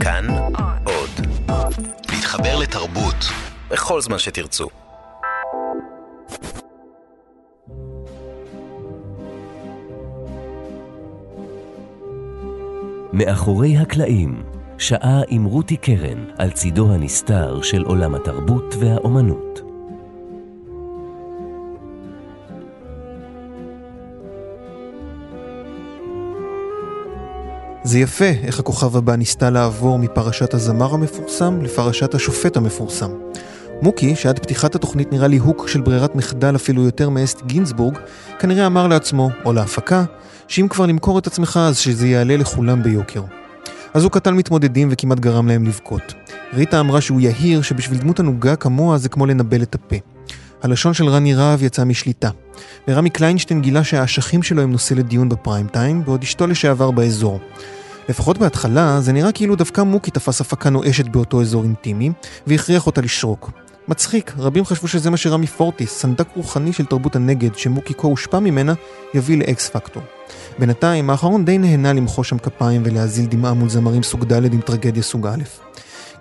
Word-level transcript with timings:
כאן 0.00 0.26
עוד. 0.84 1.26
להתחבר 2.12 2.58
לתרבות 2.58 3.16
בכל 3.70 4.00
זמן 4.00 4.18
שתרצו. 4.18 4.68
מאחורי 13.12 13.76
הקלעים, 13.76 14.42
שעה 14.78 15.20
עם 15.28 15.44
רותי 15.44 15.76
קרן 15.76 16.24
על 16.38 16.50
צידו 16.50 16.92
הנסתר 16.92 17.62
של 17.62 17.82
עולם 17.82 18.14
התרבות 18.14 18.74
והאומנות. 18.80 19.49
זה 27.90 27.98
יפה 27.98 28.24
איך 28.24 28.58
הכוכב 28.58 28.96
הבא 28.96 29.16
ניסתה 29.16 29.50
לעבור 29.50 29.98
מפרשת 29.98 30.54
הזמר 30.54 30.94
המפורסם 30.94 31.62
לפרשת 31.62 32.14
השופט 32.14 32.56
המפורסם. 32.56 33.10
מוקי, 33.82 34.16
שעד 34.16 34.38
פתיחת 34.38 34.74
התוכנית 34.74 35.12
נראה 35.12 35.28
לי 35.28 35.36
הוק 35.36 35.68
של 35.68 35.80
ברירת 35.80 36.14
מחדל 36.14 36.56
אפילו 36.56 36.82
יותר 36.82 37.08
מאסט 37.08 37.42
גינזבורג, 37.46 37.98
כנראה 38.38 38.66
אמר 38.66 38.88
לעצמו, 38.88 39.30
או 39.44 39.52
להפקה, 39.52 40.04
שאם 40.48 40.68
כבר 40.68 40.86
למכור 40.86 41.18
את 41.18 41.26
עצמך 41.26 41.60
אז 41.62 41.78
שזה 41.78 42.08
יעלה 42.08 42.36
לכולם 42.36 42.82
ביוקר. 42.82 43.22
אז 43.94 44.04
הוא 44.04 44.12
קטל 44.12 44.32
מתמודדים 44.32 44.88
וכמעט 44.90 45.20
גרם 45.20 45.48
להם 45.48 45.64
לבכות. 45.64 46.14
ריטה 46.54 46.80
אמרה 46.80 47.00
שהוא 47.00 47.20
יהיר 47.20 47.62
שבשביל 47.62 47.98
דמות 47.98 48.20
ענוגה 48.20 48.56
כמוה 48.56 48.98
זה 48.98 49.08
כמו 49.08 49.26
לנבל 49.26 49.62
את 49.62 49.74
הפה. 49.74 49.96
הלשון 50.62 50.94
של 50.94 51.08
רני 51.08 51.34
רהב 51.34 51.62
יצא 51.62 51.84
משליטה. 51.84 52.30
ורמי 52.88 53.10
קליינשטיין 53.10 53.60
גילה 53.60 53.84
שהאשכים 53.84 54.42
שלו 54.42 54.62
הם 54.62 54.72
נושא 54.72 54.94
לדיון 54.94 55.28
בפריים 55.28 55.66
טיים, 55.66 56.04
בעוד 56.04 56.22
אשתו 56.22 56.46
לשעבר 56.46 56.90
באזור. 56.90 57.40
לפחות 58.08 58.38
בהתחלה, 58.38 59.00
זה 59.00 59.12
נראה 59.12 59.32
כאילו 59.32 59.56
דווקא 59.56 59.80
מוקי 59.80 60.10
תפס 60.10 60.40
הפקה 60.40 60.70
נואשת 60.70 61.08
באותו 61.08 61.40
אזור 61.40 61.64
אינטימי, 61.64 62.10
והכריח 62.46 62.86
אותה 62.86 63.00
לשרוק. 63.00 63.50
מצחיק, 63.88 64.34
רבים 64.38 64.64
חשבו 64.64 64.88
שזה 64.88 65.10
מה 65.10 65.16
שרמי 65.16 65.46
פורטיס, 65.46 65.92
סנדק 65.92 66.28
רוחני 66.36 66.72
של 66.72 66.84
תרבות 66.84 67.16
הנגד, 67.16 67.54
שמוקי 67.54 67.94
כה 67.94 68.06
הושפע 68.06 68.38
ממנה, 68.38 68.74
יביא 69.14 69.38
לאקס 69.38 69.68
פקטור. 69.68 70.02
בינתיים, 70.58 71.10
האחרון 71.10 71.44
די 71.44 71.58
נהנה 71.58 71.92
למחוא 71.92 72.24
שם 72.24 72.38
כפיים 72.38 72.82
ולהזיל 72.84 73.26
דמעה 73.26 73.54
מול 73.54 73.68
זמרים 73.68 74.02
סוג 74.02 74.24
ד' 74.24 74.54
עם 74.54 74.60
טרגדיה 74.60 75.02
סוג 75.02 75.26
א'. 75.26 75.42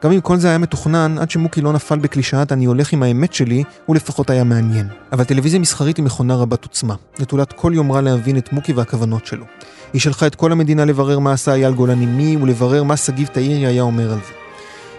גם 0.03 0.11
אם 0.11 0.21
כל 0.21 0.37
זה 0.37 0.47
היה 0.47 0.57
מתוכנן, 0.57 1.17
עד 1.19 1.31
שמוקי 1.31 1.61
לא 1.61 1.73
נפל 1.73 1.99
בקלישאת 1.99 2.51
אני 2.51 2.65
הולך 2.65 2.93
עם 2.93 3.03
האמת 3.03 3.33
שלי, 3.33 3.63
הוא 3.85 3.95
לפחות 3.95 4.29
היה 4.29 4.43
מעניין. 4.43 4.87
אבל 5.11 5.23
טלוויזיה 5.23 5.59
מסחרית 5.59 5.97
היא 5.97 6.05
מכונה 6.05 6.35
רבת 6.35 6.63
עוצמה, 6.63 6.95
נטולת 7.19 7.53
כל 7.53 7.71
יומרה 7.75 8.01
להבין 8.01 8.37
את 8.37 8.53
מוקי 8.53 8.73
והכוונות 8.73 9.25
שלו. 9.25 9.45
היא 9.93 10.01
שלחה 10.01 10.27
את 10.27 10.35
כל 10.35 10.51
המדינה 10.51 10.85
לברר 10.85 11.19
מה 11.19 11.31
עשה 11.31 11.53
אייל 11.53 11.73
גולן 11.73 12.01
עם 12.01 12.17
מי, 12.17 12.37
ולברר 12.37 12.83
מה 12.83 12.97
שגיב 12.97 13.27
תאירי 13.27 13.65
היה 13.65 13.81
אומר 13.81 14.11
על 14.11 14.19
זה. 14.27 14.33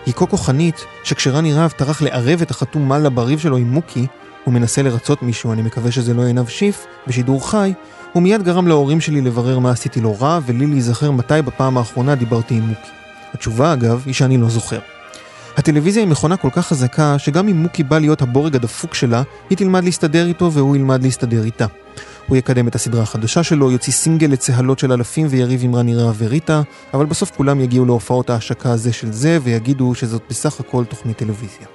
היא 0.06 0.14
כה 0.14 0.26
כוחנית, 0.26 0.84
שכשרני 1.04 1.52
רהב 1.54 1.70
טרח 1.70 2.02
לערב 2.02 2.42
את 2.42 2.50
החתום 2.50 2.88
מלה 2.88 3.10
בריב 3.10 3.38
שלו 3.38 3.56
עם 3.56 3.70
מוקי, 3.70 4.06
הוא 4.44 4.54
מנסה 4.54 4.82
לרצות 4.82 5.22
מישהו, 5.22 5.52
אני 5.52 5.62
מקווה 5.62 5.92
שזה 5.92 6.14
לא 6.14 6.22
עינב 6.22 6.48
שיף, 6.48 6.86
בשידור 7.06 7.50
חי, 7.50 7.72
הוא 8.12 8.22
מיד 8.22 8.42
גרם 8.42 8.68
להורים 8.68 9.00
שלי 9.00 9.20
לברר 9.20 9.58
מה 9.58 9.70
עשיתי 9.70 10.00
לו 10.00 10.16
רע, 10.20 10.38
ולי 10.46 10.66
להיזכר 10.66 11.10
מתי 11.10 11.42
בפעם 11.44 11.78
האחרונה 11.78 12.14
דיברתי 12.14 12.54
עם 12.54 12.62
מוקי. 12.62 12.90
התשובה, 13.34 13.72
אגב, 13.72 14.02
היא 14.06 14.14
שאני 14.14 14.38
לא 14.38 14.48
זוכר. 14.48 14.78
הטלוויזיה 15.56 16.02
היא 16.02 16.10
מכונה 16.10 16.36
כל 16.36 16.50
כך 16.52 16.66
חזקה, 16.66 17.18
שגם 17.18 17.48
אם 17.48 17.56
מוקי 17.56 17.82
בא 17.82 17.98
להיות 17.98 18.22
הבורג 18.22 18.56
הדפוק 18.56 18.94
שלה, 18.94 19.22
היא 19.50 19.58
תלמד 19.58 19.84
להסתדר 19.84 20.26
איתו 20.26 20.52
והוא 20.52 20.76
ילמד 20.76 21.02
להסתדר 21.02 21.44
איתה. 21.44 21.66
הוא 22.28 22.36
יקדם 22.36 22.68
את 22.68 22.74
הסדרה 22.74 23.02
החדשה 23.02 23.42
שלו, 23.42 23.70
יוציא 23.70 23.92
סינגל 23.92 24.26
לצהלות 24.26 24.78
של 24.78 24.92
אלפים 24.92 25.26
ויריב 25.30 25.60
עם 25.64 25.74
רני 25.74 25.96
רהב 25.96 26.14
וריטה, 26.18 26.62
אבל 26.94 27.06
בסוף 27.06 27.30
כולם 27.36 27.60
יגיעו 27.60 27.84
להופעות 27.84 28.30
ההשקה 28.30 28.72
הזה 28.72 28.92
של 28.92 29.12
זה, 29.12 29.38
ויגידו 29.42 29.94
שזאת 29.94 30.22
בסך 30.30 30.60
הכל 30.60 30.84
תוכנית 30.84 31.16
טלוויזיה. 31.16 31.66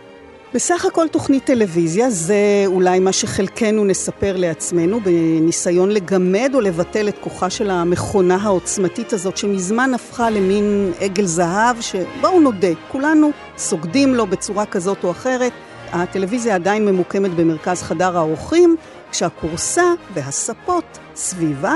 בסך 0.53 0.85
הכל 0.85 1.07
תוכנית 1.11 1.43
טלוויזיה 1.43 2.09
זה 2.09 2.63
אולי 2.66 2.99
מה 2.99 3.11
שחלקנו 3.11 3.85
נספר 3.85 4.38
לעצמנו 4.38 5.00
בניסיון 5.00 5.89
לגמד 5.89 6.51
או 6.53 6.62
לבטל 6.62 7.07
את 7.07 7.17
כוחה 7.22 7.50
של 7.50 7.69
המכונה 7.69 8.35
העוצמתית 8.35 9.13
הזאת 9.13 9.38
שמזמן 9.38 9.94
הפכה 9.94 10.29
למין 10.29 10.91
עגל 11.00 11.25
זהב 11.25 11.81
שבואו 11.81 12.39
נודה, 12.39 12.67
כולנו 12.91 13.31
סוגדים 13.57 14.16
לו 14.16 14.27
בצורה 14.27 14.66
כזאת 14.66 15.03
או 15.03 15.12
אחרת. 15.12 15.51
הטלוויזיה 15.91 16.56
עדיין 16.56 16.85
ממוקמת 16.85 17.31
במרכז 17.31 17.81
חדר 17.81 18.17
האורחים, 18.17 18.75
כשהכורסה 19.15 19.83
והספות 20.13 20.97
סביבה, 21.15 21.75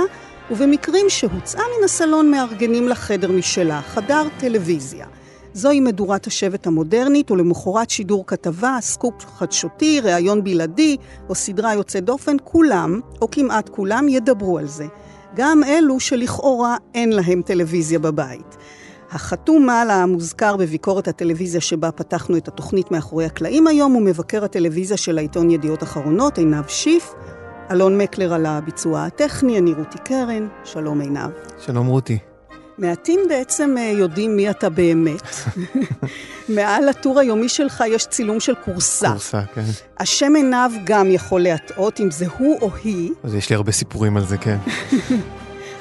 ובמקרים 0.52 1.06
שהוצאה 1.10 1.64
מן 1.78 1.84
הסלון 1.84 2.32
מארגנים 2.32 2.88
לחדר 2.88 3.32
משלה, 3.32 3.82
חדר 3.82 4.24
טלוויזיה. 4.40 5.06
זוהי 5.54 5.80
מדורת 5.80 6.28
השבט 6.28 6.68
המודרנית, 6.68 7.32
ולמחרת 7.32 7.90
שידור 7.90 8.24
כתבה, 8.28 8.78
סקופ 8.82 9.26
חדשותי, 9.26 10.00
ראיון 10.00 10.44
בלעדי, 10.44 10.98
או 11.30 11.36
סדרה 11.36 11.74
יוצאת 11.74 12.04
דופן, 12.04 12.38
כולם, 12.44 13.00
או 13.22 13.32
כמעט 13.32 13.70
כולם, 13.70 14.10
ידברו 14.10 14.58
על 14.58 14.68
זה. 14.68 14.86
גם 15.36 15.64
אלו 15.64 16.00
שלכאורה 16.00 16.78
אין 16.96 17.10
להם 17.14 17.42
טלוויזיה 17.42 18.00
בבית. 18.00 18.58
החתום 19.12 19.70
על 19.70 19.90
המוזכר 19.90 20.58
בביקורת 20.58 21.08
הטלוויזיה 21.08 21.62
שבה 21.62 21.92
פתחנו 21.92 22.38
את 22.38 22.48
התוכנית 22.48 22.92
מאחורי 22.92 23.26
הקלעים 23.26 23.68
היום 23.68 23.94
הוא 23.94 24.02
מבקר 24.02 24.44
הטלוויזיה 24.44 24.98
של 24.98 25.18
העיתון 25.18 25.52
ידיעות 25.52 25.84
אחרונות, 25.84 26.38
עינב 26.38 26.68
שיף. 26.68 27.14
אלון 27.72 27.98
מקלר 27.98 28.34
על 28.34 28.46
הביצוע 28.46 29.06
הטכני, 29.06 29.58
אני 29.58 29.74
רותי 29.74 29.98
קרן, 29.98 30.48
שלום 30.64 31.02
עינב. 31.02 31.30
שלום 31.66 31.88
רותי. 31.88 32.18
מעטים 32.78 33.20
בעצם 33.30 33.76
אה, 33.78 33.84
יודעים 33.84 34.36
מי 34.36 34.50
אתה 34.50 34.70
באמת. 34.70 35.22
מעל 36.56 36.90
הטור 36.90 37.20
היומי 37.20 37.50
שלך 37.50 37.84
יש 37.88 38.06
צילום 38.06 38.40
של 38.40 38.56
כורסה. 38.66 39.10
כורסה, 39.10 39.42
כן. 39.54 39.66
השם 40.00 40.36
עיניו 40.36 40.72
גם 40.84 41.12
יכול 41.12 41.42
להטעות 41.42 42.00
אם 42.00 42.12
זה 42.12 42.26
הוא 42.38 42.58
או 42.62 42.70
היא. 42.84 43.12
אז 43.24 43.36
יש 43.36 43.50
לי 43.50 43.56
הרבה 43.56 43.72
סיפורים 43.72 44.18
על 44.18 44.26
זה, 44.26 44.38
כן. 44.38 44.58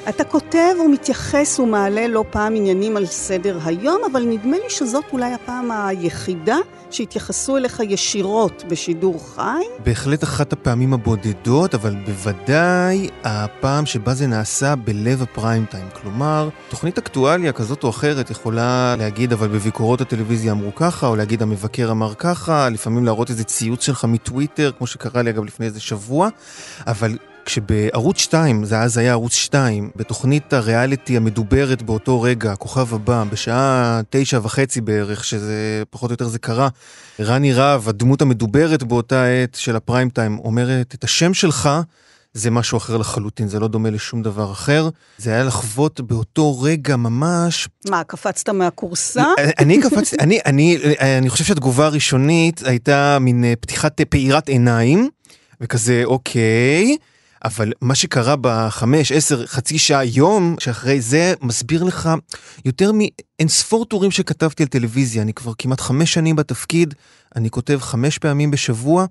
אתה 0.09 0.25
כותב 0.25 0.75
ומתייחס 0.85 1.59
ומעלה 1.59 2.09
לא 2.09 2.25
פעם 2.31 2.57
עניינים 2.57 2.97
על 2.97 3.07
סדר 3.07 3.59
היום, 3.65 4.01
אבל 4.13 4.23
נדמה 4.23 4.57
לי 4.57 4.71
שזאת 4.71 5.05
אולי 5.13 5.35
הפעם 5.35 5.71
היחידה 5.71 6.57
שהתייחסו 6.91 7.57
אליך 7.57 7.81
ישירות 7.89 8.65
בשידור 8.69 9.35
חי. 9.35 9.63
בהחלט 9.85 10.25
אחת 10.25 10.53
הפעמים 10.53 10.95
הבודדות, 10.95 11.75
אבל 11.75 11.97
בוודאי 12.07 13.09
הפעם 13.25 13.87
שבה 13.87 14.15
זה 14.15 14.27
נעשה 14.27 14.77
בלב 14.77 15.23
הפריים 15.23 15.65
טיים. 15.71 15.87
כלומר, 16.03 16.49
תוכנית 16.69 16.99
אקטואליה 16.99 17.53
כזאת 17.53 17.85
או 17.85 17.91
אחרת 17.91 18.31
יכולה 18.31 18.95
להגיד, 18.99 19.33
אבל 19.33 19.49
בביקורות 19.49 20.01
הטלוויזיה 20.01 20.53
אמרו 20.53 20.75
ככה, 20.75 21.07
או 21.07 21.17
להגיד 21.17 21.43
המבקר 21.43 21.91
אמר 21.91 22.15
ככה, 22.15 22.69
לפעמים 22.69 23.05
להראות 23.05 23.31
איזה 23.31 23.45
ציוץ 23.45 23.83
שלך 23.83 24.05
מטוויטר, 24.05 24.73
כמו 24.79 24.87
שקרה 24.87 25.23
לי 25.23 25.31
אגב 25.31 25.45
לפני 25.45 25.67
איזה 25.67 25.81
שבוע, 25.81 26.29
אבל 26.87 27.17
כשבערוץ 27.49 28.19
2, 28.19 28.65
זה 28.65 28.81
אז 28.81 28.99
היה 28.99 29.13
ערוץ 29.13 29.33
2, 29.33 29.91
בתוכנית 29.97 30.53
הריאליטי 30.53 31.17
המדוברת 31.17 31.83
באותו 31.83 32.23
רגע, 32.23 32.53
הכוכב 32.53 32.95
הבא, 32.95 33.25
בשעה 33.31 34.01
תשע 34.11 34.41
וחצי 34.43 34.81
בערך, 34.81 35.25
שזה 35.25 35.83
פחות 35.91 36.11
או 36.11 36.13
יותר 36.13 36.29
זה 36.29 36.39
קרה, 36.39 36.69
רני 37.21 37.53
רהב, 37.53 37.89
הדמות 37.89 38.23
המדוברת 38.23 38.83
באותה 38.83 39.25
עת 39.27 39.55
של 39.55 39.77
הפריים 39.77 40.11
טיים, 40.11 40.39
אומרת 40.39 40.95
את 40.95 41.05
השם 41.05 41.35
שלך, 41.35 41.71
זה 42.33 42.51
משהו 42.51 42.79
אחר 42.79 42.97
לחלוטין, 42.97 43.49
זה 43.49 43.61
לא 43.61 43.69
דומה 43.69 43.91
לשום 43.91 44.23
דבר 44.23 44.53
אחר. 44.53 44.89
זה 45.19 45.31
היה 45.31 45.45
לחוות 45.45 46.01
באותו 46.01 46.61
רגע 46.61 46.97
ממש... 46.97 47.69
מה, 47.89 48.05
קפצת 48.05 48.49
מהכורסה? 48.49 49.25
אני 49.63 49.81
קפצתי, 49.81 50.17
אני, 50.21 50.39
אני, 50.47 50.79
אני 51.01 51.31
חושב 51.31 51.45
שהתגובה 51.45 51.87
הראשונית 51.87 52.63
הייתה 52.67 53.19
מין 53.21 53.45
פתיחת 53.61 54.01
פעירת 54.01 54.49
עיניים, 54.49 55.09
וכזה, 55.61 56.03
אוקיי. 56.05 56.97
אבל 57.45 57.73
מה 57.81 57.95
שקרה 57.95 58.35
בחמש, 58.41 59.13
עשר, 59.13 59.47
חצי 59.47 59.79
שעה, 59.79 60.05
יום 60.05 60.57
שאחרי 60.59 61.01
זה, 61.01 61.35
מסביר 61.43 61.85
לך 61.85 62.11
יותר 62.65 62.93
מאין 62.93 63.49
ספור 63.49 63.85
טורים 63.85 64.11
שכתבתי 64.11 64.63
על 64.63 64.69
טלוויזיה. 64.69 65.23
אני 65.23 65.33
כבר 65.33 65.53
כמעט 65.59 65.81
חמש 65.81 66.15
שנים 66.15 66.37
בתפקיד, 66.37 66.95
אני 67.37 67.51
כותב 67.51 67.79
חמש 67.81 68.19
פעמים 68.19 68.51
בשבוע. 68.51 69.07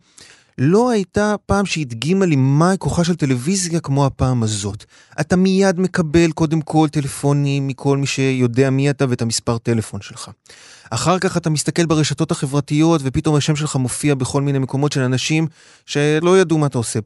לא 0.58 0.90
הייתה 0.90 1.36
פעם 1.46 1.66
שהדגימה 1.66 2.26
לי 2.26 2.36
מה 2.36 2.78
כוחה 2.78 3.04
של 3.04 3.16
טלוויזיה 3.16 3.80
כמו 3.80 4.06
הפעם 4.06 4.44
הזאת. 4.44 4.86
אתה 5.20 5.36
מיד 5.36 5.80
מקבל 5.80 6.32
קודם 6.32 6.62
כל 6.62 6.88
טלפונים 6.92 7.68
מכל 7.68 7.98
מי 7.98 8.08
שיודע 8.08 8.70
מי 8.70 8.90
אתה 8.90 9.06
ואת 9.10 9.22
המספר 9.22 9.58
טלפון 9.58 10.02
שלך. 10.02 10.30
אחר 10.90 11.20
כך 11.20 11.38
אתה 11.38 11.50
מסתכל 11.50 11.86
ברשתות 11.86 12.32
החברתיות 12.32 13.02
ופתאום 13.04 13.36
השם 13.36 13.56
שלך 13.56 13.76
מופיע 13.76 14.16
בכל 14.16 14.42
מיני 14.42 14.60
מקומות 14.60 14.92
של 14.92 15.02
אנשים 15.02 15.48
שלא 15.86 16.40
ידעו 16.40 16.58
מה 16.58 16.68
אתה 16.68 16.78
עושה. 16.78 17.00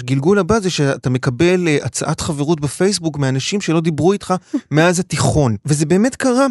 הגלגול 0.00 0.38
הבא 0.38 0.60
זה 0.60 0.70
שאתה 0.70 1.10
מקבל 1.10 1.68
אה, 1.68 1.78
הצעת 1.82 2.20
חברות 2.20 2.60
בפייסבוק 2.60 3.18
מאנשים 3.18 3.60
שלא 3.60 3.80
דיברו 3.80 4.12
איתך 4.12 4.34
מאז 4.70 4.98
התיכון, 4.98 5.56
וזה 5.66 5.86
באמת 5.86 6.16
קרה. 6.16 6.46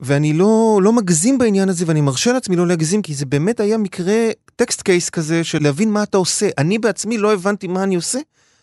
ואני 0.00 0.32
לא, 0.32 0.80
לא 0.82 0.92
מגזים 0.92 1.38
בעניין 1.38 1.68
הזה, 1.68 1.84
ואני 1.88 2.00
מרשה 2.00 2.32
לעצמי 2.32 2.56
לא 2.56 2.66
להגזים, 2.66 3.02
כי 3.02 3.14
זה 3.14 3.26
באמת 3.26 3.60
היה 3.60 3.78
מקרה 3.78 4.14
test 4.56 4.82
case 4.82 5.10
כזה 5.10 5.44
של 5.44 5.62
להבין 5.62 5.90
מה 5.90 6.02
אתה 6.02 6.18
עושה. 6.18 6.48
אני 6.58 6.78
בעצמי 6.78 7.18
לא 7.18 7.32
הבנתי 7.32 7.66
מה 7.66 7.82
אני 7.82 7.94
עושה 7.94 8.18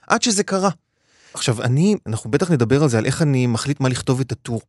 עד 0.07 0.21
שזה 0.21 0.43
קרה. 0.43 0.69
עכשיו, 1.33 1.61
אני, 1.61 1.95
אנחנו 2.07 2.31
בטח 2.31 2.51
נדבר 2.51 2.83
על 2.83 2.89
זה, 2.89 2.97
על 2.97 3.05
איך 3.05 3.21
אני 3.21 3.47
מחליט 3.47 3.79
מה 3.79 3.89
לכתוב 3.89 4.19
את 4.19 4.31
הטור. 4.31 4.61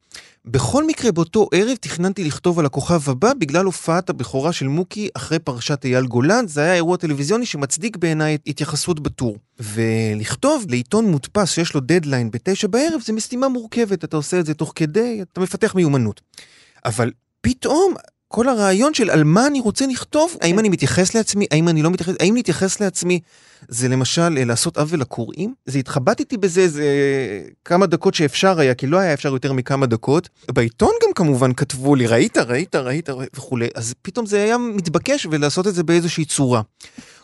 בכל 0.44 0.86
מקרה, 0.86 1.12
באותו 1.12 1.48
ערב 1.54 1.76
תכננתי 1.80 2.24
לכתוב 2.24 2.58
על 2.58 2.66
הכוכב 2.66 3.10
הבא 3.10 3.32
בגלל 3.38 3.64
הופעת 3.64 4.10
הבכורה 4.10 4.52
של 4.52 4.68
מוקי 4.68 5.08
אחרי 5.14 5.38
פרשת 5.38 5.84
אייל 5.84 6.06
גולן. 6.06 6.46
זה 6.48 6.60
היה 6.60 6.74
אירוע 6.74 6.96
טלוויזיוני 6.96 7.46
שמצדיק 7.46 7.96
בעיניי 7.96 8.38
התייחסות 8.46 9.00
בטור. 9.00 9.36
ולכתוב 9.60 10.64
לעיתון 10.68 11.10
מודפס 11.10 11.50
שיש 11.50 11.74
לו 11.74 11.80
דדליין 11.80 12.30
בתשע 12.30 12.66
בערב 12.66 13.00
זה 13.04 13.12
משימה 13.12 13.48
מורכבת, 13.48 14.04
אתה 14.04 14.16
עושה 14.16 14.40
את 14.40 14.46
זה 14.46 14.54
תוך 14.54 14.72
כדי, 14.76 15.22
אתה 15.22 15.40
מפתח 15.40 15.74
מיומנות. 15.74 16.20
אבל 16.84 17.10
פתאום 17.40 17.94
כל 18.32 18.48
הרעיון 18.48 18.94
של 18.94 19.10
על 19.10 19.24
מה 19.24 19.46
אני 19.46 19.60
רוצה 19.60 19.86
לכתוב, 19.86 20.36
האם 20.40 20.58
אני 20.58 20.68
מתייחס 20.68 21.14
לעצמי, 21.14 21.46
האם 21.50 21.68
אני 21.68 21.82
לא 21.82 21.90
מתייחס, 21.90 22.14
האם 22.20 22.34
להתייחס 22.34 22.80
לעצמי 22.80 23.20
זה 23.68 23.88
למשל 23.88 24.38
אה, 24.38 24.44
לעשות 24.44 24.78
עוול 24.78 25.00
לקוראים? 25.00 25.54
זה 25.66 25.78
התחבטתי 25.78 26.36
בזה 26.36 26.60
איזה 26.60 26.84
כמה 27.64 27.86
דקות 27.86 28.14
שאפשר 28.14 28.60
היה, 28.60 28.74
כי 28.74 28.86
לא 28.86 28.98
היה 28.98 29.12
אפשר 29.12 29.28
יותר 29.28 29.52
מכמה 29.52 29.86
דקות. 29.86 30.28
בעיתון 30.50 30.90
גם 31.02 31.12
כמובן 31.14 31.52
כתבו 31.52 31.94
לי, 31.94 32.06
ראית, 32.06 32.36
ראית, 32.36 32.76
ראית 32.76 33.08
וכולי, 33.36 33.68
אז 33.74 33.94
פתאום 34.02 34.26
זה 34.26 34.42
היה 34.42 34.58
מתבקש 34.58 35.26
ולעשות 35.30 35.66
את 35.66 35.74
זה 35.74 35.82
באיזושהי 35.82 36.24
צורה. 36.24 36.60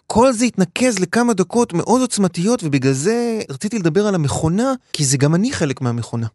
כל 0.07 0.33
זה 0.33 0.45
התנקז 0.45 0.99
לכמה 0.99 1.35
דקות 1.35 1.73
מאוד 1.73 2.01
עוצמתיות, 2.01 2.65
ובגלל 2.65 2.93
זה 2.93 3.41
רציתי 3.51 3.79
לדבר 3.79 4.07
על 4.07 4.15
המכונה, 4.15 4.73
כי 4.93 5.05
זה 5.05 5.17
גם 5.17 5.35
אני 5.35 5.53
חלק 5.53 5.81
מהמכונה. 5.81 6.27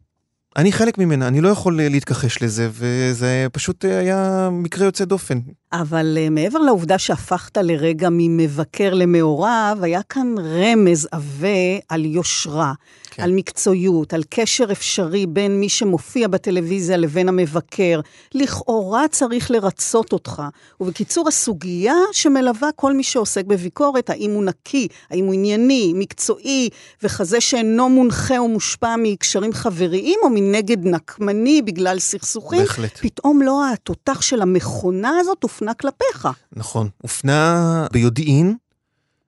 אני 0.56 0.72
חלק 0.72 0.98
ממנה, 0.98 1.28
אני 1.28 1.42
לא 1.42 1.50
יכול 1.50 1.80
להתכחש 1.82 2.44
לזה, 2.44 2.70
וזה 2.72 3.48
פשוט 3.52 3.86
היה 3.86 4.50
מקרה 4.52 4.86
יוצא 4.86 5.06
דופן. 5.06 5.40
אבל 5.74 6.18
אה, 6.20 6.30
מעבר 6.30 6.60
לעובדה 6.60 6.98
שהפכת 6.98 7.58
לרגע 7.58 8.08
ממבקר 8.12 8.94
למעורב, 8.94 9.80
היה 9.82 10.02
כאן 10.04 10.36
רמז 10.38 11.08
עבה 11.12 11.48
על 11.90 12.06
יושרה. 12.06 12.74
כן. 13.14 13.24
על 13.24 13.32
מקצועיות, 13.32 14.14
על 14.14 14.24
קשר 14.30 14.72
אפשרי 14.72 15.26
בין 15.26 15.60
מי 15.60 15.70
שמופיע 15.70 16.28
בטלוויזיה 16.28 16.98
לבין 16.98 17.30
המבקר. 17.30 18.00
לכאורה 18.34 19.08
צריך 19.12 19.52
לרצות 19.52 20.14
אותך. 20.14 20.42
ובקיצור, 20.82 21.28
הסוגיה 21.28 21.96
שמלווה 22.12 22.70
כל 22.76 22.94
מי 22.94 23.04
שעוסק 23.04 23.46
בביקורת, 23.46 24.10
האם 24.10 24.32
הוא 24.32 24.44
נקי, 24.44 24.88
האם 25.10 25.26
הוא 25.26 25.34
ענייני, 25.34 25.94
מקצועי, 25.96 26.70
וכזה 27.04 27.42
שאינו 27.42 27.90
מונחה 27.90 28.38
או 28.38 28.48
מושפע 28.48 28.96
מקשרים 28.98 29.54
חבריים, 29.54 30.20
או 30.24 30.30
מנגד 30.30 30.86
נקמני 30.86 31.62
בגלל 31.62 32.00
סכסוכים, 32.00 32.60
בהחלט. 32.60 33.00
פתאום 33.02 33.42
לא 33.42 33.62
התותח 33.74 34.22
של 34.22 34.42
המכונה 34.42 35.12
הזאת 35.20 35.44
הופנה 35.64 35.74
כלפיך. 35.74 36.28
נכון, 36.52 36.90
הופנה 37.02 37.88
ביודעין. 37.92 38.56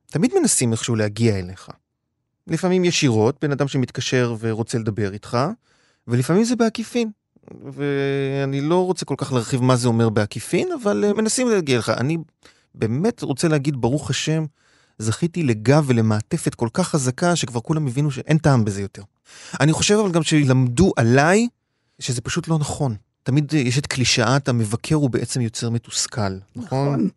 תמיד 0.06 0.32
מנסים 0.40 0.72
איכשהו 0.72 0.96
להגיע 0.96 1.40
אליך. 1.40 1.70
לפעמים 2.48 2.86
ישירות, 2.86 3.38
בן 3.42 3.52
אדם 3.52 3.68
שמתקשר 3.68 4.36
ורוצה 4.40 4.78
לדבר 4.78 5.14
איתך, 5.14 5.38
ולפעמים 6.08 6.44
זה 6.44 6.56
בעקיפין. 6.56 7.12
ואני 7.72 8.62
לא 8.62 8.86
רוצה 8.86 9.06
כל 9.06 9.16
כך 9.18 9.34
להרחיב 9.34 9.62
מה 9.62 9.76
זה 9.76 9.88
אומר 9.88 10.10
בעקיפין, 10.10 10.68
אבל 10.84 11.04
אה, 11.06 11.14
מנסים 11.14 11.50
להגיע 11.50 11.80
לך. 11.80 11.90
אני 11.90 12.18
באמת 12.76 13.22
רוצה 13.22 13.48
להגיד, 13.48 13.82
ברוך 13.82 14.10
השם, 14.10 14.46
זכיתי 15.00 15.44
לגב 15.44 15.84
ולמעטפת 15.88 16.56
כל 16.56 16.70
כך 16.74 16.88
חזקה, 16.88 17.36
שכבר 17.36 17.60
כולם 17.60 17.88
הבינו 17.88 18.12
שאין 18.12 18.38
טעם 18.38 18.66
בזה 18.66 18.82
יותר. 18.82 19.04
אני 19.60 19.74
חושב 19.74 19.96
אבל 19.96 20.12
גם 20.12 20.24
שלמדו 20.24 20.94
עליי, 20.96 21.48
שזה 22.00 22.22
פשוט 22.22 22.48
לא 22.48 22.60
נכון. 22.60 22.96
תמיד 23.26 23.54
יש 23.54 23.78
את 23.78 23.88
קלישאת 23.88 24.50
המבקר 24.50 24.96
הוא 24.96 25.10
בעצם 25.10 25.42
יוצר 25.42 25.70
מתוסכל, 25.70 26.22
נכון? 26.56 26.88
נכון. 26.88 27.10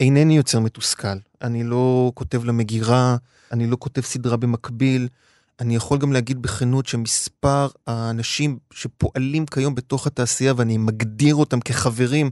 אינני 0.00 0.36
יוצר 0.36 0.60
מתוסכל. 0.60 1.18
אני 1.42 1.64
לא 1.64 2.12
כותב 2.14 2.44
למגירה, 2.44 3.16
אני 3.52 3.66
לא 3.66 3.76
כותב 3.80 4.00
סדרה 4.00 4.36
במקביל. 4.36 5.08
אני 5.60 5.76
יכול 5.76 5.98
גם 5.98 6.12
להגיד 6.12 6.42
בכנות 6.42 6.86
שמספר 6.86 7.68
האנשים 7.86 8.58
שפועלים 8.72 9.46
כיום 9.46 9.74
בתוך 9.74 10.06
התעשייה, 10.06 10.52
ואני 10.56 10.78
מגדיר 10.78 11.34
אותם 11.34 11.60
כחברים, 11.60 12.30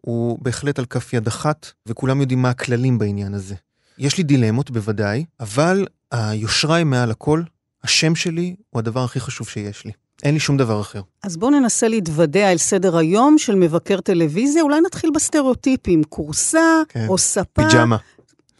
הוא 0.00 0.38
בהחלט 0.42 0.78
על 0.78 0.84
כף 0.84 1.12
יד 1.12 1.26
אחת, 1.26 1.72
וכולם 1.86 2.20
יודעים 2.20 2.42
מה 2.42 2.50
הכללים 2.50 2.98
בעניין 2.98 3.34
הזה. 3.34 3.54
יש 3.98 4.18
לי 4.18 4.24
דילמות 4.24 4.70
בוודאי, 4.70 5.24
אבל 5.40 5.86
היושרה 6.10 6.76
היא 6.76 6.86
מעל 6.86 7.10
הכל, 7.10 7.42
השם 7.84 8.14
שלי 8.14 8.56
הוא 8.70 8.78
הדבר 8.78 9.04
הכי 9.04 9.20
חשוב 9.20 9.48
שיש 9.48 9.84
לי. 9.84 9.92
אין 10.22 10.34
לי 10.34 10.40
שום 10.40 10.56
דבר 10.56 10.80
אחר. 10.80 11.00
אז 11.22 11.36
בואו 11.36 11.50
ננסה 11.50 11.88
להתוודע 11.88 12.52
אל 12.52 12.58
סדר 12.58 12.96
היום 12.96 13.38
של 13.38 13.54
מבקר 13.54 14.00
טלוויזיה, 14.00 14.62
אולי 14.62 14.80
נתחיל 14.80 15.10
בסטריאוטיפים, 15.14 16.02
כורסה 16.08 16.82
כן. 16.88 17.06
או 17.08 17.18
ספה. 17.18 17.42
פיג'מה. 17.52 17.96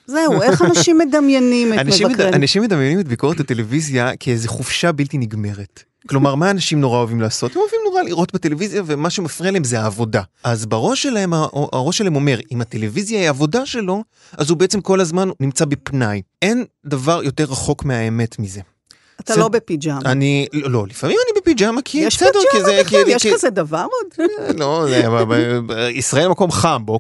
זהו, 0.06 0.42
איך 0.42 0.62
אנשים 0.68 0.98
מדמיינים 0.98 1.74
את 1.74 1.78
אנשים 1.78 2.08
מבקרים? 2.08 2.34
אנשים 2.34 2.62
מדמיינים 2.62 3.00
את 3.00 3.08
ביקורת 3.08 3.40
הטלוויזיה 3.40 4.16
כאיזו 4.16 4.48
חופשה 4.48 4.92
בלתי 4.92 5.18
נגמרת. 5.18 5.84
כלומר, 6.08 6.34
מה 6.34 6.50
אנשים 6.50 6.80
נורא 6.80 6.98
אוהבים 6.98 7.20
לעשות? 7.20 7.56
הם 7.56 7.60
אוהבים 7.60 7.80
נורא 7.84 8.02
לראות 8.02 8.34
בטלוויזיה, 8.34 8.82
ומה 8.86 9.10
שמפריע 9.10 9.50
להם 9.50 9.64
זה 9.64 9.80
העבודה. 9.80 10.22
אז 10.44 10.66
בראש 10.66 11.02
שלהם, 11.02 11.32
הראש 11.72 11.98
שלהם 11.98 12.14
אומר, 12.14 12.38
אם 12.52 12.60
הטלוויזיה 12.60 13.18
היא 13.18 13.26
העבודה 13.26 13.66
שלו, 13.66 14.04
אז 14.32 14.50
הוא 14.50 14.58
בעצם 14.58 14.80
כל 14.80 15.00
הזמן 15.00 15.28
נמצא 15.40 15.64
בפנאי. 15.64 16.22
אין 16.42 16.64
דבר 16.86 17.20
יותר 17.24 17.44
רחוק 17.44 17.84
מהאמת 17.84 18.38
מזה. 18.38 18.60
אתה 19.20 19.36
לא 19.36 19.48
בפיג'מה. 19.48 20.00
אני, 20.04 20.46
לא, 20.52 20.86
לפעמים 20.86 21.16
אני 21.26 21.40
בפיג'מה, 21.40 21.82
כי 21.82 22.06
בסדר, 22.06 22.30
כי 22.52 22.64
זה... 22.64 22.72
יש 22.72 22.86
פיג'מה 22.88 23.04
בכלל, 23.04 23.16
יש 23.16 23.26
כזה 23.34 23.50
דבר 23.50 23.86
עוד? 23.92 24.28
לא, 24.58 24.86
ישראל 25.90 26.28
מקום 26.28 26.50
חם, 26.50 26.82
בוא, 26.84 26.98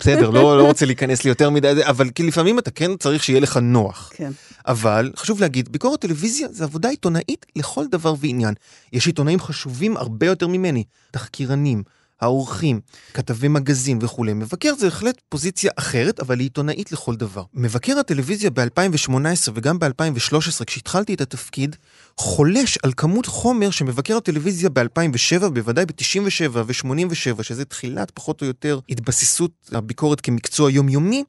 בסדר, 0.00 0.30
לא, 0.30 0.58
לא 0.58 0.66
רוצה 0.66 0.86
להיכנס 0.86 1.24
לי 1.24 1.28
יותר 1.28 1.50
מדי, 1.50 1.72
אבל 1.82 2.10
כי 2.10 2.22
לפעמים 2.22 2.58
אתה 2.58 2.70
כן 2.70 2.96
צריך 2.96 3.24
שיהיה 3.24 3.40
לך 3.40 3.56
נוח. 3.56 4.12
כן. 4.14 4.30
אבל 4.66 5.12
חשוב 5.16 5.40
להגיד, 5.40 5.72
ביקורת 5.72 6.00
טלוויזיה 6.00 6.48
זה 6.50 6.64
עבודה 6.64 6.88
עיתונאית 6.88 7.46
לכל 7.56 7.86
דבר 7.86 8.14
ועניין. 8.20 8.54
יש 8.92 9.06
עיתונאים 9.06 9.40
חשובים 9.40 9.96
הרבה 9.96 10.26
יותר 10.26 10.46
ממני, 10.46 10.84
תחקירנים. 11.10 11.82
העורכים, 12.22 12.80
כתבי 13.14 13.48
מגזין 13.48 13.98
וכולי. 14.02 14.32
מבקר 14.32 14.74
זה 14.74 14.86
בהחלט 14.86 15.20
פוזיציה 15.28 15.70
אחרת, 15.76 16.20
אבל 16.20 16.38
היא 16.38 16.46
עיתונאית 16.46 16.92
לכל 16.92 17.16
דבר. 17.16 17.44
מבקר 17.54 17.98
הטלוויזיה 17.98 18.50
ב-2018 18.50 19.50
וגם 19.54 19.78
ב-2013, 19.78 20.64
כשהתחלתי 20.66 21.14
את 21.14 21.20
התפקיד, 21.20 21.76
חולש 22.16 22.78
על 22.82 22.92
כמות 22.96 23.26
חומר 23.26 23.70
שמבקר 23.70 24.16
הטלוויזיה 24.16 24.68
ב-2007, 24.70 25.48
בוודאי 25.52 25.86
ב-97 25.86 26.50
ו-87, 26.52 27.42
שזה 27.42 27.64
תחילת 27.64 28.10
פחות 28.10 28.40
או 28.42 28.46
יותר 28.46 28.80
התבססות 28.88 29.50
הביקורת 29.72 30.20
כמקצוע 30.20 30.70
יומיומי, 30.70 31.24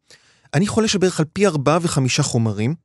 אני 0.54 0.68
חולש 0.68 0.96
בערך 0.96 1.20
על 1.20 1.26
פי 1.34 1.48
ארבעה 1.48 1.80
וחמישה 1.82 2.24
חומרים. 2.24 2.76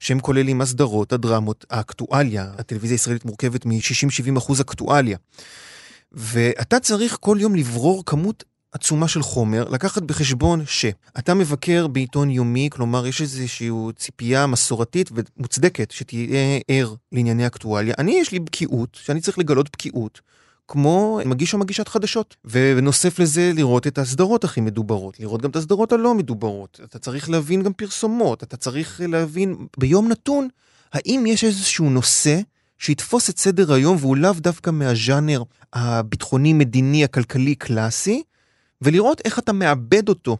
שהם 0.00 0.20
כוללים 0.20 0.60
הסדרות, 0.60 1.12
הדרמות, 1.12 1.64
האקטואליה, 1.70 2.50
הטלוויזיה 2.58 2.94
הישראלית 2.94 3.24
מורכבת 3.24 3.66
מ-60-70 3.66 4.38
אחוז 4.38 4.60
אקטואליה. 4.60 5.16
ואתה 6.14 6.80
צריך 6.80 7.16
כל 7.20 7.36
יום 7.40 7.54
לברור 7.54 8.02
כמות 8.06 8.44
עצומה 8.72 9.08
של 9.08 9.22
חומר, 9.22 9.68
לקחת 9.68 10.02
בחשבון 10.02 10.62
שאתה 10.66 11.34
מבקר 11.34 11.86
בעיתון 11.86 12.30
יומי, 12.30 12.68
כלומר 12.72 13.06
יש 13.06 13.20
איזושהי 13.20 13.70
ציפייה 13.96 14.46
מסורתית 14.46 15.10
ומוצדקת 15.12 15.90
שתהיה 15.90 16.60
ער 16.68 16.94
לענייני 17.12 17.46
אקטואליה. 17.46 17.94
אני 17.98 18.18
יש 18.20 18.32
לי 18.32 18.40
בקיאות, 18.40 18.98
שאני 19.02 19.20
צריך 19.20 19.38
לגלות 19.38 19.70
בקיאות. 19.72 20.20
כמו 20.68 21.20
מגיש 21.24 21.54
או 21.54 21.58
מגישת 21.58 21.88
חדשות. 21.88 22.36
ונוסף 22.44 23.18
לזה, 23.18 23.52
לראות 23.54 23.86
את 23.86 23.98
הסדרות 23.98 24.44
הכי 24.44 24.60
מדוברות, 24.60 25.20
לראות 25.20 25.42
גם 25.42 25.50
את 25.50 25.56
הסדרות 25.56 25.92
הלא 25.92 26.14
מדוברות. 26.14 26.80
אתה 26.84 26.98
צריך 26.98 27.30
להבין 27.30 27.62
גם 27.62 27.72
פרסומות, 27.72 28.42
אתה 28.42 28.56
צריך 28.56 29.00
להבין 29.08 29.56
ביום 29.78 30.08
נתון, 30.08 30.48
האם 30.92 31.24
יש 31.26 31.44
איזשהו 31.44 31.90
נושא 31.90 32.40
שיתפוס 32.82 33.30
את 33.30 33.38
סדר 33.38 33.72
היום 33.72 33.96
והוא 34.00 34.16
לאו 34.16 34.32
דווקא 34.32 34.70
מהז'אנר 34.70 35.42
הביטחוני, 35.72 36.52
מדיני, 36.52 37.04
הכלכלי 37.04 37.54
ולראות 38.82 39.20
איך 39.24 39.38
אתה 39.38 39.52
מאבד 39.52 40.08
אותו 40.08 40.36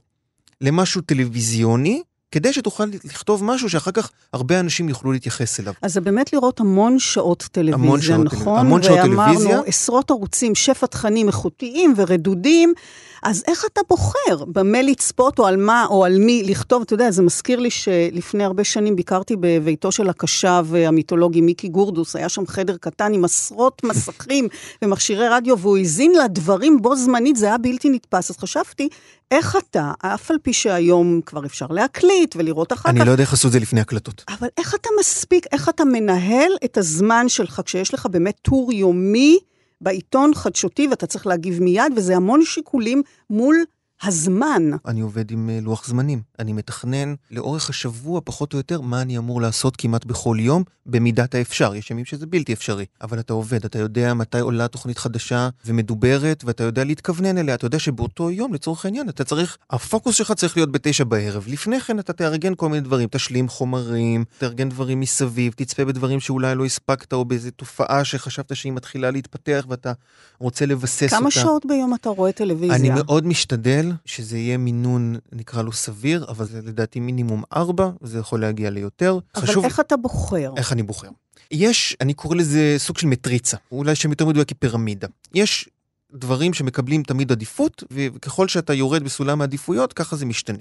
למשהו 0.60 1.00
טלוויזיוני, 1.00 2.02
כדי 2.30 2.52
שתוכל 2.52 2.84
לכתוב 3.04 3.44
משהו 3.44 3.70
שאחר 3.70 3.90
כך 3.90 4.10
הרבה 4.32 4.60
אנשים 4.60 4.88
יוכלו 4.88 5.12
להתייחס 5.12 5.60
אליו. 5.60 5.72
אז 5.82 5.92
זה 5.92 6.00
באמת 6.00 6.32
לראות 6.32 6.60
המון 6.60 6.98
שעות 6.98 7.48
טלוויזיה, 7.52 7.74
המון 7.74 8.00
שעות 8.00 8.24
נכון? 8.24 8.58
המון 8.58 8.82
שעות 8.82 8.98
טלוויזיה. 8.98 9.48
ואמרנו 9.48 9.62
עשרות 9.66 10.10
ערוצים, 10.10 10.54
שפע 10.54 10.86
תכנים 10.86 11.28
איכותיים 11.28 11.94
ורדודים. 11.96 12.74
אז 13.22 13.44
איך 13.46 13.64
אתה 13.72 13.80
בוחר 13.88 14.44
במה 14.46 14.82
לצפות 14.82 15.38
או 15.38 15.46
על 15.46 15.56
מה 15.56 15.86
או 15.90 16.04
על 16.04 16.18
מי 16.18 16.42
לכתוב? 16.46 16.82
אתה 16.82 16.94
יודע, 16.94 17.10
זה 17.10 17.22
מזכיר 17.22 17.60
לי 17.60 17.70
שלפני 17.70 18.44
הרבה 18.44 18.64
שנים 18.64 18.96
ביקרתי 18.96 19.36
בביתו 19.40 19.92
של 19.92 20.08
הקשב 20.08 20.66
המיתולוגי 20.86 21.40
מיקי 21.40 21.68
גורדוס, 21.68 22.16
היה 22.16 22.28
שם 22.28 22.46
חדר 22.46 22.76
קטן 22.76 23.14
עם 23.14 23.24
עשרות 23.24 23.82
מסכים 23.88 24.48
ומכשירי 24.82 25.28
רדיו, 25.28 25.58
והוא 25.58 25.78
האזין 25.78 26.12
לדברים 26.24 26.82
בו 26.82 26.96
זמנית, 26.96 27.36
זה 27.36 27.46
היה 27.46 27.58
בלתי 27.58 27.90
נתפס. 27.90 28.30
אז 28.30 28.36
חשבתי, 28.36 28.88
איך 29.30 29.56
אתה, 29.56 29.92
אף 29.98 30.30
על 30.30 30.36
פי 30.42 30.52
שהיום 30.52 31.20
כבר 31.26 31.46
אפשר 31.46 31.66
להקליט 31.66 32.36
ולראות 32.36 32.72
אחר 32.72 32.88
אני 32.88 32.96
כך... 32.96 33.00
אני 33.00 33.06
לא 33.06 33.12
יודע 33.12 33.24
איך 33.24 33.32
עשו 33.32 33.48
את 33.48 33.52
זה 33.52 33.58
לפני 33.58 33.80
הקלטות. 33.80 34.24
אבל 34.28 34.48
איך 34.58 34.74
אתה 34.74 34.88
מספיק, 35.00 35.46
איך 35.52 35.68
אתה 35.68 35.84
מנהל 35.84 36.52
את 36.64 36.78
הזמן 36.78 37.28
שלך 37.28 37.60
כשיש 37.64 37.94
לך 37.94 38.06
באמת 38.06 38.38
טור 38.42 38.72
יומי 38.72 39.38
בעיתון 39.82 40.34
חדשותי 40.34 40.88
ואתה 40.88 41.06
צריך 41.06 41.26
להגיב 41.26 41.62
מיד, 41.62 41.92
וזה 41.96 42.16
המון 42.16 42.44
שיקולים 42.44 43.02
מול 43.30 43.64
הזמן. 44.04 44.62
אני 44.86 45.00
עובד 45.00 45.30
עם 45.30 45.50
אה, 45.50 45.58
לוח 45.62 45.86
זמנים. 45.86 46.22
אני 46.38 46.52
מתכנן 46.52 47.14
לאורך 47.30 47.70
השבוע, 47.70 48.20
פחות 48.24 48.52
או 48.52 48.58
יותר, 48.58 48.80
מה 48.80 49.02
אני 49.02 49.18
אמור 49.18 49.40
לעשות 49.40 49.76
כמעט 49.76 50.04
בכל 50.04 50.36
יום, 50.40 50.62
במידת 50.86 51.34
האפשר. 51.34 51.74
יש 51.74 51.90
ימים 51.90 52.04
שזה 52.04 52.26
בלתי 52.26 52.52
אפשרי. 52.52 52.84
אבל 53.00 53.20
אתה 53.20 53.32
עובד, 53.32 53.64
אתה 53.64 53.78
יודע 53.78 54.14
מתי 54.14 54.40
עולה 54.40 54.68
תוכנית 54.68 54.98
חדשה 54.98 55.48
ומדוברת, 55.66 56.44
ואתה 56.46 56.64
יודע 56.64 56.84
להתכוונן 56.84 57.38
אליה. 57.38 57.54
אתה 57.54 57.66
יודע 57.66 57.78
שבאותו 57.78 58.30
יום, 58.30 58.54
לצורך 58.54 58.84
העניין, 58.84 59.08
אתה 59.08 59.24
צריך, 59.24 59.58
הפוקוס 59.70 60.14
שלך 60.14 60.32
צריך 60.32 60.56
להיות 60.56 60.72
בתשע 60.72 61.04
בערב. 61.04 61.44
לפני 61.48 61.80
כן 61.80 61.98
אתה 61.98 62.12
תארגן 62.12 62.54
כל 62.54 62.68
מיני 62.68 62.80
דברים, 62.80 63.08
תשלים 63.10 63.48
חומרים, 63.48 64.24
תארגן 64.38 64.68
דברים 64.68 65.00
מסביב, 65.00 65.52
תצפה 65.56 65.84
בדברים 65.84 66.20
שאולי 66.20 66.54
לא 66.54 66.64
הספקת, 66.64 67.12
או 67.12 67.24
באיזו 67.24 67.50
תופעה 67.50 68.04
שחשבת 68.04 68.56
שהיא 68.56 68.72
מתחילה 68.72 69.10
להתפתח 69.10 69.66
ואתה 69.68 69.92
רוצה 70.38 70.66
לבסס 70.66 71.10
כמה 71.10 71.18
אותה. 71.18 71.30
שעות 71.30 71.66
ביום 71.66 71.94
אתה 71.94 72.08
רואה 72.08 72.32
טלוויזיה? 72.32 72.76
אני 72.76 72.90
מאוד 72.90 73.26
משתדל 73.26 73.91
שזה 74.04 74.38
יהיה 74.38 74.56
מינון, 74.56 75.16
נקרא 75.32 75.62
לו 75.62 75.72
סביר, 75.72 76.26
אבל 76.28 76.46
זה 76.46 76.60
לדעתי 76.64 77.00
מינימום 77.00 77.42
ארבע, 77.56 77.90
זה 78.02 78.18
יכול 78.18 78.40
להגיע 78.40 78.70
ליותר. 78.70 79.18
אבל 79.34 79.46
חשוב... 79.46 79.64
איך 79.64 79.80
אתה 79.80 79.96
בוחר? 79.96 80.52
איך 80.56 80.72
אני 80.72 80.82
בוחר? 80.82 81.08
יש, 81.50 81.96
אני 82.00 82.14
קורא 82.14 82.36
לזה 82.36 82.74
סוג 82.78 82.98
של 82.98 83.06
מטריצה, 83.06 83.56
אולי 83.72 83.94
שם 83.94 84.10
יותר 84.10 84.26
מדויק 84.26 84.48
כפירמידה. 84.48 85.08
יש 85.34 85.68
דברים 86.14 86.54
שמקבלים 86.54 87.02
תמיד 87.02 87.32
עדיפות, 87.32 87.84
וככל 87.90 88.48
שאתה 88.48 88.74
יורד 88.74 89.02
בסולם 89.04 89.40
העדיפויות, 89.40 89.92
ככה 89.92 90.16
זה 90.16 90.26
משתנה. 90.26 90.58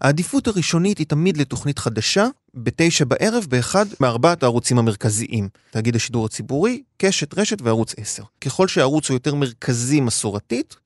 העדיפות 0.00 0.46
הראשונית 0.46 0.98
היא 0.98 1.06
תמיד 1.06 1.36
לתוכנית 1.36 1.78
חדשה, 1.78 2.26
בתשע 2.54 3.04
בערב, 3.04 3.46
באחד 3.48 3.86
מארבעת 4.00 4.42
הערוצים 4.42 4.78
המרכזיים. 4.78 5.48
תאגיד 5.70 5.96
השידור 5.96 6.26
הציבורי, 6.26 6.82
קשת, 6.96 7.38
רשת 7.38 7.62
וערוץ 7.62 7.94
10. 7.96 8.22
ככל 8.40 8.68
שהערוץ 8.68 9.08
הוא 9.08 9.14
יותר 9.14 9.34
מרכזי 9.34 10.00
מסורתית, 10.00 10.76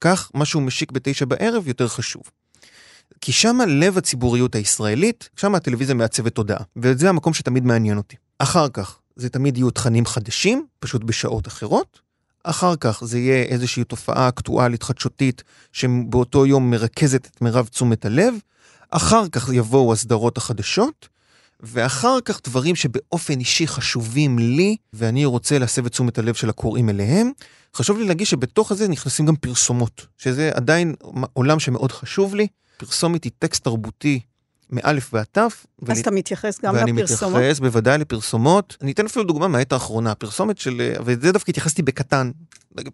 כך 0.00 0.30
מה 0.34 0.44
שהוא 0.44 0.62
משיק 0.62 0.92
בתשע 0.92 1.24
בערב 1.24 1.68
יותר 1.68 1.88
חשוב. 1.88 2.22
כי 3.20 3.32
שמה 3.32 3.66
לב 3.66 3.98
הציבוריות 3.98 4.54
הישראלית, 4.54 5.28
שמה 5.36 5.56
הטלוויזיה 5.56 5.94
מעצבת 5.94 6.34
תודעה, 6.34 6.60
וזה 6.76 7.08
המקום 7.08 7.34
שתמיד 7.34 7.64
מעניין 7.64 7.96
אותי. 7.96 8.16
אחר 8.38 8.68
כך, 8.68 8.98
זה 9.16 9.28
תמיד 9.28 9.56
יהיו 9.56 9.70
תכנים 9.70 10.06
חדשים, 10.06 10.66
פשוט 10.80 11.04
בשעות 11.04 11.48
אחרות. 11.48 12.00
אחר 12.44 12.76
כך 12.76 13.04
זה 13.04 13.18
יהיה 13.18 13.42
איזושהי 13.42 13.84
תופעה 13.84 14.28
אקטואלית 14.28 14.82
חדשותית 14.82 15.42
שבאותו 15.72 16.46
יום 16.46 16.70
מרכזת 16.70 17.26
את 17.26 17.42
מירב 17.42 17.66
תשומת 17.66 18.04
הלב. 18.04 18.34
אחר 18.90 19.28
כך 19.28 19.48
יבואו 19.52 19.92
הסדרות 19.92 20.36
החדשות, 20.36 21.08
ואחר 21.60 22.20
כך 22.24 22.40
דברים 22.44 22.76
שבאופן 22.76 23.38
אישי 23.38 23.66
חשובים 23.66 24.38
לי, 24.38 24.76
ואני 24.92 25.24
רוצה 25.24 25.58
להסב 25.58 25.86
את 25.86 25.92
תשומת 25.92 26.18
הלב 26.18 26.34
של 26.34 26.48
הקוראים 26.48 26.88
אליהם. 26.88 27.30
חשוב 27.74 27.98
לי 27.98 28.06
להגיד 28.06 28.26
שבתוך 28.26 28.72
הזה 28.72 28.88
נכנסים 28.88 29.26
גם 29.26 29.36
פרסומות, 29.36 30.06
שזה 30.18 30.50
עדיין 30.54 30.94
עולם 31.32 31.60
שמאוד 31.60 31.92
חשוב 31.92 32.34
לי. 32.34 32.46
פרסומת 32.76 33.24
היא 33.24 33.32
טקסט 33.38 33.64
תרבותי 33.64 34.20
מאלף 34.70 35.14
ועד 35.14 35.26
תף. 35.32 35.66
אז 35.88 35.98
אתה 35.98 36.10
מתייחס 36.10 36.60
גם 36.62 36.74
ואני 36.74 36.92
לפרסומות? 36.92 37.34
ואני 37.34 37.44
מתייחס 37.44 37.60
בוודאי 37.60 37.98
לפרסומות. 37.98 38.76
אני 38.82 38.92
אתן 38.92 39.06
אפילו 39.06 39.24
דוגמה 39.24 39.48
מהעת 39.48 39.72
האחרונה, 39.72 40.14
פרסומת 40.14 40.58
של, 40.58 40.92
וזה 41.04 41.32
דווקא 41.32 41.50
התייחסתי 41.50 41.82
בקטן, 41.82 42.30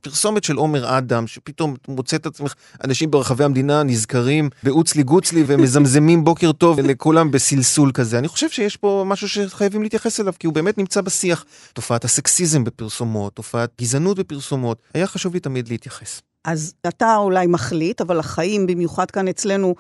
פרסומת 0.00 0.44
של 0.44 0.56
עומר 0.56 0.98
אדם, 0.98 1.26
שפתאום 1.26 1.74
מוצא 1.88 2.16
את 2.16 2.26
עצמך, 2.26 2.54
אנשים 2.84 3.10
ברחבי 3.10 3.44
המדינה 3.44 3.82
נזכרים 3.82 4.50
באוצלי 4.62 5.02
גוצלי 5.02 5.44
ומזמזמים 5.46 6.24
בוקר 6.28 6.52
טוב 6.52 6.80
לכולם 6.80 7.30
בסלסול 7.30 7.92
כזה. 7.92 8.18
אני 8.18 8.28
חושב 8.28 8.48
שיש 8.48 8.76
פה 8.76 9.04
משהו 9.06 9.28
שחייבים 9.28 9.82
להתייחס 9.82 10.20
אליו, 10.20 10.32
כי 10.38 10.46
הוא 10.46 10.54
באמת 10.54 10.78
נמצא 10.78 11.00
בשיח. 11.00 11.44
תופעת 11.72 12.04
הסקסיזם 12.04 12.64
בפרסומות, 12.64 13.34
תופעת 13.34 13.70
גזענות 13.80 14.18
בפרסומות, 14.18 14.78
היה 14.94 15.06
חשוב 15.06 15.34
לי 15.34 15.40
תמיד 15.40 15.68
להתייחס. 15.68 16.20
אז 16.44 16.74
אתה 16.88 17.16
אולי 17.16 17.46
מחליט, 17.46 18.00
אבל 18.00 18.18
החיים, 18.18 18.66
במיוחד 18.66 19.10
כאן 19.10 19.28
אצלנו, 19.28 19.74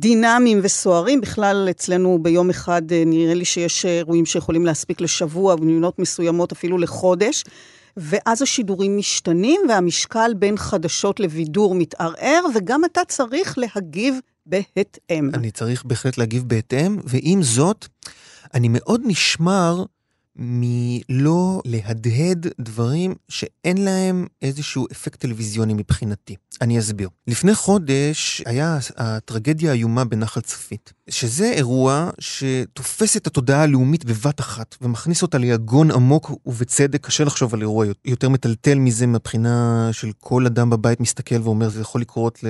דינמיים 0.00 0.60
וסוערים. 0.62 1.20
בכלל, 1.20 1.68
אצלנו 1.70 2.18
ביום 2.22 2.50
אחד 2.50 2.82
נראה 3.06 3.34
לי 3.34 3.44
שיש 3.44 3.84
אירועים 3.84 4.26
שיכולים 4.26 4.66
להספיק 4.66 5.00
לשבוע, 5.00 5.54
ובמדינות 5.54 5.98
מסוימות 5.98 6.52
אפילו 6.52 6.78
לחודש. 6.78 7.44
ואז 7.96 8.42
השידורים 8.42 8.96
משתנים, 8.98 9.60
והמשקל 9.68 10.34
בין 10.36 10.56
חדשות 10.56 11.20
לבידור 11.20 11.74
מתערער, 11.74 12.44
וגם 12.54 12.84
אתה 12.84 13.00
צריך 13.08 13.58
להגיב 13.58 14.18
בהתאם. 14.46 15.30
אני 15.34 15.50
צריך 15.50 15.84
בהחלט 15.84 16.18
להגיב 16.18 16.48
בהתאם, 16.48 16.96
ועם 17.04 17.42
זאת, 17.42 17.86
אני 18.54 18.68
מאוד 18.70 19.00
נשמר 19.04 19.84
מלא 20.36 21.60
להדהד 21.64 22.46
דברים 22.60 23.14
שאין 23.28 23.84
להם 23.84 24.26
איזשהו 24.42 24.86
אפקט 24.92 25.20
טלוויזיוני 25.20 25.74
מבחינתי. 25.74 26.36
אני 26.60 26.78
אסביר. 26.78 27.08
לפני 27.26 27.54
חודש 27.54 28.42
היה 28.46 28.78
הטרגדיה 28.96 29.70
האיומה 29.70 30.04
בנחל 30.04 30.40
צפית, 30.40 30.92
שזה 31.10 31.52
אירוע 31.52 32.10
שתופס 32.18 33.16
את 33.16 33.26
התודעה 33.26 33.62
הלאומית 33.62 34.04
בבת 34.04 34.40
אחת 34.40 34.76
ומכניס 34.80 35.22
אותה 35.22 35.38
ליגון 35.38 35.90
עמוק 35.90 36.30
ובצדק. 36.46 37.06
קשה 37.06 37.24
לחשוב 37.24 37.54
על 37.54 37.60
אירוע 37.60 37.86
יותר 38.04 38.28
מטלטל 38.28 38.78
מזה 38.78 39.06
מבחינה 39.06 39.88
של 39.92 40.10
כל 40.18 40.46
אדם 40.46 40.70
בבית 40.70 41.00
מסתכל 41.00 41.40
ואומר 41.42 41.68
זה 41.68 41.80
יכול 41.80 42.00
לקרות 42.00 42.44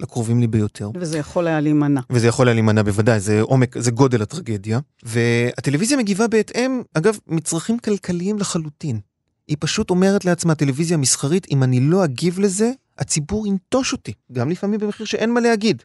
לקרובים 0.00 0.40
לי 0.40 0.46
ביותר. 0.46 0.90
וזה 1.00 1.18
יכול 1.18 1.46
היה 1.46 1.60
להימנע. 1.60 2.00
וזה 2.10 2.26
יכול 2.26 2.48
היה 2.48 2.54
להימנע 2.54 2.82
בוודאי, 2.82 3.20
זה 3.20 3.40
עומק, 3.40 3.78
זה 3.78 3.90
גודל 3.90 4.22
הטרגדיה. 4.22 4.80
והטלוויזיה 5.02 5.96
מגיבה 5.96 6.28
בהתאם, 6.28 6.82
אגב, 6.94 7.18
מצרכים 7.26 7.78
כלכליים 7.78 8.38
לחלוטין. 8.38 9.00
היא 9.48 9.56
פשוט 9.60 9.90
אומרת 9.90 10.24
לעצמה, 10.24 10.54
טלוויזיה 10.54 10.96
מסחרית, 10.96 11.46
אם 11.50 11.62
אני 11.62 11.80
לא 11.80 12.04
אגיב 12.04 12.38
לזה, 12.38 12.72
הציבור 12.98 13.46
ינטוש 13.46 13.92
אותי, 13.92 14.12
גם 14.32 14.50
לפעמים 14.50 14.80
במחיר 14.80 15.06
שאין 15.06 15.30
מה 15.30 15.40
להגיד. 15.40 15.82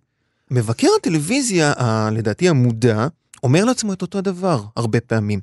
מבקר 0.52 0.88
הטלוויזיה, 1.00 1.74
ה, 1.78 2.10
לדעתי 2.12 2.50
המודע, 2.50 3.08
אומר 3.44 3.66
לעצמו 3.66 3.94
את 3.94 4.02
אותו 4.02 4.18
הדבר 4.18 4.64
הרבה 4.76 5.02
פעמים. 5.02 5.40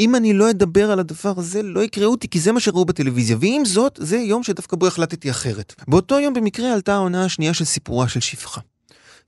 אם 0.00 0.14
אני 0.14 0.32
לא 0.32 0.50
אדבר 0.50 0.90
על 0.90 0.98
הדבר 1.00 1.32
הזה, 1.36 1.62
לא 1.62 1.80
יקראו 1.84 2.10
אותי, 2.10 2.28
כי 2.28 2.40
זה 2.40 2.52
מה 2.52 2.60
שראו 2.60 2.84
בטלוויזיה. 2.84 3.36
ועם 3.40 3.64
זאת, 3.64 3.98
זה 4.02 4.16
יום 4.16 4.42
שדווקא 4.42 4.76
בו 4.76 4.86
החלטתי 4.86 5.30
אחרת. 5.30 5.74
באותו 5.88 6.20
יום 6.20 6.34
במקרה 6.34 6.72
עלתה 6.72 6.94
העונה 6.94 7.24
השנייה 7.24 7.54
של 7.54 7.64
סיפורה 7.64 8.08
של 8.08 8.20
שפחה. 8.20 8.60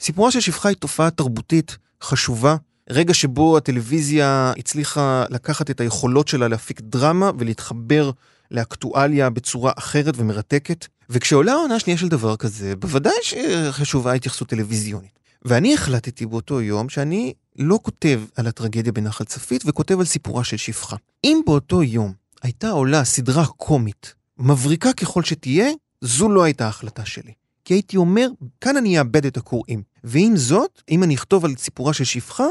סיפורה 0.01 0.31
של 0.31 0.41
שפחה 0.41 0.69
היא 0.69 0.77
תופעה 0.77 1.11
תרבותית 1.11 1.77
חשובה, 2.03 2.57
רגע 2.91 3.15
שבו 3.15 3.57
הטלוויזיה 3.57 4.53
הצליחה 4.59 5.25
לקחת 5.31 5.71
את 5.71 5.81
היכולות 5.81 6.29
שלה 6.29 6.49
להפיק 6.49 6.81
דרמה 6.81 7.31
ולהתחבר 7.39 8.11
לאקטואליה 8.51 9.31
בצורה 9.31 9.73
אחרת 9.79 10.15
ומרתקת. 10.17 10.87
וכשעולה 11.11 11.53
העונה 11.53 11.75
השנייה 11.75 11.99
של 11.99 12.09
דבר 12.09 12.37
כזה, 12.37 12.77
בוודאי 12.77 13.13
שחשובה 13.23 14.13
התייחסות 14.13 14.49
טלוויזיונית. 14.49 15.19
ואני 15.45 15.75
החלטתי 15.75 16.27
באותו 16.27 16.61
יום 16.61 16.89
שאני 16.89 17.33
לא 17.59 17.79
כותב 17.83 18.21
על 18.37 18.47
הטרגדיה 18.47 18.93
בנחל 18.93 19.25
צפית 19.25 19.63
וכותב 19.67 19.99
על 19.99 20.05
סיפורה 20.05 20.45
של 20.45 20.57
שפחה. 20.57 20.97
אם 21.25 21.41
באותו 21.47 21.83
יום 21.83 22.13
הייתה 22.43 22.71
עולה 22.71 23.05
סדרה 23.05 23.47
קומית, 23.47 24.15
מבריקה 24.39 24.93
ככל 24.93 25.23
שתהיה, 25.23 25.71
זו 26.01 26.29
לא 26.29 26.43
הייתה 26.43 26.67
ההחלטה 26.67 27.05
שלי. 27.05 27.33
כי 27.65 27.75
הייתי 27.75 27.97
אומר, 27.97 28.29
כאן 28.61 28.77
אני 28.77 28.99
אאבד 28.99 29.27
את 29.27 29.37
הקוראים. 29.37 29.83
ועם 30.05 30.37
זאת, 30.37 30.83
אם 30.91 31.03
אני 31.03 31.15
אכתוב 31.15 31.45
על 31.45 31.55
סיפורה 31.57 31.93
של 31.93 32.05
שפחה, 32.05 32.47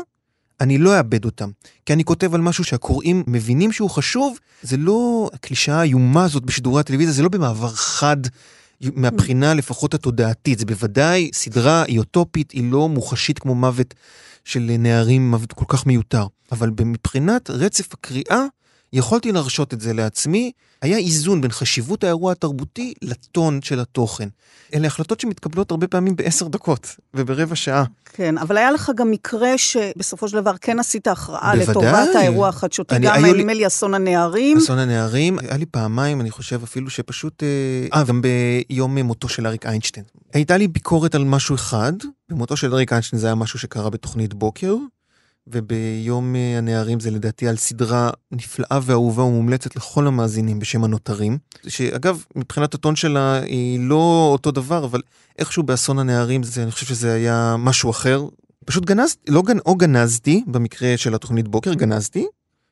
אני 0.61 0.77
לא 0.77 0.97
אאבד 0.97 1.25
אותם. 1.25 1.49
כי 1.85 1.93
אני 1.93 2.03
כותב 2.03 2.35
על 2.35 2.41
משהו 2.41 2.63
שהקוראים 2.63 3.23
מבינים 3.27 3.71
שהוא 3.71 3.89
חשוב, 3.89 4.37
זה 4.61 4.77
לא 4.77 5.29
הקלישאה 5.33 5.79
האיומה 5.79 6.23
הזאת 6.23 6.45
בשידורי 6.45 6.79
הטלוויזיה, 6.79 7.13
זה 7.13 7.23
לא 7.23 7.29
במעבר 7.29 7.69
חד. 7.69 8.17
מהבחינה 8.95 9.53
לפחות 9.53 9.93
התודעתית, 9.93 10.59
זה 10.59 10.65
בוודאי 10.65 11.29
סדרה, 11.33 11.83
היא 11.83 11.99
אוטופית, 11.99 12.51
היא 12.51 12.71
לא 12.71 12.89
מוחשית 12.89 13.39
כמו 13.39 13.55
מוות 13.55 13.93
של 14.45 14.71
נערים, 14.79 15.31
מוות 15.31 15.53
כל 15.53 15.65
כך 15.67 15.85
מיותר. 15.85 16.27
אבל 16.51 16.69
מבחינת 16.85 17.49
רצף 17.49 17.93
הקריאה, 17.93 18.45
יכולתי 18.93 19.31
להרשות 19.31 19.73
את 19.73 19.81
זה 19.81 19.93
לעצמי, 19.93 20.51
היה 20.81 20.97
איזון 20.97 21.41
בין 21.41 21.51
חשיבות 21.51 22.03
האירוע 22.03 22.31
התרבותי 22.31 22.93
לטון 23.01 23.61
של 23.61 23.79
התוכן. 23.79 24.27
אלה 24.73 24.87
החלטות 24.87 25.19
שמתקבלות 25.19 25.71
הרבה 25.71 25.87
פעמים 25.87 26.15
בעשר 26.15 26.47
דקות 26.47 26.95
וברבע 27.13 27.55
שעה. 27.55 27.83
כן, 28.05 28.37
אבל 28.37 28.57
היה 28.57 28.71
לך 28.71 28.91
גם 28.95 29.11
מקרה 29.11 29.57
שבסופו 29.57 30.27
של 30.27 30.41
דבר 30.41 30.57
כן 30.61 30.79
עשית 30.79 31.07
הכרעה 31.07 31.55
לטובת 31.55 32.15
האירוע 32.15 32.47
החדשותי, 32.47 32.95
גם 32.99 33.25
נדמה 33.25 33.53
לי 33.53 33.67
אסון 33.67 33.93
הנערים. 33.93 34.57
אסון 34.57 34.79
הנערים, 34.79 35.39
היה 35.39 35.57
לי 35.57 35.65
פעמיים, 35.65 36.21
אני 36.21 36.31
חושב 36.31 36.63
אפילו 36.63 36.89
שפשוט... 36.89 37.43
אה, 37.93 38.03
גם 38.03 38.21
ביום 38.21 38.97
מותו 38.97 39.29
של 39.29 39.47
אריק 39.47 39.65
איינשטיין. 39.65 40.05
הייתה 40.33 40.57
לי 40.57 40.67
ביקורת 40.67 41.15
על 41.15 41.23
משהו 41.23 41.55
אחד, 41.55 41.93
במותו 42.29 42.57
של 42.57 42.73
אריק 42.73 42.91
איינשטיין 42.91 43.19
זה 43.19 43.27
היה 43.27 43.35
משהו 43.35 43.59
שקרה 43.59 43.89
בתוכנית 43.89 44.33
בוקר. 44.33 44.75
וביום 45.51 46.35
הנערים 46.57 46.99
זה 46.99 47.11
לדעתי 47.11 47.47
על 47.47 47.57
סדרה 47.57 48.09
נפלאה 48.31 48.79
ואהובה 48.83 49.23
ומומלצת 49.23 49.75
לכל 49.75 50.07
המאזינים 50.07 50.59
בשם 50.59 50.83
הנותרים. 50.83 51.37
שאגב, 51.67 52.23
מבחינת 52.35 52.73
הטון 52.73 52.95
שלה 52.95 53.41
היא 53.41 53.79
לא 53.79 54.29
אותו 54.31 54.51
דבר, 54.51 54.85
אבל 54.85 55.01
איכשהו 55.39 55.63
באסון 55.63 55.99
הנערים 55.99 56.43
זה, 56.43 56.63
אני 56.63 56.71
חושב 56.71 56.85
שזה 56.85 57.13
היה 57.13 57.55
משהו 57.59 57.89
אחר. 57.89 58.25
פשוט 58.65 58.85
גנזתי, 58.85 59.31
לא 59.31 59.41
גנ... 59.41 59.59
או 59.65 59.75
גנזתי, 59.75 60.43
במקרה 60.47 60.97
של 60.97 61.15
התוכנית 61.15 61.47
בוקר 61.47 61.73
גנזתי, 61.73 62.25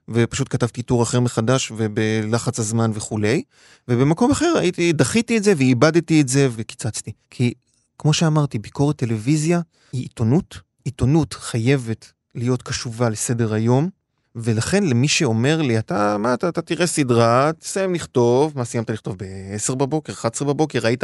ופשוט 0.10 0.48
כתבתי 0.50 0.82
טור 0.82 1.04
אחר 1.04 1.20
מחדש 1.20 1.72
ובלחץ 1.78 2.60
הזמן 2.60 2.92
וכולי, 2.94 3.44
ובמקום 3.88 4.32
אחר 4.32 4.54
הייתי, 4.60 4.94
דחיתי 4.94 5.38
את 5.38 5.44
זה 5.44 5.54
ואיבדתי 5.58 6.22
את 6.22 6.28
זה 6.28 6.48
וקיצצתי. 6.52 7.12
כי 7.30 7.54
כמו 8.00 8.14
שאמרתי, 8.14 8.60
ביקורת 8.60 8.96
טלוויזיה 8.96 9.62
היא 9.94 10.02
עיתונות. 10.02 10.60
עיתונות 10.86 11.34
חייבת 11.34 12.12
להיות 12.38 12.62
קשובה 12.62 13.10
לסדר 13.10 13.54
היום, 13.54 13.90
ולכן 14.36 14.84
למי 14.84 15.08
שאומר 15.08 15.62
לי, 15.62 15.80
אתה, 15.80 16.18
מה, 16.18 16.34
אתה, 16.34 16.50
אתה 16.50 16.62
תראה 16.62 16.88
סדרה, 16.88 17.52
תסיים 17.60 17.94
לכתוב, 17.94 18.54
מה 18.56 18.66
סיימת 18.66 18.90
לכתוב? 18.90 19.16
ב-10 19.18 19.76
בבוקר, 19.76 20.14
11 20.14 20.48
בבוקר, 20.48 20.80
ראית, 20.80 21.04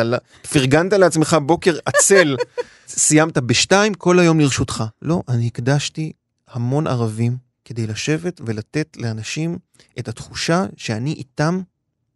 פרגנת 0.52 0.94
לעצמך 0.94 1.38
בוקר 1.46 1.78
עצל, 1.86 2.36
סיימת 2.88 3.38
ב-2, 3.38 3.72
כל 3.98 4.20
היום 4.20 4.40
לרשותך. 4.40 4.84
לא, 5.02 5.24
אני 5.30 5.48
הקדשתי 5.48 6.12
המון 6.52 6.88
ערבים 6.88 7.38
כדי 7.66 7.88
לשבת 7.88 8.42
ולתת 8.46 8.98
לאנשים 8.98 9.58
את 10.00 10.08
התחושה 10.08 10.66
שאני 10.78 11.13
איתם 11.13 11.62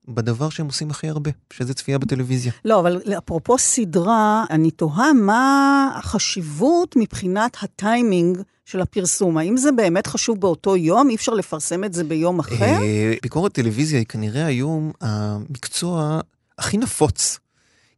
בדבר 0.07 0.49
שהם 0.49 0.65
עושים 0.65 0.89
הכי 0.89 1.09
הרבה, 1.09 1.31
שזה 1.53 1.73
צפייה 1.73 1.97
בטלוויזיה. 1.97 2.51
לא, 2.65 2.79
אבל 2.79 3.01
אפרופו 3.17 3.57
סדרה, 3.57 4.45
אני 4.49 4.71
תוהה 4.71 5.13
מה 5.13 5.91
החשיבות 5.95 6.95
מבחינת 6.95 7.57
הטיימינג 7.61 8.37
של 8.65 8.81
הפרסום. 8.81 9.37
האם 9.37 9.57
זה 9.57 9.71
באמת 9.71 10.07
חשוב 10.07 10.39
באותו 10.39 10.75
יום? 10.75 11.09
אי 11.09 11.15
אפשר 11.15 11.33
לפרסם 11.33 11.83
את 11.83 11.93
זה 11.93 12.03
ביום 12.03 12.39
אחר? 12.39 12.65
אה, 12.65 13.13
ביקורת 13.21 13.53
טלוויזיה 13.53 13.99
היא 13.99 14.05
כנראה 14.05 14.45
היום 14.45 14.91
המקצוע 15.01 16.19
הכי 16.57 16.77
נפוץ. 16.77 17.39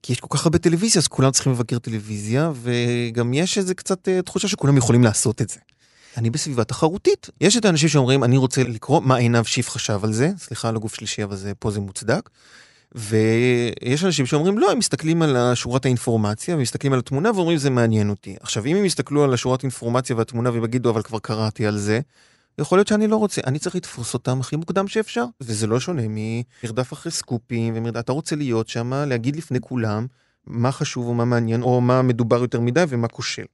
כי 0.03 0.13
יש 0.13 0.19
כל 0.19 0.37
כך 0.37 0.45
הרבה 0.45 0.57
טלוויזיה, 0.57 0.99
אז 0.99 1.07
כולם 1.07 1.31
צריכים 1.31 1.51
לבקר 1.51 1.79
טלוויזיה, 1.79 2.51
וגם 2.61 3.33
יש 3.33 3.57
איזה 3.57 3.73
קצת 3.73 4.07
אה, 4.07 4.21
תחושה 4.21 4.47
שכולם 4.47 4.77
יכולים 4.77 5.03
לעשות 5.03 5.41
את 5.41 5.49
זה. 5.49 5.59
אני 6.17 6.29
בסביבה 6.29 6.63
תחרותית. 6.63 7.29
יש 7.41 7.57
את 7.57 7.65
האנשים 7.65 7.89
שאומרים, 7.89 8.23
אני 8.23 8.37
רוצה 8.37 8.63
לקרוא 8.63 9.01
מה 9.01 9.15
עינב 9.15 9.43
שיף 9.43 9.69
חשב 9.69 9.99
על 10.03 10.13
זה, 10.13 10.31
סליחה 10.37 10.69
על 10.69 10.75
הגוף 10.75 10.95
שלישי, 10.95 11.23
אבל 11.23 11.35
זה, 11.35 11.51
פה 11.59 11.71
זה 11.71 11.79
מוצדק. 11.79 12.29
ויש 12.95 14.03
אנשים 14.03 14.25
שאומרים, 14.25 14.57
לא, 14.57 14.71
הם 14.71 14.77
מסתכלים 14.77 15.21
על 15.21 15.55
שורת 15.55 15.85
האינפורמציה, 15.85 16.55
ומסתכלים 16.55 16.93
על 16.93 16.99
התמונה 16.99 17.31
ואומרים, 17.31 17.57
זה 17.57 17.69
מעניין 17.69 18.09
אותי. 18.09 18.35
עכשיו, 18.41 18.65
אם 18.65 18.75
הם 18.75 18.85
יסתכלו 18.85 19.23
על 19.23 19.33
השורת 19.33 19.63
האינפורמציה 19.63 20.15
והתמונה 20.15 20.51
ויגידו, 20.51 20.89
אבל 20.89 21.01
כבר 21.01 21.19
קראתי 21.19 21.65
על 21.65 21.77
זה, 21.77 21.99
יכול 22.57 22.77
להיות 22.77 22.87
שאני 22.87 23.07
לא 23.07 23.15
רוצה, 23.15 23.41
אני 23.47 23.59
צריך 23.59 23.75
לתפוס 23.75 24.13
אותם 24.13 24.39
הכי 24.39 24.55
מוקדם 24.55 24.87
שאפשר. 24.87 25.25
וזה 25.41 25.67
לא 25.67 25.79
שונה 25.79 26.01
ממרדף 26.07 26.93
אחרי 26.93 27.11
סקופים, 27.11 27.73
ומרדף, 27.77 27.99
אתה 27.99 28.11
רוצה 28.11 28.35
להיות 28.35 28.67
שם, 28.67 28.93
להגיד 28.93 29.35
לפני 29.35 29.59
כולם 29.61 30.07
מה 30.47 30.71
חשוב 30.71 31.07
או 31.07 31.13
מה 31.13 31.25
מעניין, 31.25 31.61
או 31.61 31.81
מה 31.81 32.01
מדובר 32.01 32.41
יותר 32.41 32.59
מדי 32.59 32.83
ומה 32.89 33.07
כושל. 33.07 33.45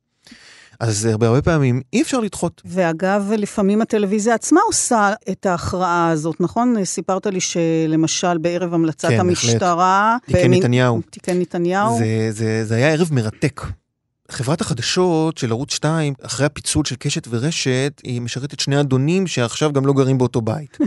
אז 0.80 1.06
הרבה 1.06 1.28
הרבה 1.28 1.42
פעמים 1.42 1.82
אי 1.94 2.02
אפשר 2.02 2.20
לדחות. 2.20 2.62
ואגב, 2.66 3.32
לפעמים 3.38 3.82
הטלוויזיה 3.82 4.36
עצמה 4.36 4.62
עושה 4.68 5.14
את 5.30 5.46
ההכרעה 5.46 6.10
הזאת, 6.10 6.42
נכון? 6.42 6.86
סיפרת 6.86 7.28
לי 7.28 7.40
שלמשל 7.42 8.38
בערב 8.38 8.74
המלצת 8.74 9.10
כן, 9.10 9.20
המשטרה... 9.20 10.18
כן, 10.26 10.34
בהחלט. 10.34 10.52
תיקי 10.52 10.60
נתניהו. 10.60 11.02
תיקי 11.10 11.34
נתניהו. 11.34 11.98
זה, 11.98 12.28
זה, 12.32 12.66
זה 12.66 12.76
היה 12.76 12.92
ערב 12.92 13.08
מרתק. 13.12 13.62
חברת 14.32 14.62
החדשות 14.62 15.38
של 15.38 15.52
ערוץ 15.52 15.74
2, 15.74 16.14
אחרי 16.22 16.46
הפיצול 16.46 16.86
של 16.86 16.96
קשת 16.96 17.28
ורשת, 17.30 18.02
היא 18.04 18.22
משרתת 18.22 18.60
שני 18.60 18.80
אדונים 18.80 19.28
שעכשיו 19.28 19.74
גם 19.74 19.86
לא 19.86 19.94
גרים 19.94 20.18
באותו 20.18 20.42
בית. 20.42 20.78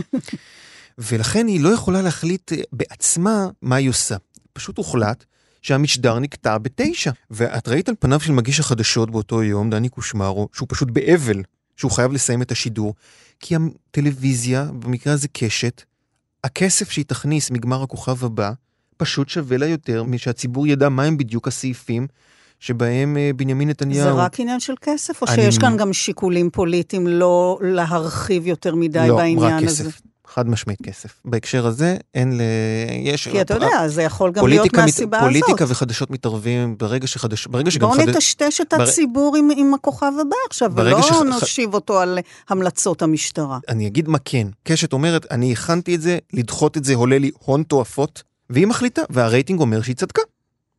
ולכן 0.97 1.47
היא 1.47 1.61
לא 1.61 1.69
יכולה 1.69 2.01
להחליט 2.01 2.51
בעצמה 2.73 3.47
מה 3.61 3.75
היא 3.75 3.89
עושה. 3.89 4.15
פשוט 4.53 4.77
הוחלט 4.77 5.25
שהמשדר 5.69 6.19
נקטע 6.19 6.57
בתשע. 6.57 7.11
ואת 7.31 7.67
ראית 7.67 7.89
על 7.89 7.95
פניו 7.99 8.19
של 8.19 8.31
מגיש 8.31 8.59
החדשות 8.59 9.11
באותו 9.11 9.43
יום, 9.43 9.69
דני 9.69 9.89
קושמרו, 9.89 10.49
שהוא 10.53 10.67
פשוט 10.71 10.91
באבל, 10.91 11.41
שהוא 11.75 11.91
חייב 11.91 12.11
לסיים 12.11 12.41
את 12.41 12.51
השידור, 12.51 12.93
כי 13.39 13.55
הטלוויזיה, 13.55 14.63
במקרה 14.79 15.13
הזה 15.13 15.27
קשת, 15.33 15.83
הכסף 16.43 16.91
שהיא 16.91 17.05
תכניס 17.05 17.51
מגמר 17.51 17.83
הכוכב 17.83 18.25
הבא, 18.25 18.51
פשוט 18.97 19.29
שווה 19.29 19.57
לה 19.57 19.65
יותר 19.65 20.03
משהציבור 20.03 20.67
ידע 20.67 20.89
מהם 20.89 21.17
בדיוק 21.17 21.47
הסעיפים 21.47 22.07
שבהם 22.59 23.17
אה, 23.17 23.31
בנימין 23.35 23.69
נתניהו... 23.69 24.03
זה 24.03 24.11
רק 24.11 24.39
עניין 24.39 24.59
של 24.59 24.73
כסף, 24.81 25.21
או 25.21 25.27
אני... 25.27 25.35
שיש 25.35 25.57
כאן 25.57 25.77
גם 25.77 25.93
שיקולים 25.93 26.49
פוליטיים 26.49 27.07
לא 27.07 27.59
להרחיב 27.61 28.47
יותר 28.47 28.75
מדי 28.75 29.07
לא, 29.07 29.17
בעניין 29.17 29.67
הזה? 29.67 29.83
לא, 29.83 29.89
רק 29.89 29.93
כסף. 29.93 30.01
חד 30.33 30.49
משמעית 30.49 30.79
כסף. 30.83 31.21
בהקשר 31.25 31.67
הזה, 31.67 31.97
אין 32.15 32.37
ל... 32.37 32.41
יש... 33.03 33.27
כי 33.27 33.41
אתה 33.41 33.53
יודע, 33.53 33.87
זה 33.87 34.03
יכול 34.03 34.31
גם 34.31 34.47
להיות 34.47 34.73
מהסיבה 34.75 35.17
מת... 35.17 35.23
הזאת. 35.23 35.33
פוליטיקה 35.33 35.65
וחדשות 35.67 36.11
מתערבים 36.11 36.77
ברגע 36.77 37.07
שחדש... 37.07 37.47
ברגע 37.47 37.71
שגם... 37.71 37.87
בואו 37.87 37.99
חד... 37.99 38.09
נטשטש 38.09 38.61
את 38.61 38.73
הציבור 38.73 39.31
בר... 39.31 39.37
עם, 39.37 39.49
עם 39.57 39.73
הכוכב 39.73 40.11
הבא 40.21 40.35
עכשיו, 40.49 40.71
ולא 40.75 41.01
שח... 41.01 41.15
נושיב 41.15 41.73
אותו 41.73 41.99
על 41.99 42.19
המלצות 42.49 43.01
המשטרה. 43.01 43.59
אני 43.69 43.87
אגיד 43.87 44.07
מה 44.07 44.17
כן. 44.25 44.47
קשת 44.63 44.93
אומרת, 44.93 45.31
אני 45.31 45.51
הכנתי 45.51 45.95
את 45.95 46.01
זה, 46.01 46.17
לדחות 46.33 46.77
את 46.77 46.83
זה 46.83 46.95
עולה 46.95 47.17
לי 47.17 47.31
הון 47.39 47.63
תועפות, 47.63 48.23
והיא 48.49 48.67
מחליטה, 48.67 49.01
והרייטינג 49.09 49.59
אומר 49.59 49.81
שהיא 49.81 49.95
צדקה. 49.95 50.21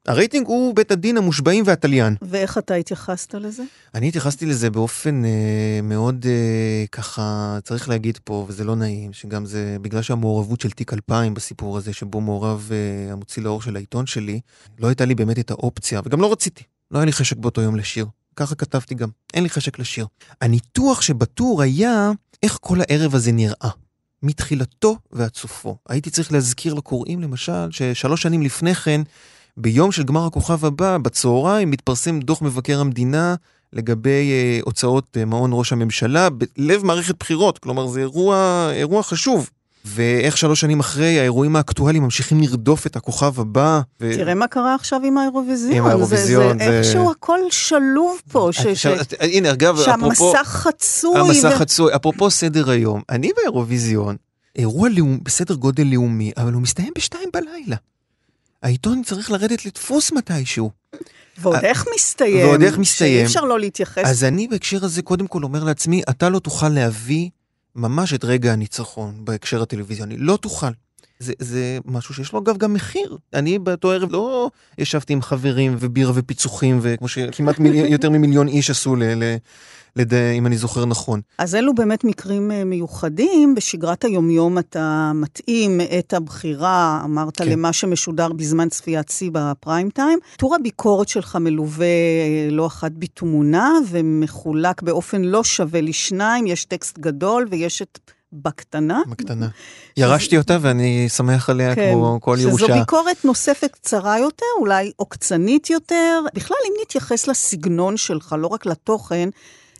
הרייטינג 0.06 0.46
הוא 0.46 0.74
בית 0.74 0.90
הדין 0.90 1.16
המושבעים 1.16 1.64
והתליין. 1.66 2.16
ואיך 2.22 2.58
אתה 2.58 2.74
התייחסת 2.74 3.34
לזה? 3.34 3.62
אני 3.94 4.08
התייחסתי 4.08 4.46
לזה 4.46 4.70
באופן 4.70 5.24
אה, 5.24 5.80
מאוד 5.82 6.26
אה, 6.28 6.84
ככה, 6.92 7.58
צריך 7.64 7.88
להגיד 7.88 8.18
פה, 8.24 8.46
וזה 8.48 8.64
לא 8.64 8.76
נעים, 8.76 9.12
שגם 9.12 9.46
זה 9.46 9.76
בגלל 9.82 10.02
שהמעורבות 10.02 10.60
של 10.60 10.70
תיק 10.70 10.92
2000 10.92 11.34
בסיפור 11.34 11.76
הזה, 11.76 11.92
שבו 11.92 12.20
מעורב 12.20 12.70
אה, 12.72 13.12
המוציא 13.12 13.42
לאור 13.42 13.62
של 13.62 13.76
העיתון 13.76 14.06
שלי, 14.06 14.40
לא 14.78 14.88
הייתה 14.88 15.04
לי 15.04 15.14
באמת 15.14 15.38
את 15.38 15.50
האופציה, 15.50 16.00
וגם 16.04 16.20
לא 16.20 16.32
רציתי. 16.32 16.64
לא 16.90 16.98
היה 16.98 17.06
לי 17.06 17.12
חשק 17.12 17.36
באותו 17.36 17.60
יום 17.60 17.76
לשיר. 17.76 18.06
ככה 18.36 18.54
כתבתי 18.54 18.94
גם, 18.94 19.08
אין 19.34 19.42
לי 19.42 19.48
חשק 19.48 19.78
לשיר. 19.78 20.06
הניתוח 20.40 21.02
שבטור 21.02 21.62
היה 21.62 22.10
איך 22.42 22.58
כל 22.60 22.78
הערב 22.80 23.14
הזה 23.14 23.32
נראה. 23.32 23.70
מתחילתו 24.22 24.96
ועד 25.12 25.34
סופו. 25.34 25.76
הייתי 25.88 26.10
צריך 26.10 26.32
להזכיר 26.32 26.74
לקוראים, 26.74 27.20
למשל, 27.20 27.70
ששלוש 27.70 28.22
שנים 28.22 28.42
לפני 28.42 28.74
כן, 28.74 29.00
ביום 29.56 29.92
של 29.92 30.02
גמר 30.02 30.26
הכוכב 30.26 30.64
הבא, 30.64 30.98
בצהריים, 30.98 31.70
מתפרסם 31.70 32.20
דוח 32.20 32.42
מבקר 32.42 32.80
המדינה 32.80 33.34
לגבי 33.72 34.30
אה, 34.32 34.60
הוצאות 34.64 35.16
אה, 35.16 35.24
מעון 35.24 35.50
ראש 35.54 35.72
הממשלה 35.72 36.28
בלב 36.30 36.84
מערכת 36.84 37.14
בחירות. 37.20 37.58
כלומר, 37.58 37.86
זה 37.86 38.00
אירוע, 38.00 38.68
אירוע 38.72 39.02
חשוב. 39.02 39.50
ואיך 39.84 40.36
שלוש 40.36 40.60
שנים 40.60 40.80
אחרי, 40.80 41.20
האירועים 41.20 41.56
האקטואליים 41.56 42.02
ממשיכים 42.02 42.40
לרדוף 42.40 42.86
את 42.86 42.96
הכוכב 42.96 43.40
הבא. 43.40 43.80
ו... 44.00 44.12
תראה 44.14 44.34
מה 44.34 44.46
קרה 44.46 44.74
עכשיו 44.74 45.00
עם 45.04 45.18
האירוויזיון. 45.18 45.76
עם 45.76 45.86
האירוויזיון. 45.86 46.58
זה, 46.58 46.64
זה, 46.64 46.70
זה... 46.70 46.78
איכשהו 46.78 47.10
הכל 47.10 47.38
שלוב 47.50 48.18
פה. 48.32 48.48
ש... 48.52 48.66
ש... 48.66 48.86
הנה, 49.20 49.52
אגב, 49.52 49.76
שהמסך 49.76 50.12
אפרופו... 50.12 50.34
חצוי. 50.44 51.20
המסך 51.20 51.50
ו... 51.52 51.56
חצוי. 51.56 51.96
אפרופו 51.96 52.30
סדר 52.30 52.70
היום, 52.70 53.02
אני 53.10 53.30
באירוויזיון, 53.36 54.16
אירוע 54.56 54.88
לאומ... 54.88 55.18
בסדר 55.22 55.54
גודל 55.54 55.86
לאומי, 55.86 56.32
אבל 56.36 56.52
הוא 56.52 56.62
מסתיים 56.62 56.92
בשתיים 56.96 57.28
בלילה. 57.32 57.76
העיתון 58.62 59.02
צריך 59.02 59.30
לרדת 59.30 59.66
לדפוס 59.66 60.12
מתישהו. 60.12 60.70
ועוד 61.38 61.64
איך 61.64 61.86
מסתיים. 61.94 62.46
ועוד 62.46 62.62
איך 62.62 62.78
מסתיים. 62.78 63.18
שאי 63.18 63.26
אפשר 63.26 63.44
לא 63.44 63.60
להתייחס. 63.60 64.04
אז 64.04 64.24
אני 64.24 64.48
בהקשר 64.48 64.84
הזה 64.84 65.02
קודם 65.02 65.26
כל 65.26 65.42
אומר 65.42 65.64
לעצמי, 65.64 66.02
אתה 66.10 66.28
לא 66.28 66.38
תוכל 66.38 66.68
להביא 66.68 67.28
ממש 67.76 68.14
את 68.14 68.24
רגע 68.24 68.52
הניצחון 68.52 69.24
בהקשר 69.24 69.62
הטלוויזיוני. 69.62 70.16
לא 70.18 70.36
תוכל. 70.36 70.70
זה, 71.18 71.32
זה 71.38 71.78
משהו 71.84 72.14
שיש 72.14 72.32
לו 72.32 72.38
אגב 72.38 72.56
גם 72.56 72.74
מחיר. 72.74 73.16
אני 73.34 73.58
באותו 73.58 73.90
ערב 73.90 74.12
לא 74.12 74.50
ישבתי 74.78 75.12
עם 75.12 75.22
חברים 75.22 75.76
ובירה 75.78 76.12
ופיצוחים, 76.14 76.78
וכמו 76.82 77.08
שכמעט 77.08 77.58
מיל... 77.58 77.74
יותר 77.74 78.10
ממיליון 78.10 78.48
איש 78.48 78.70
עשו 78.70 78.96
ל... 78.96 79.04
ל... 79.04 79.36
לד... 79.96 80.14
אם 80.14 80.46
אני 80.46 80.56
זוכר 80.56 80.84
נכון. 80.84 81.20
אז 81.38 81.54
אלו 81.54 81.74
באמת 81.74 82.04
מקרים 82.04 82.50
אה, 82.50 82.64
מיוחדים. 82.64 83.54
בשגרת 83.54 84.04
היומיום 84.04 84.58
אתה 84.58 85.12
מתאים 85.14 85.80
את 85.98 86.12
הבחירה, 86.14 87.00
אמרת, 87.04 87.36
כן. 87.36 87.48
למה 87.48 87.72
שמשודר 87.72 88.32
בזמן 88.32 88.68
צפיית 88.68 89.08
שיא 89.08 89.30
בפריים 89.32 89.90
טיים. 89.90 90.18
טור 90.36 90.54
הביקורת 90.54 91.08
שלך 91.08 91.36
מלווה 91.36 91.86
אה, 91.86 92.48
לא 92.50 92.66
אחת 92.66 92.92
בתמונה 92.98 93.72
ומחולק 93.88 94.82
באופן 94.82 95.22
לא 95.22 95.44
שווה 95.44 95.80
לשניים. 95.80 96.46
יש 96.46 96.64
טקסט 96.64 96.98
גדול 96.98 97.46
ויש 97.50 97.82
את... 97.82 97.98
בקטנה. 98.32 99.00
בקטנה. 99.08 99.48
ירשתי 99.96 100.38
אותה 100.38 100.58
ואני 100.60 101.08
שמח 101.08 101.50
עליה 101.50 101.74
כן, 101.74 101.90
כמו 101.92 102.18
כל 102.20 102.36
ירושה. 102.40 102.66
שזו 102.66 102.74
ביקורת 102.78 103.24
נוספת 103.24 103.70
קצרה 103.72 104.18
יותר, 104.18 104.46
אולי 104.60 104.92
עוקצנית 104.96 105.70
יותר. 105.70 106.20
בכלל, 106.34 106.56
אם 106.68 106.72
נתייחס 106.82 107.26
לסגנון 107.26 107.96
שלך, 107.96 108.34
לא 108.38 108.46
רק 108.46 108.66
לתוכן, 108.66 109.28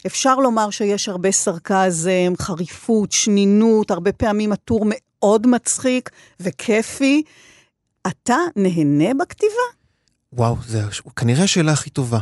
אפשר 0.07 0.35
לומר 0.37 0.71
שיש 0.71 1.09
הרבה 1.09 1.33
סרקזם, 1.33 2.33
חריפות, 2.39 3.13
שנינות, 3.13 3.91
הרבה 3.91 4.13
פעמים 4.13 4.53
הטור 4.53 4.87
מאוד 4.89 5.47
מצחיק 5.47 6.11
וכיפי. 6.41 7.23
אתה 8.07 8.37
נהנה 8.57 9.15
בכתיבה? 9.15 9.67
וואו, 10.33 10.57
זה 10.67 10.83
כנראה 11.17 11.45
השאלה 11.45 11.73
הכי 11.73 11.91
טובה. 11.91 12.19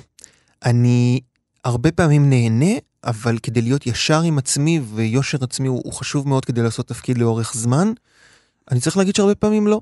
אני 0.64 1.20
הרבה 1.64 1.92
פעמים 1.92 2.30
נהנה, 2.30 2.74
אבל 3.04 3.38
כדי 3.38 3.62
להיות 3.62 3.86
ישר 3.86 4.20
עם 4.20 4.38
עצמי, 4.38 4.80
ויושר 4.94 5.38
עצמי 5.40 5.68
הוא, 5.68 5.80
הוא 5.84 5.92
חשוב 5.92 6.28
מאוד 6.28 6.44
כדי 6.44 6.62
לעשות 6.62 6.88
תפקיד 6.88 7.18
לאורך 7.18 7.52
זמן, 7.54 7.92
אני 8.70 8.80
צריך 8.80 8.96
להגיד 8.96 9.16
שהרבה 9.16 9.34
פעמים 9.34 9.66
לא. 9.66 9.80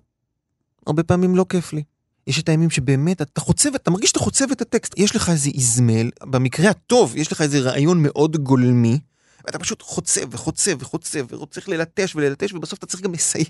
הרבה 0.86 1.02
פעמים 1.02 1.36
לא 1.36 1.46
כיף 1.48 1.72
לי. 1.72 1.82
יש 2.26 2.40
את 2.40 2.48
הימים 2.48 2.70
שבאמת 2.70 3.22
אתה 3.22 3.40
חוצב, 3.40 3.74
אתה 3.74 3.90
מרגיש 3.90 4.08
שאתה 4.08 4.20
חוצב 4.20 4.50
את 4.52 4.60
הטקסט. 4.60 4.94
יש 4.96 5.16
לך 5.16 5.30
איזה 5.30 5.50
איזמל, 5.54 6.10
במקרה 6.22 6.70
הטוב, 6.70 7.16
יש 7.16 7.32
לך 7.32 7.42
איזה 7.42 7.60
רעיון 7.60 8.02
מאוד 8.02 8.36
גולמי, 8.36 8.98
ואתה 9.44 9.58
פשוט 9.58 9.82
חוצב 9.82 10.20
וחוצב 10.30 10.82
וחוצב, 10.82 11.32
וצריך 11.42 11.68
ללטש 11.68 12.16
וללטש, 12.16 12.52
ובסוף 12.52 12.78
אתה 12.78 12.86
צריך 12.86 13.02
גם 13.02 13.12
לסיים. 13.12 13.46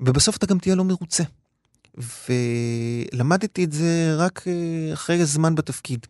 ובסוף 0.00 0.36
אתה 0.36 0.46
גם 0.46 0.58
תהיה 0.58 0.74
לא 0.74 0.84
מרוצה. 0.84 1.22
ולמדתי 2.28 3.64
את 3.64 3.72
זה 3.72 4.14
רק 4.16 4.44
אה, 4.46 4.92
אחרי 4.92 5.24
זמן 5.24 5.54
בתפקיד. 5.54 6.06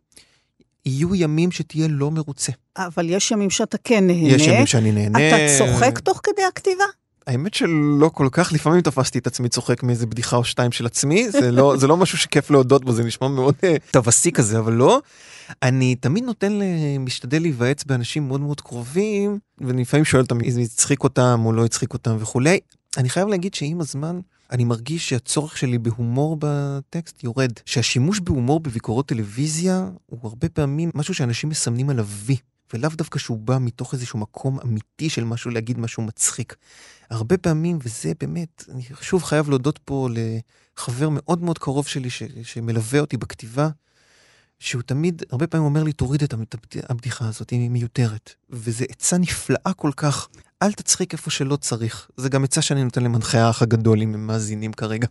יהיו 0.86 1.14
ימים 1.14 1.52
שתהיה 1.52 1.88
לא 1.88 2.10
מרוצה. 2.10 2.52
אבל 2.76 3.10
יש 3.10 3.30
ימים 3.30 3.50
שאתה 3.50 3.78
כן 3.84 4.06
נהנה. 4.06 4.28
יש 4.28 4.42
ימים 4.42 4.66
שאני 4.66 4.92
נהנה. 4.92 5.28
אתה 5.28 5.36
צוחק 5.58 5.98
תוך 5.98 6.20
כדי 6.22 6.42
הכתיבה? 6.48 6.84
האמת 7.26 7.54
שלא 7.54 8.10
כל 8.14 8.28
כך, 8.32 8.52
לפעמים 8.52 8.80
תפסתי 8.80 9.18
את 9.18 9.26
עצמי 9.26 9.48
צוחק 9.48 9.82
מאיזה 9.82 10.06
בדיחה 10.06 10.36
או 10.36 10.44
שתיים 10.44 10.72
של 10.72 10.86
עצמי, 10.86 11.30
זה 11.30 11.50
לא, 11.52 11.74
זה 11.76 11.86
לא 11.86 11.96
משהו 11.96 12.18
שכיף 12.18 12.50
להודות 12.50 12.84
בו, 12.84 12.92
זה 12.92 13.04
נשמע 13.04 13.28
מאוד 13.28 13.54
אה, 13.64 13.76
טווסי 13.90 14.32
כזה, 14.32 14.58
אבל 14.58 14.72
לא. 14.72 15.00
אני 15.62 15.94
תמיד 15.94 16.24
נותן, 16.24 16.58
משתדל 17.00 17.42
להיוועץ 17.42 17.84
באנשים 17.84 18.28
מאוד 18.28 18.40
מאוד 18.40 18.60
קרובים, 18.60 19.38
ואני 19.58 19.82
לפעמים 19.82 20.04
שואל 20.04 20.22
אותם 20.22 20.40
אם 20.40 20.60
הצחיק 20.62 21.04
אותם 21.04 21.42
או 21.44 21.52
לא 21.52 21.64
הצחיק 21.64 21.94
אותם 21.94 22.16
וכולי. 22.20 22.58
אני 22.96 23.08
חייב 23.08 23.28
להגיד 23.28 23.54
שעם 23.54 23.80
הזמן, 23.80 24.20
אני 24.50 24.64
מרגיש 24.64 25.08
שהצורך 25.08 25.56
שלי 25.56 25.78
בהומור 25.78 26.36
בטקסט 26.40 27.24
יורד. 27.24 27.52
שהשימוש 27.66 28.20
בהומור 28.20 28.60
בביקורות 28.60 29.06
טלוויזיה 29.06 29.88
הוא 30.06 30.20
הרבה 30.22 30.48
פעמים 30.48 30.90
משהו 30.94 31.14
שאנשים 31.14 31.50
מסמנים 31.50 31.90
עליו 31.90 32.06
וי. 32.06 32.36
ולאו 32.74 32.90
דווקא 32.90 33.18
שהוא 33.18 33.38
בא 33.38 33.58
מתוך 33.60 33.94
איזשהו 33.94 34.18
מקום 34.18 34.58
אמיתי 34.60 35.10
של 35.10 35.24
משהו 35.24 35.50
להגיד 35.50 35.78
משהו 35.78 36.02
מצחיק. 36.02 36.56
הרבה 37.10 37.38
פעמים, 37.38 37.78
וזה 37.82 38.12
באמת, 38.20 38.64
אני 38.68 38.82
שוב 39.00 39.22
חייב 39.22 39.48
להודות 39.48 39.78
פה 39.84 40.08
לחבר 40.10 41.08
מאוד 41.10 41.42
מאוד 41.42 41.58
קרוב 41.58 41.86
שלי 41.86 42.10
ש, 42.10 42.22
שמלווה 42.42 43.00
אותי 43.00 43.16
בכתיבה, 43.16 43.68
שהוא 44.58 44.82
תמיד, 44.82 45.22
הרבה 45.30 45.46
פעמים 45.46 45.64
אומר 45.64 45.82
לי, 45.82 45.92
תוריד 45.92 46.22
את 46.22 46.34
הבדיחה 46.88 47.28
הזאת, 47.28 47.50
היא 47.50 47.70
מיותרת. 47.70 48.34
וזו 48.50 48.84
עצה 48.88 49.18
נפלאה 49.18 49.72
כל 49.76 49.90
כך. 49.96 50.28
אל 50.62 50.72
תצחיק 50.72 51.12
איפה 51.12 51.30
שלא 51.30 51.56
צריך. 51.56 52.10
זה 52.16 52.28
גם 52.28 52.44
עצה 52.44 52.62
שאני 52.62 52.84
נותן 52.84 53.02
למנחי 53.02 53.38
האח 53.38 53.62
הגדול, 53.62 54.02
אם 54.02 54.14
הם 54.14 54.26
מאזינים 54.26 54.72
כרגע. 54.72 55.06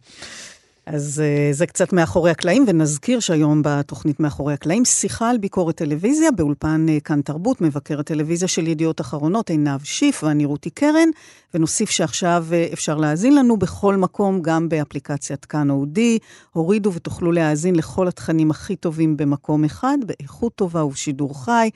אז 0.93 1.21
uh, 1.23 1.55
זה 1.55 1.65
קצת 1.65 1.93
מאחורי 1.93 2.31
הקלעים, 2.31 2.65
ונזכיר 2.67 3.19
שהיום 3.19 3.61
בתוכנית 3.65 4.19
מאחורי 4.19 4.53
הקלעים, 4.53 4.85
שיחה 4.85 5.29
על 5.29 5.37
ביקורת 5.37 5.75
טלוויזיה 5.75 6.31
באולפן 6.31 6.85
uh, 6.89 7.01
כאן 7.01 7.21
תרבות, 7.21 7.61
מבקרת 7.61 8.05
טלוויזיה 8.05 8.47
של 8.47 8.67
ידיעות 8.67 9.01
אחרונות, 9.01 9.49
עינב 9.49 9.83
שיף 9.83 10.23
ואני 10.23 10.45
רותי 10.45 10.69
קרן, 10.69 11.09
ונוסיף 11.53 11.89
שעכשיו 11.89 12.45
uh, 12.49 12.73
אפשר 12.73 12.97
להאזין 12.97 13.35
לנו 13.35 13.57
בכל 13.57 13.95
מקום, 13.95 14.41
גם 14.41 14.69
באפליקציית 14.69 15.45
כאן 15.45 15.69
אודי. 15.69 16.19
הורידו 16.53 16.93
ותוכלו 16.93 17.31
להאזין 17.31 17.75
לכל 17.75 18.07
התכנים 18.07 18.51
הכי 18.51 18.75
טובים 18.75 19.17
במקום 19.17 19.63
אחד, 19.65 19.97
באיכות 20.05 20.55
טובה 20.55 20.85
ובשידור 20.85 21.45
חי. 21.45 21.69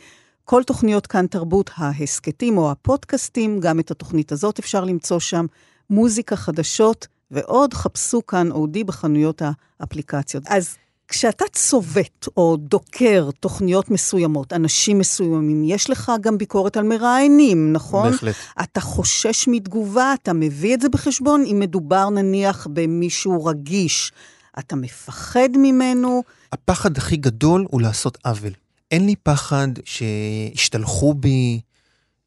כל 0.45 0.63
תוכניות 0.63 1.07
כאן 1.07 1.27
תרבות, 1.27 1.69
ההסכתים 1.77 2.57
או 2.57 2.71
הפודקאסטים, 2.71 3.59
גם 3.59 3.79
את 3.79 3.91
התוכנית 3.91 4.31
הזאת 4.31 4.59
אפשר 4.59 4.83
למצוא 4.83 5.19
שם. 5.19 5.45
מוזיקה 5.89 6.35
חדשות, 6.35 7.07
ועוד 7.31 7.73
חפשו 7.73 8.25
כאן 8.25 8.51
אודי 8.51 8.83
בחנויות 8.83 9.41
האפליקציות. 9.79 10.43
אז 10.47 10.75
כשאתה 11.07 11.45
צובט 11.51 12.27
או 12.37 12.57
דוקר 12.57 13.29
תוכניות 13.39 13.91
מסוימות, 13.91 14.53
אנשים 14.53 14.99
מסוימים, 14.99 15.63
יש 15.63 15.89
לך 15.89 16.11
גם 16.21 16.37
ביקורת 16.37 16.77
על 16.77 16.83
מראיינים, 16.83 17.73
נכון? 17.73 18.11
בהחלט. 18.11 18.35
אתה 18.63 18.81
חושש 18.81 19.47
מתגובה, 19.47 20.13
אתה 20.13 20.33
מביא 20.33 20.73
את 20.73 20.81
זה 20.81 20.89
בחשבון, 20.89 21.43
אם 21.51 21.59
מדובר 21.59 22.09
נניח 22.09 22.67
במישהו 22.73 23.45
רגיש, 23.45 24.11
אתה 24.59 24.75
מפחד 24.75 25.49
ממנו. 25.55 26.23
הפחד 26.51 26.97
הכי 26.97 27.17
גדול 27.17 27.65
הוא 27.69 27.81
לעשות 27.81 28.17
עוול. 28.25 28.51
אין 28.91 29.05
לי 29.05 29.15
פחד 29.23 29.67
שישתלחו 29.85 31.13
בי, 31.13 31.59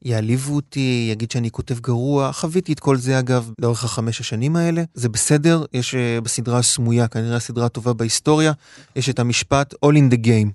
יעליבו 0.05 0.55
אותי, 0.55 1.07
יגיד 1.11 1.31
שאני 1.31 1.51
כותב 1.51 1.79
גרוע. 1.79 2.31
חוויתי 2.31 2.73
את 2.73 2.79
כל 2.79 2.97
זה, 2.97 3.19
אגב, 3.19 3.51
לאורך 3.59 3.83
החמש 3.83 4.19
השנים 4.19 4.55
האלה. 4.55 4.83
זה 4.93 5.09
בסדר, 5.09 5.65
יש 5.73 5.95
uh, 5.95 6.21
בסדרה 6.21 6.59
הסמויה, 6.59 7.07
כנראה 7.07 7.35
הסדרה 7.35 7.65
הטובה 7.65 7.93
בהיסטוריה, 7.93 8.51
יש 8.95 9.09
את 9.09 9.19
המשפט 9.19 9.73
All 9.73 9.95
in 9.95 10.13
the 10.13 10.25
game. 10.25 10.49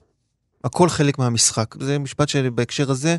הכל 0.64 0.88
חלק 0.88 1.18
מהמשחק. 1.18 1.74
זה 1.80 1.98
משפט 1.98 2.28
שבהקשר 2.28 2.90
הזה, 2.90 3.16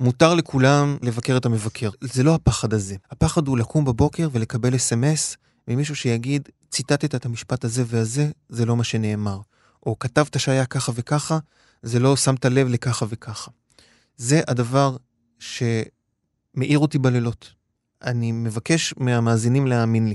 מותר 0.00 0.34
לכולם 0.34 0.96
לבקר 1.02 1.36
את 1.36 1.46
המבקר. 1.46 1.90
זה 2.00 2.22
לא 2.22 2.34
הפחד 2.34 2.74
הזה. 2.74 2.96
הפחד 3.10 3.48
הוא 3.48 3.58
לקום 3.58 3.84
בבוקר 3.84 4.28
ולקבל 4.32 4.76
אס.אם.אס 4.76 5.36
ממישהו 5.68 5.96
שיגיד, 5.96 6.48
ציטטת 6.70 7.14
את 7.14 7.26
המשפט 7.26 7.64
הזה 7.64 7.84
והזה, 7.86 8.30
זה 8.48 8.64
לא 8.64 8.76
מה 8.76 8.84
שנאמר. 8.84 9.38
או 9.86 9.98
כתבת 9.98 10.40
שהיה 10.40 10.66
ככה 10.66 10.92
וככה, 10.94 11.38
זה 11.82 11.98
לא 11.98 12.16
שמת 12.16 12.44
לב 12.44 12.68
לככה 12.68 13.06
וככה. 13.08 13.50
זה 14.16 14.40
הדבר 14.48 14.96
שמאיר 15.38 16.78
אותי 16.78 16.98
בלילות. 16.98 17.54
אני 18.02 18.32
מבקש 18.32 18.94
מהמאזינים 18.96 19.66
להאמין 19.66 20.08
לי. 20.08 20.14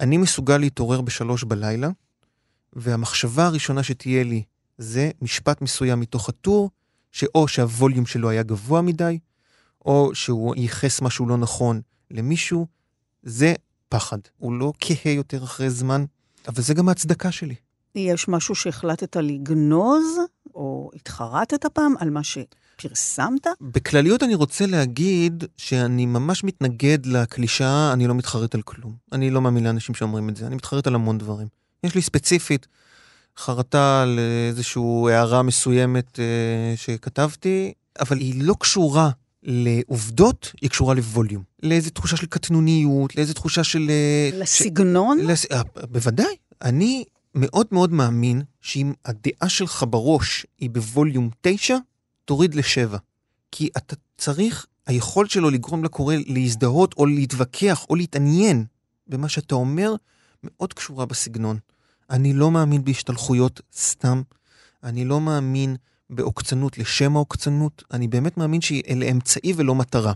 אני 0.00 0.16
מסוגל 0.16 0.58
להתעורר 0.58 1.00
בשלוש 1.00 1.44
בלילה, 1.44 1.88
והמחשבה 2.72 3.46
הראשונה 3.46 3.82
שתהיה 3.82 4.24
לי 4.24 4.42
זה 4.78 5.10
משפט 5.22 5.62
מסוים 5.62 6.00
מתוך 6.00 6.28
הטור, 6.28 6.70
שאו 7.12 7.48
שהווליום 7.48 8.06
שלו 8.06 8.30
היה 8.30 8.42
גבוה 8.42 8.82
מדי, 8.82 9.18
או 9.84 10.10
שהוא 10.14 10.56
ייחס 10.56 11.02
משהו 11.02 11.26
לא 11.26 11.36
נכון 11.36 11.80
למישהו, 12.10 12.66
זה 13.22 13.54
פחד. 13.88 14.18
הוא 14.36 14.52
לא 14.52 14.72
כהה 14.80 15.12
יותר 15.12 15.44
אחרי 15.44 15.70
זמן, 15.70 16.04
אבל 16.48 16.62
זה 16.62 16.74
גם 16.74 16.88
ההצדקה 16.88 17.32
שלי. 17.32 17.54
יש 17.94 18.28
משהו 18.28 18.54
שהחלטת 18.54 19.16
לגנוז, 19.16 20.18
או 20.54 20.90
התחרטת 20.94 21.66
פעם 21.66 21.94
על 21.98 22.10
מה 22.10 22.24
ש... 22.24 22.38
פרסמת? 22.76 23.46
בכלליות 23.60 24.22
אני 24.22 24.34
רוצה 24.34 24.66
להגיד 24.66 25.44
שאני 25.56 26.06
ממש 26.06 26.44
מתנגד 26.44 27.06
לקלישאה, 27.06 27.92
אני 27.92 28.06
לא 28.06 28.14
מתחרט 28.14 28.54
על 28.54 28.62
כלום. 28.62 28.92
אני 29.12 29.30
לא 29.30 29.40
מאמין 29.40 29.64
לאנשים 29.64 29.94
שאומרים 29.94 30.28
את 30.28 30.36
זה, 30.36 30.46
אני 30.46 30.54
מתחרט 30.54 30.86
על 30.86 30.94
המון 30.94 31.18
דברים. 31.18 31.48
יש 31.84 31.94
לי 31.94 32.02
ספציפית 32.02 32.66
חרטה 33.38 34.02
על 34.02 34.18
איזושהי 34.48 34.82
הערה 35.12 35.42
מסוימת 35.42 36.20
אה, 36.20 36.76
שכתבתי, 36.76 37.72
אבל 38.00 38.18
היא 38.18 38.42
לא 38.44 38.54
קשורה 38.60 39.10
לעובדות, 39.42 40.52
היא 40.60 40.70
קשורה 40.70 40.94
לווליום. 40.94 41.42
לאיזו 41.62 41.90
תחושה 41.90 42.16
של 42.16 42.26
קטנוניות, 42.26 43.16
לאיזו 43.16 43.34
תחושה 43.34 43.64
של... 43.64 43.90
אה, 43.90 44.38
לסגנון? 44.38 45.18
ש... 45.18 45.24
לס... 45.24 45.46
אה, 45.52 45.62
בוודאי. 45.90 46.36
אני 46.62 47.04
מאוד 47.34 47.66
מאוד 47.72 47.92
מאמין 47.92 48.42
שאם 48.60 48.92
הדעה 49.04 49.48
שלך 49.48 49.84
בראש 49.90 50.46
היא 50.58 50.70
בווליום 50.70 51.30
9, 51.40 51.76
תוריד 52.26 52.54
לשבע. 52.54 52.98
כי 53.52 53.68
אתה 53.76 53.96
צריך, 54.18 54.66
היכולת 54.86 55.30
שלו 55.30 55.50
לגרום 55.50 55.84
לקורא 55.84 56.14
להזדהות 56.26 56.94
או 56.96 57.06
להתווכח 57.06 57.86
או 57.90 57.96
להתעניין 57.96 58.64
במה 59.06 59.28
שאתה 59.28 59.54
אומר, 59.54 59.94
מאוד 60.42 60.72
קשורה 60.72 61.06
בסגנון. 61.06 61.58
אני 62.10 62.32
לא 62.32 62.50
מאמין 62.50 62.84
בהשתלחויות 62.84 63.60
סתם, 63.76 64.22
אני 64.84 65.04
לא 65.04 65.20
מאמין 65.20 65.76
בעוקצנות 66.10 66.78
לשם 66.78 67.16
העוקצנות, 67.16 67.84
אני 67.92 68.08
באמת 68.08 68.36
מאמין 68.36 68.60
שאלה 68.60 69.06
אמצעי 69.06 69.52
ולא 69.56 69.74
מטרה. 69.74 70.12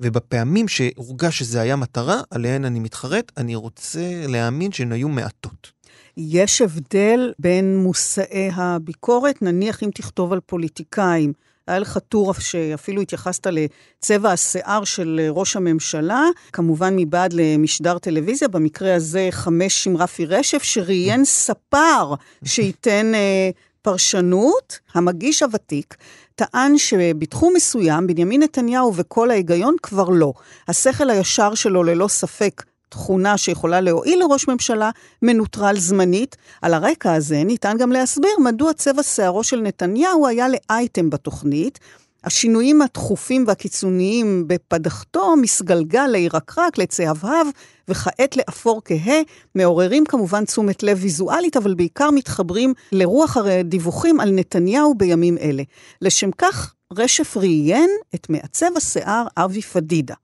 ובפעמים 0.00 0.68
שהורגש 0.68 1.38
שזה 1.38 1.60
היה 1.60 1.76
מטרה, 1.76 2.20
עליהן 2.30 2.64
אני 2.64 2.80
מתחרט, 2.80 3.32
אני 3.36 3.54
רוצה 3.54 4.26
להאמין 4.28 4.72
שהן 4.72 4.92
היו 4.92 5.08
מעטות. 5.08 5.72
יש 6.16 6.60
הבדל 6.60 7.32
בין 7.38 7.76
מושאי 7.76 8.50
הביקורת, 8.52 9.42
נניח 9.42 9.82
אם 9.82 9.90
תכתוב 9.94 10.32
על 10.32 10.40
פוליטיקאים, 10.40 11.32
היה 11.66 11.78
לך 11.78 11.98
טור 12.08 12.34
שאפילו 12.34 13.02
התייחסת 13.02 13.46
לצבע 13.46 14.32
השיער 14.32 14.84
של 14.84 15.20
ראש 15.30 15.56
הממשלה, 15.56 16.24
כמובן 16.52 16.96
מבעד 16.96 17.32
למשדר 17.32 17.98
טלוויזיה, 17.98 18.48
במקרה 18.48 18.94
הזה 18.94 19.28
חמש 19.30 19.86
עם 19.86 19.96
רפי 19.96 20.26
רשף, 20.26 20.62
שראיין 20.62 21.24
ספר 21.24 22.14
שייתן 22.44 23.14
אה, 23.14 23.50
פרשנות. 23.82 24.78
המגיש 24.94 25.42
הוותיק 25.42 25.96
טען 26.34 26.78
שבתחום 26.78 27.52
מסוים, 27.56 28.06
בנימין 28.06 28.42
נתניהו 28.42 28.94
וכל 28.94 29.30
ההיגיון 29.30 29.76
כבר 29.82 30.08
לא. 30.08 30.32
השכל 30.68 31.10
הישר 31.10 31.54
שלו 31.54 31.84
ללא 31.84 32.08
ספק 32.08 32.62
תכונה 32.88 33.38
שיכולה 33.38 33.80
להועיל 33.80 34.18
לראש 34.18 34.48
ממשלה, 34.48 34.90
מנוטרל 35.22 35.78
זמנית. 35.78 36.36
על 36.62 36.74
הרקע 36.74 37.14
הזה 37.14 37.44
ניתן 37.44 37.76
גם 37.78 37.92
להסביר 37.92 38.30
מדוע 38.44 38.72
צבע 38.72 39.02
שערו 39.02 39.44
של 39.44 39.60
נתניהו 39.60 40.26
היה 40.26 40.46
לאייטם 40.48 41.10
בתוכנית. 41.10 41.78
השינויים 42.24 42.82
התכופים 42.82 43.44
והקיצוניים 43.46 44.44
בפדחתו 44.46 45.36
מסגלגל 45.36 46.06
לירקרק, 46.06 46.78
לצהבהב, 46.78 47.46
וכעת 47.88 48.36
לאפור 48.36 48.82
כהה, 48.84 49.20
מעוררים 49.54 50.04
כמובן 50.04 50.44
תשומת 50.44 50.82
לב 50.82 50.98
ויזואלית, 51.00 51.56
אבל 51.56 51.74
בעיקר 51.74 52.10
מתחברים 52.10 52.74
לרוח 52.92 53.36
הדיווחים 53.36 54.20
על 54.20 54.30
נתניהו 54.30 54.94
בימים 54.94 55.38
אלה. 55.38 55.62
לשם 56.02 56.30
כך, 56.38 56.74
רשף 56.92 57.36
ראיין 57.36 57.90
את 58.14 58.30
מעצב 58.30 58.76
השיער 58.76 59.26
אבי 59.36 59.62
פדידה. 59.62 60.14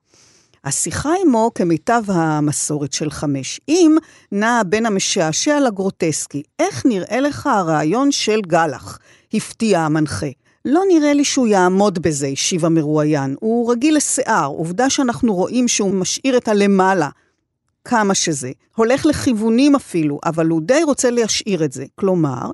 השיחה 0.64 1.12
עמו, 1.27 1.51
כמיטב 1.55 2.03
המסורת 2.09 2.92
של 2.92 3.11
חמש 3.11 3.61
אם, 3.68 3.96
נעה 4.33 4.64
בין 4.64 4.87
המשעשע 4.87 5.61
לגרוטסקי. 5.61 6.42
איך 6.59 6.87
נראה 6.87 7.20
לך 7.20 7.46
הרעיון 7.46 8.12
של 8.12 8.40
גלח? 8.40 8.98
הפתיע 9.35 9.81
המנחה. 9.81 10.27
לא 10.64 10.83
נראה 10.88 11.12
לי 11.12 11.25
שהוא 11.25 11.46
יעמוד 11.46 11.98
בזה, 12.03 12.27
השיב 12.27 12.64
המרואיין. 12.64 13.37
הוא 13.40 13.72
רגיל 13.72 13.96
לשיער, 13.96 14.46
עובדה 14.46 14.90
שאנחנו 14.90 15.35
רואים 15.35 15.68
שהוא 15.68 15.94
משאיר 15.94 16.37
את 16.37 16.48
הלמעלה. 16.48 17.09
כמה 17.85 18.14
שזה. 18.14 18.51
הולך 18.77 19.07
לכיוונים 19.07 19.75
אפילו, 19.75 20.18
אבל 20.25 20.46
הוא 20.48 20.61
די 20.64 20.83
רוצה 20.83 21.11
להשאיר 21.11 21.64
את 21.64 21.72
זה. 21.72 21.85
כלומר, 21.94 22.51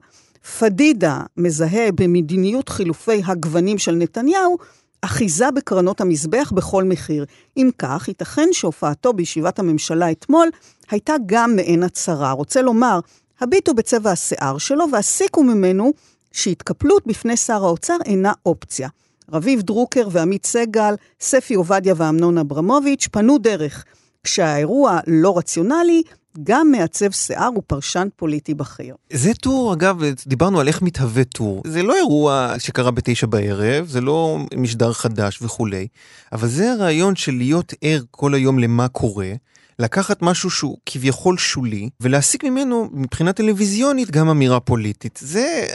פדידה 0.59 1.21
מזהה 1.37 1.92
במדיניות 1.92 2.68
חילופי 2.68 3.23
הגוונים 3.27 3.79
של 3.79 3.92
נתניהו 3.92 4.57
אחיזה 5.02 5.50
בקרנות 5.50 6.00
המזבח 6.00 6.52
בכל 6.54 6.84
מחיר. 6.84 7.24
אם 7.56 7.70
כך, 7.78 8.08
ייתכן 8.08 8.48
שהופעתו 8.52 9.12
בישיבת 9.12 9.58
הממשלה 9.58 10.11
אתמול 10.11 10.48
הייתה 10.90 11.14
גם 11.26 11.56
מעין 11.56 11.82
הצהרה. 11.82 12.32
רוצה 12.32 12.62
לומר, 12.62 13.00
הביטו 13.40 13.74
בצבע 13.74 14.11
השיער 14.11 14.58
שלו 14.58 14.84
והסיקו 14.92 15.42
ממנו 15.42 15.92
שהתקפלות 16.32 17.06
בפני 17.06 17.37
שר 17.37 17.64
האוצר 17.64 17.96
אינה 18.04 18.32
אופציה. 18.46 18.88
רביב 19.32 19.62
דרוקר 19.62 20.08
ועמית 20.11 20.46
סגל, 20.46 20.94
ספי 21.20 21.54
עובדיה 21.54 21.94
ואמנון 21.96 22.38
אברמוביץ' 22.38 23.08
פנו 23.12 23.38
דרך. 23.38 23.84
כשהאירוע 24.24 24.98
לא 25.06 25.38
רציונלי, 25.38 26.02
גם 26.42 26.70
מעצב 26.70 27.11
שיער 27.11 27.51
ופרשן 27.59 28.09
פוליטי 28.16 28.55
בכיר. 28.55 28.94
זה 29.12 29.35
טור, 29.35 29.72
אגב, 29.72 30.03
דיברנו 30.27 30.61
על 30.61 30.68
איך 30.68 30.83
מתהווה 30.83 31.24
טור. 31.24 31.62
זה 31.66 31.83
לא 31.83 31.96
אירוע 31.96 32.55
שקרה 32.59 32.90
בתשע 32.90 33.27
בערב, 33.27 33.87
זה 33.87 34.01
לא 34.01 34.38
משדר 34.57 34.92
חדש 34.92 35.42
וכולי, 35.42 35.87
אבל 36.33 36.48
זה 36.48 36.72
הרעיון 36.72 37.16
של 37.16 37.33
להיות 37.33 37.74
ער 37.83 38.03
כל 38.11 38.35
היום 38.35 38.59
למה 38.59 38.88
קורה, 38.88 39.33
לקחת 39.79 40.23
משהו 40.23 40.51
שהוא 40.51 40.77
כביכול 40.87 41.38
שולי, 41.38 41.88
ולהסיק 42.01 42.45
ממנו 42.45 42.88
מבחינה 42.93 43.33
טלוויזיונית 43.33 44.11
גם 44.11 44.29
אמירה 44.29 44.61
פוליטית. 44.61 45.19
זה... 45.23 45.67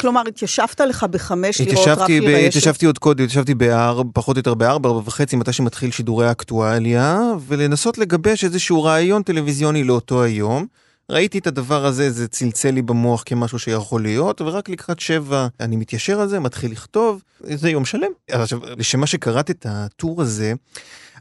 כלומר, 0.00 0.22
התיישבת 0.28 0.80
לך 0.80 1.04
בחמש 1.04 1.60
לראות 1.60 1.88
רפי 1.88 2.20
ב... 2.20 2.24
רשת? 2.24 2.46
התיישבתי 2.46 2.86
עוד 2.86 2.98
קודם, 2.98 3.24
התיישבתי 3.24 3.54
בארבע, 3.54 4.10
פחות 4.14 4.36
או 4.36 4.40
יותר 4.40 4.54
בארבע, 4.54 4.88
ארבע 4.88 5.02
וחצי, 5.04 5.36
מתי 5.36 5.52
שמתחיל 5.52 5.90
שידורי 5.90 6.30
אקטואליה, 6.30 7.20
ולנסות 7.46 7.98
לגבש 7.98 8.44
איזשהו 8.44 8.82
רעיון 8.82 9.22
טלוויזיוני 9.22 9.84
לאותו 9.84 10.22
היום. 10.22 10.66
ראיתי 11.10 11.38
את 11.38 11.46
הדבר 11.46 11.86
הזה, 11.86 12.10
זה 12.10 12.28
צלצל 12.28 12.70
לי 12.70 12.82
במוח 12.82 13.22
כמשהו 13.26 13.58
שיכול 13.58 14.02
להיות, 14.02 14.40
ורק 14.40 14.68
לקראת 14.68 15.00
שבע 15.00 15.46
אני 15.60 15.76
מתיישר 15.76 16.20
על 16.20 16.28
זה, 16.28 16.40
מתחיל 16.40 16.72
לכתוב, 16.72 17.22
זה 17.40 17.70
יום 17.70 17.84
שלם. 17.84 18.10
עכשיו, 18.28 18.60
לשם 18.76 19.00
מה 19.00 19.06
שקראת 19.06 19.50
את 19.50 19.66
הטור 19.68 20.22
הזה, 20.22 20.52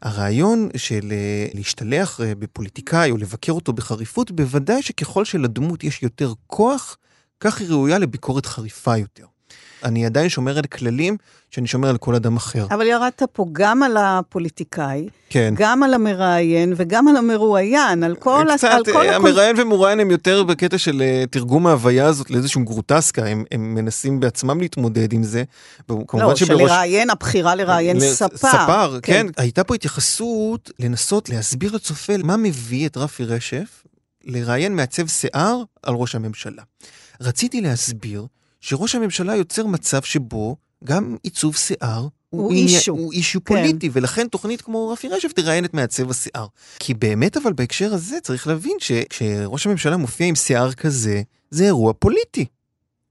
הרעיון 0.01 0.69
של 0.77 1.11
אה, 1.11 1.47
להשתלח 1.53 2.21
אה, 2.21 2.35
בפוליטיקאי 2.35 3.11
או 3.11 3.17
לבקר 3.17 3.51
אותו 3.51 3.73
בחריפות, 3.73 4.31
בוודאי 4.31 4.81
שככל 4.81 5.25
שלדמות 5.25 5.83
יש 5.83 6.03
יותר 6.03 6.33
כוח, 6.47 6.97
כך 7.39 7.59
היא 7.59 7.69
ראויה 7.69 7.99
לביקורת 7.99 8.45
חריפה 8.45 8.97
יותר. 8.97 9.25
אני 9.83 10.05
עדיין 10.05 10.29
שומר 10.29 10.57
על 10.57 10.63
כללים 10.63 11.17
שאני 11.51 11.67
שומר 11.67 11.89
על 11.89 11.97
כל 11.97 12.15
אדם 12.15 12.37
אחר. 12.37 12.67
אבל 12.71 12.87
ירדת 12.87 13.23
פה 13.33 13.45
גם 13.51 13.83
על 13.83 13.97
הפוליטיקאי, 13.97 15.09
כן. 15.29 15.53
גם 15.57 15.83
על 15.83 15.93
המראיין 15.93 16.73
וגם 16.77 17.07
על 17.07 17.15
המרואיין, 17.15 18.03
על 18.03 18.15
כל... 18.15 18.45
קצת, 18.53 18.67
על 18.71 18.83
כל 18.93 19.09
המראיין 19.09 19.55
הקול... 19.55 19.65
ומרואיין 19.65 19.99
הם 19.99 20.11
יותר 20.11 20.43
בקטע 20.43 20.77
של 20.77 21.01
uh, 21.01 21.27
תרגום 21.29 21.67
ההוויה 21.67 22.05
הזאת 22.05 22.31
לאיזשהו 22.31 22.65
גרוטסקה, 22.65 23.25
הם, 23.25 23.43
הם 23.51 23.75
מנסים 23.75 24.19
בעצמם 24.19 24.59
להתמודד 24.61 25.13
עם 25.13 25.23
זה. 25.23 25.43
לא, 25.89 26.35
שלראיין, 26.35 27.09
הבחירה 27.09 27.55
לראיין 27.55 27.97
לס... 27.97 28.13
ספר. 28.13 28.37
ספר, 28.37 28.99
כן. 29.03 29.13
כן. 29.13 29.41
הייתה 29.41 29.63
פה 29.63 29.75
התייחסות 29.75 30.71
לנסות 30.79 31.29
להסביר 31.29 31.75
לצופה 31.75 32.13
מה 32.23 32.37
מביא 32.37 32.87
את 32.87 32.97
רפי 32.97 33.23
רשף 33.23 33.83
לראיין 34.23 34.75
מעצב 34.75 35.07
שיער 35.07 35.61
על 35.83 35.93
ראש 35.93 36.15
הממשלה. 36.15 36.63
רציתי 37.21 37.61
להסביר 37.61 38.25
שראש 38.59 38.95
הממשלה 38.95 39.35
יוצר 39.35 39.65
מצב 39.65 40.01
שבו 40.01 40.55
גם 40.83 41.15
עיצוב 41.23 41.55
שיער 41.55 42.07
הוא 42.29 42.53
אישו. 42.53 42.91
הוא 42.91 43.13
אישו 43.13 43.43
כן. 43.43 43.55
פוליטי, 43.55 43.89
ולכן 43.93 44.27
תוכנית 44.27 44.61
כמו 44.61 44.89
רפי 44.89 45.07
רשף 45.07 45.33
תראיין 45.33 45.65
את 45.65 45.73
מעצב 45.73 46.09
השיער. 46.09 46.47
כי 46.79 46.93
באמת 46.93 47.37
אבל 47.37 47.53
בהקשר 47.53 47.93
הזה 47.93 48.17
צריך 48.23 48.47
להבין 48.47 48.77
שכשראש 48.79 49.67
הממשלה 49.67 49.97
מופיע 49.97 50.27
עם 50.27 50.35
שיער 50.35 50.73
כזה, 50.73 51.21
זה 51.51 51.63
אירוע 51.65 51.93
פוליטי. 51.93 52.45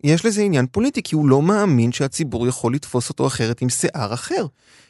יש 0.04 0.26
לזה 0.26 0.42
עניין 0.42 0.66
פוליטי, 0.66 1.02
כי 1.02 1.14
הוא 1.14 1.28
לא 1.28 1.42
מאמין 1.42 1.92
שהציבור 1.92 2.46
יכול 2.46 2.74
לתפוס 2.74 3.08
אותו 3.08 3.26
אחרת 3.26 3.62
עם 3.62 3.68
שיער 3.68 4.14
אחר. 4.14 4.46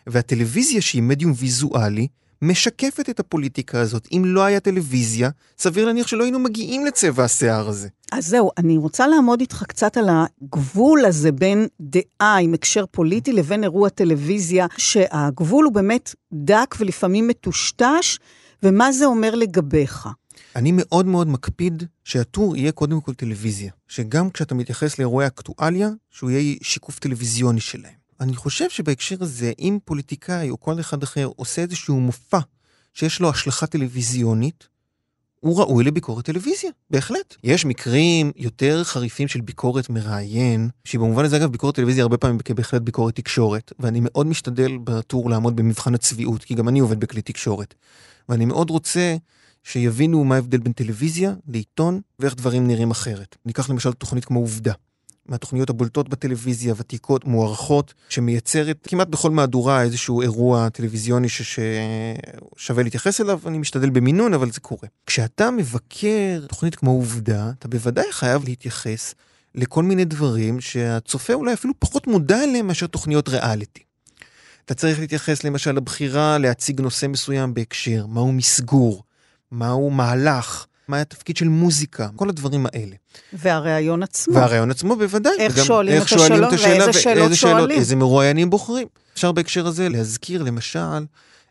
והטלוויזיה, 0.07 0.81
שהיא 0.81 1.03
מדיום 1.03 1.33
ויזואלי, 1.37 2.09
משקפת 2.43 3.11
את 3.11 3.21
הפוליטיקה 3.21 3.81
הזאת. 3.81 4.09
אם 4.13 4.23
לא 4.27 4.45
היה 4.45 4.61
טלוויזיה, 4.61 5.31
סביר 5.59 5.87
להניח 5.87 6.07
שלא 6.07 6.25
היינו 6.25 6.39
מגיעים 6.39 6.87
לצבע 6.87 7.25
השיער 7.25 7.69
הזה. 7.69 7.89
אז 8.13 8.27
זהו, 8.27 8.51
אני 8.59 8.77
רוצה 8.77 9.07
לעמוד 9.07 9.41
איתך 9.41 9.65
קצת 9.69 9.97
על 9.97 10.09
הגבול 10.09 11.05
הזה 11.05 11.33
בין 11.33 11.67
דעה 11.81 12.39
עם 12.39 12.55
הקשר 12.55 12.85
פוליטי 12.91 13.33
לבין 13.33 13.65
אירוע 13.65 13.89
טלוויזיה, 13.89 14.67
שהגבול 14.77 15.65
הוא 15.65 15.73
באמת 15.73 16.15
דק 16.33 16.75
ולפעמים 16.79 17.29
מטושטש, 17.29 18.19
ומה 18.63 18.93
זה 18.93 19.07
אומר 19.07 19.35
לגביך. 19.35 20.09
אני 20.57 20.73
מאוד 20.75 21.07
מאוד 21.07 21.29
מקפיד 21.29 21.83
שהטור 22.05 22.57
יהיה 22.57 22.73
קודם 22.73 23.01
כל 23.01 23.15
טלוויזיה. 23.15 23.73
שגם 23.89 24.31
כשאתה 24.31 24.55
מתייחס 24.55 24.99
לאירועי 24.99 25.27
אקטואליה, 25.27 25.91
שהוא 26.11 26.31
יהיה 26.31 26.57
שיקוף 26.63 26.99
טלוויזיוני 26.99 27.61
שלהם. 27.61 27.98
אני 28.21 28.37
חושב 28.37 28.71
שבהקשר 28.71 29.17
הזה, 29.21 29.53
אם 29.59 29.79
פוליטיקאי 29.85 30.51
או 30.51 30.61
כל 30.61 30.81
אחד 30.81 31.03
אחר 31.03 31.31
עושה 31.37 31.63
איזשהו 31.63 32.01
מופע 32.01 32.39
שיש 32.95 33.21
לו 33.21 33.31
השלכה 33.31 33.67
טלוויזיונית, 33.67 34.69
הוא 35.41 35.61
ראוי 35.61 35.85
לביקורת 35.85 36.25
טלוויזיה, 36.25 36.71
בהחלט. 36.91 37.37
יש 37.45 37.65
מקרים 37.65 38.33
יותר 38.37 38.85
חריפים 38.85 39.29
של 39.29 39.41
ביקורת 39.41 39.91
מראיין, 39.91 40.69
שבמובן 40.85 41.25
הזה 41.25 41.37
אגב 41.37 41.53
ביקורת 41.53 41.75
טלוויזיה 41.75 42.03
הרבה 42.03 42.17
פעמים 42.17 42.39
בהחלט 42.55 42.83
ביקורת 42.83 43.17
תקשורת, 43.17 43.73
ואני 43.79 44.01
מאוד 44.03 44.27
משתדל 44.27 44.79
בטור 44.85 45.31
לעמוד 45.31 45.57
במבחן 45.57 45.95
הצביעות, 45.95 46.45
כי 46.45 46.55
גם 46.55 46.69
אני 46.69 46.81
עובד 46.81 47.01
בכלי 47.01 47.23
תקשורת. 47.23 47.75
ואני 48.29 48.45
מאוד 48.45 48.71
רוצה 48.71 49.17
שיבינו 49.63 50.25
מה 50.25 50.35
ההבדל 50.35 50.59
בין 50.59 50.73
טלוויזיה 50.73 51.35
לעיתון 51.49 52.01
ואיך 52.19 52.35
דברים 52.35 52.67
נראים 52.67 52.91
אחרת. 52.91 53.37
ניקח 53.47 53.71
למשל 53.71 53.93
תוכנית 53.93 54.25
כמו 54.25 54.41
עובדה. 54.41 54.73
מהתוכניות 55.29 55.71
הבולטות 55.71 56.09
בטלוויזיה, 56.09 56.75
ותיקות, 56.77 57.25
מוערכות, 57.25 57.95
שמייצרת 58.09 58.87
כמעט 58.89 59.09
בכל 59.09 59.31
מהדורה 59.31 59.83
איזשהו 59.83 60.23
אירוע 60.23 60.69
טלוויזיוני 60.69 61.29
ששווה 61.29 62.83
להתייחס 62.83 63.21
אליו, 63.21 63.41
אני 63.47 63.59
משתדל 63.59 63.91
במינון, 63.91 64.35
אבל 64.35 64.51
זה 64.51 64.61
קורה. 64.61 64.89
כשאתה 65.07 65.51
מבקר 65.51 66.47
תוכנית 66.49 66.75
כמו 66.75 66.91
עובדה, 66.91 67.51
אתה 67.59 67.69
בוודאי 67.69 68.13
חייב 68.13 68.45
להתייחס 68.45 69.15
לכל 69.55 69.83
מיני 69.83 70.05
דברים 70.05 70.61
שהצופה 70.61 71.33
אולי 71.33 71.53
אפילו 71.53 71.75
פחות 71.79 72.07
מודע 72.07 72.45
אליהם 72.45 72.67
מאשר 72.67 72.87
תוכניות 72.87 73.29
ריאליטי. 73.29 73.83
אתה 74.65 74.75
צריך 74.75 75.01
להתייחס 75.01 75.45
למשל 75.45 75.73
לבחירה 75.73 76.39
להציג 76.39 76.81
נושא 76.81 77.07
מסוים 77.07 77.55
בהקשר, 77.55 78.07
מהו 78.07 78.33
מסגור, 78.33 79.03
מהו 79.51 79.91
מהלך, 79.91 80.67
מה 80.89 81.01
התפקיד 81.01 81.37
של 81.37 81.49
מוזיקה, 81.49 82.09
כל 82.17 82.29
הדברים 82.29 82.67
האלה. 82.67 82.97
והראיון 83.33 84.03
עצמו. 84.03 84.35
והראיון 84.35 84.71
עצמו 84.71 84.97
בוודאי. 84.97 85.33
איך 85.39 85.65
שואלים 85.65 85.95
איך 85.95 86.13
את 86.13 86.13
השאלות, 86.13 86.49
את 86.49 86.59
השאלה 86.59 86.85
ואיזה 86.85 87.01
שאלות 87.01 87.35
שואלים. 87.35 87.79
איזה 87.79 87.97
מרואיינים 87.97 88.51
בוחרים. 88.51 88.87
אפשר 89.15 89.33
בהקשר 89.33 89.67
הזה 89.67 89.89
להזכיר 89.89 90.43
למשל 90.43 91.05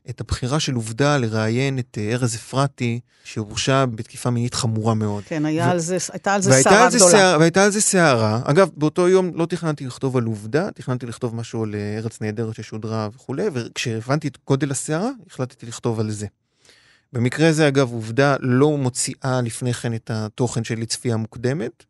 את 0.10 0.22
הבחירה 0.22 0.60
של 0.60 0.74
עובדה 0.74 1.18
לראיין 1.18 1.80
את 1.80 1.98
אה, 2.02 2.14
ארז 2.14 2.36
אפרתי, 2.36 3.00
שהורשע 3.24 3.86
בתקיפה 3.86 4.30
מינית 4.30 4.54
חמורה 4.54 4.94
מאוד. 4.94 5.24
כן, 5.28 5.44
ו... 5.46 5.62
על 5.62 5.80
זה, 5.80 5.98
הייתה 6.14 6.34
על 6.34 6.42
זה 6.42 6.52
סערה 6.64 6.90
גדולה. 6.90 7.38
והייתה 7.40 7.64
על 7.64 7.72
זה 7.72 7.82
סערה. 7.82 8.42
אגב, 8.46 8.70
באותו 8.76 9.08
יום 9.08 9.32
לא 9.36 9.46
תכננתי 9.46 9.86
לכתוב 9.86 10.18
על 10.18 10.24
עובדה, 10.24 10.72
תכננתי 10.72 11.06
לכתוב 11.06 11.36
משהו 11.36 11.64
על 11.64 11.76
אה, 11.76 11.98
ארץ 11.98 12.22
נהדרת 12.22 12.56
ששודרה 12.56 13.10
וכולי, 13.16 13.46
וכשהבנתי 13.54 14.28
את 14.28 14.38
גודל 14.48 14.72
הסערה, 14.72 15.10
החלטתי 15.32 15.66
לכתוב 15.66 16.00
על 16.00 16.12
זה. 16.12 16.28
במקרה 17.14 17.50
הזה, 17.50 17.68
אגב, 17.68 17.92
עובדה 17.92 18.36
לא 18.40 18.78
מוציאה 18.78 19.42
לפני 19.44 19.74
כן 19.74 19.94
את 19.94 20.12
התוכן 20.14 20.64
של 20.64 20.86
צפייה 20.86 21.18
מוקדמת. 21.18 21.84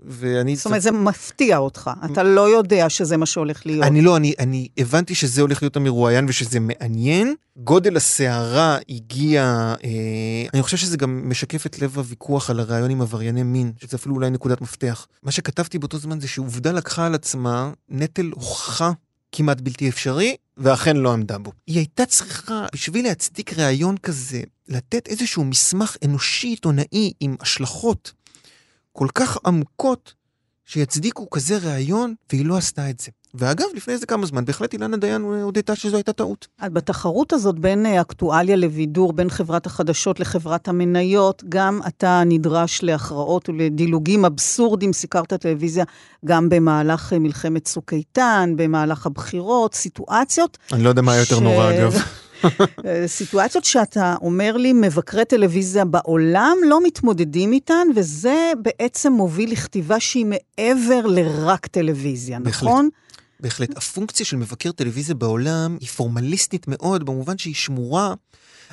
ואני... 0.00 0.56
זאת 0.56 0.66
אומרת, 0.66 0.82
זה 0.82 0.90
מפתיע 0.90 1.58
אותך, 1.58 1.90
אתה 2.04 2.22
לא 2.22 2.56
יודע 2.56 2.88
שזה 2.88 3.16
מה 3.16 3.26
שהולך 3.26 3.66
להיות. 3.66 3.84
אני 3.84 4.02
לא, 4.02 4.16
אני, 4.16 4.34
אני 4.38 4.68
הבנתי 4.78 5.14
שזה 5.14 5.40
הולך 5.40 5.62
להיות 5.62 5.76
המרואיין 5.76 6.26
ושזה 6.28 6.60
מעניין. 6.60 7.34
גודל 7.56 7.96
הסערה 7.96 8.78
הגיע, 8.88 9.42
אה, 9.84 9.90
אני 10.54 10.62
חושב 10.62 10.76
שזה 10.76 10.96
גם 10.96 11.30
משקף 11.30 11.66
את 11.66 11.78
לב 11.82 11.98
הוויכוח 11.98 12.50
על 12.50 12.60
הרעיון 12.60 12.90
עם 12.90 13.02
עברייני 13.02 13.42
מין, 13.42 13.72
שזה 13.80 13.96
אפילו 13.96 14.14
אולי 14.14 14.30
נקודת 14.30 14.60
מפתח. 14.60 15.06
מה 15.22 15.32
שכתבתי 15.32 15.78
באותו 15.78 15.98
זמן 15.98 16.20
זה 16.20 16.28
שעובדה 16.28 16.72
לקחה 16.72 17.06
על 17.06 17.14
עצמה 17.14 17.72
נטל 17.88 18.30
הוכחה 18.34 18.92
כמעט 19.32 19.60
בלתי 19.60 19.88
אפשרי, 19.88 20.36
ואכן 20.56 20.96
לא 20.96 21.12
עמדה 21.12 21.38
בו. 21.38 21.52
היא 21.66 21.76
הייתה 21.76 22.06
צריכה, 22.06 22.66
בשביל 22.72 23.04
להצדיק 23.04 23.58
ראיון 23.58 23.96
כזה, 23.96 24.42
לתת 24.68 25.08
איזשהו 25.08 25.44
מסמך 25.44 25.96
אנושי 26.04 26.48
עיתונאי 26.48 27.12
עם 27.20 27.36
השלכות 27.40 28.12
כל 28.96 29.08
כך 29.14 29.38
עמוקות, 29.46 30.14
שיצדיקו 30.64 31.30
כזה 31.30 31.58
ראיון, 31.58 32.14
והיא 32.32 32.46
לא 32.46 32.56
עשתה 32.56 32.90
את 32.90 33.00
זה. 33.00 33.10
ואגב, 33.34 33.66
לפני 33.74 33.94
איזה 33.94 34.06
כמה 34.06 34.26
זמן, 34.26 34.44
בהחלט 34.44 34.72
אילנה 34.72 34.96
דיין 34.96 35.22
הודתה 35.22 35.76
שזו 35.76 35.96
הייתה 35.96 36.12
טעות. 36.12 36.46
בתחרות 36.62 37.32
הזאת 37.32 37.58
בין 37.58 37.86
אה, 37.86 38.00
אקטואליה 38.00 38.56
לבידור, 38.56 39.12
בין 39.12 39.30
חברת 39.30 39.66
החדשות 39.66 40.20
לחברת 40.20 40.68
המניות, 40.68 41.42
גם 41.48 41.80
אתה 41.86 42.22
נדרש 42.26 42.82
להכרעות 42.82 43.48
ולדילוגים 43.48 44.24
אבסורדים, 44.24 44.92
סיקרת 44.92 45.32
טלוויזיה 45.34 45.84
גם 46.24 46.48
במהלך 46.48 47.12
אה, 47.12 47.18
מלחמת 47.18 47.64
צוק 47.64 47.92
איתן, 47.92 48.52
במהלך 48.56 49.06
הבחירות, 49.06 49.74
סיטואציות. 49.74 50.58
אני 50.72 50.82
לא 50.82 50.88
יודע 50.88 51.02
מה 51.02 51.12
ש... 51.14 51.16
יותר 51.18 51.40
נורא, 51.40 51.70
אגב. 51.70 51.94
סיטואציות 53.06 53.64
שאתה 53.64 54.14
אומר 54.22 54.56
לי, 54.56 54.72
מבקרי 54.72 55.24
טלוויזיה 55.24 55.84
בעולם 55.84 56.56
לא 56.68 56.80
מתמודדים 56.84 57.52
איתן, 57.52 57.86
וזה 57.96 58.52
בעצם 58.62 59.12
מוביל 59.12 59.52
לכתיבה 59.52 60.00
שהיא 60.00 60.26
מעבר 60.26 61.06
לרק 61.06 61.66
טלוויזיה, 61.66 62.40
בהחלט. 62.40 62.68
נכון? 62.68 62.88
בהחלט. 63.40 63.76
הפונקציה 63.76 64.26
של 64.26 64.36
מבקר 64.36 64.72
טלוויזיה 64.72 65.14
בעולם 65.14 65.76
היא 65.80 65.88
פורמליסטית 65.88 66.68
מאוד, 66.68 67.06
במובן 67.06 67.38
שהיא 67.38 67.54
שמורה 67.54 68.14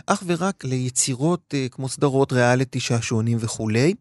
אך 0.06 0.24
ורק 0.26 0.64
ליצירות 0.64 1.54
uh, 1.54 1.70
כמו 1.70 1.90
סדרות 1.90 2.34
ריאליטי, 2.34 2.80
שעשועונים 2.80 3.38
וכולי. 3.42 3.94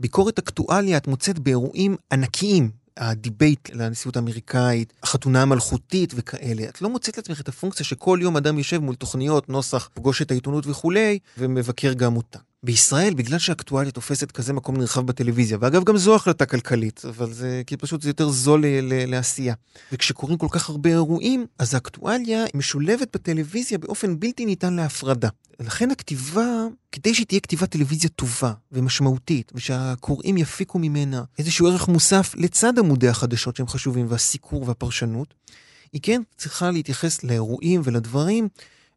ביקורת 0.00 0.38
אקטואליה 0.38 0.96
את 0.96 1.06
מוצאת 1.06 1.38
באירועים 1.38 1.96
ענקיים, 2.12 2.70
ה 2.96 3.07
debate 3.07 3.70
לנשיאות 3.72 4.16
האמריקאית, 4.16 4.92
החתונה 5.02 5.42
המלכותית 5.42 6.12
וכאלה. 6.16 6.68
את 6.68 6.82
לא 6.82 6.90
מוצאת 6.90 7.16
לעצמך 7.16 7.40
את 7.40 7.48
הפונקציה 7.48 7.86
שכל 7.86 8.18
יום 8.22 8.36
אדם 8.36 8.58
יושב 8.58 8.78
מול 8.78 8.94
תוכניות, 8.94 9.48
נוסח, 9.48 9.88
פגוש 9.94 10.22
את 10.22 10.30
העיתונות 10.30 10.66
וכולי, 10.66 11.18
ומבקר 11.38 11.92
גם 11.92 12.16
אותה. 12.16 12.38
בישראל, 12.66 13.14
בגלל 13.14 13.38
שאקטואליה 13.38 13.92
תופסת 13.92 14.32
כזה 14.32 14.52
מקום 14.52 14.76
נרחב 14.76 15.06
בטלוויזיה, 15.06 15.58
ואגב, 15.60 15.84
גם 15.84 15.96
זו 15.96 16.14
החלטה 16.14 16.46
כלכלית, 16.46 17.02
אבל 17.08 17.32
זה, 17.32 17.62
כי 17.66 17.76
פשוט 17.76 18.02
זה 18.02 18.10
יותר 18.10 18.28
זול 18.28 18.64
לעשייה. 19.06 19.54
וכשקורים 19.92 20.38
כל 20.38 20.46
כך 20.50 20.68
הרבה 20.68 20.90
אירועים, 20.90 21.46
אז 21.58 21.74
האקטואליה 21.74 22.44
משולבת 22.54 23.16
בטלוויזיה 23.16 23.78
באופן 23.78 24.20
בלתי 24.20 24.46
ניתן 24.46 24.74
להפרדה. 24.74 25.28
לכן 25.60 25.90
הכתיבה, 25.90 26.66
כדי 26.92 27.14
שהיא 27.14 27.26
תהיה 27.26 27.40
כתיבת 27.40 27.70
טלוויזיה 27.70 28.10
טובה 28.10 28.52
ומשמעותית, 28.72 29.52
ושהקוראים 29.54 30.36
יפיקו 30.36 30.78
ממנה 30.78 31.22
איזשהו 31.38 31.66
ערך 31.66 31.88
מוסף 31.88 32.34
לצד 32.36 32.78
עמודי 32.78 33.08
החדשות 33.08 33.56
שהם 33.56 33.66
חשובים, 33.66 34.06
והסיקור 34.08 34.68
והפרשנות, 34.68 35.34
היא 35.92 36.00
כן 36.02 36.22
צריכה 36.36 36.70
להתייחס 36.70 37.24
לאירועים 37.24 37.80
ולדברים 37.84 38.48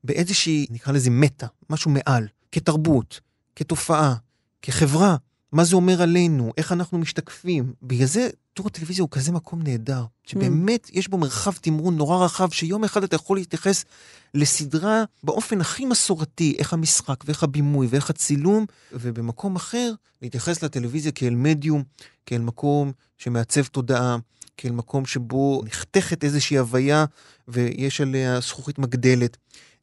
באיזושהי, 0.04 0.66
נקרא 0.70 0.94
לזה 0.94 1.10
מטה, 1.10 1.48
משהו 1.70 1.92
מעל, 1.92 2.28
כתרבות, 2.52 3.20
כתופעה, 3.60 4.16
כחברה, 4.62 5.16
מה 5.52 5.64
זה 5.64 5.76
אומר 5.76 6.02
עלינו, 6.02 6.54
איך 6.58 6.72
אנחנו 6.72 6.98
משתקפים. 6.98 7.74
בגלל 7.84 8.08
זה 8.08 8.30
תור 8.54 8.68
הטלוויזיה 8.68 9.02
הוא 9.02 9.10
כזה 9.12 9.32
מקום 9.32 9.62
נהדר, 9.64 10.04
שבאמת 10.24 10.90
יש 10.94 11.08
בו 11.08 11.18
מרחב 11.18 11.52
תמרון 11.52 11.98
נורא 11.98 12.26
רחב, 12.26 12.50
שיום 12.52 12.84
אחד 12.84 13.04
אתה 13.04 13.16
יכול 13.16 13.38
להתייחס 13.38 13.86
לסדרה 14.34 15.04
באופן 15.24 15.62
הכי 15.62 15.86
מסורתי, 15.86 16.56
איך 16.60 16.74
המשחק 16.74 17.24
ואיך 17.26 17.44
הבימוי 17.44 17.88
ואיך 17.90 18.10
הצילום, 18.10 18.66
ובמקום 18.94 19.56
אחר 19.56 19.94
להתייחס 20.22 20.64
לטלוויזיה 20.64 21.12
כאל 21.12 21.36
מדיום, 21.36 21.84
כאל 22.26 22.42
מקום 22.42 22.92
שמעצב 23.18 23.64
תודעה, 23.64 24.18
כאל 24.58 24.72
מקום 24.72 25.06
שבו 25.06 25.62
נחתכת 25.66 26.24
איזושהי 26.24 26.58
הוויה 26.58 27.06
ויש 27.48 28.02
עליה 28.02 28.40
זכוכית 28.40 28.80
מגדלת. 28.80 29.38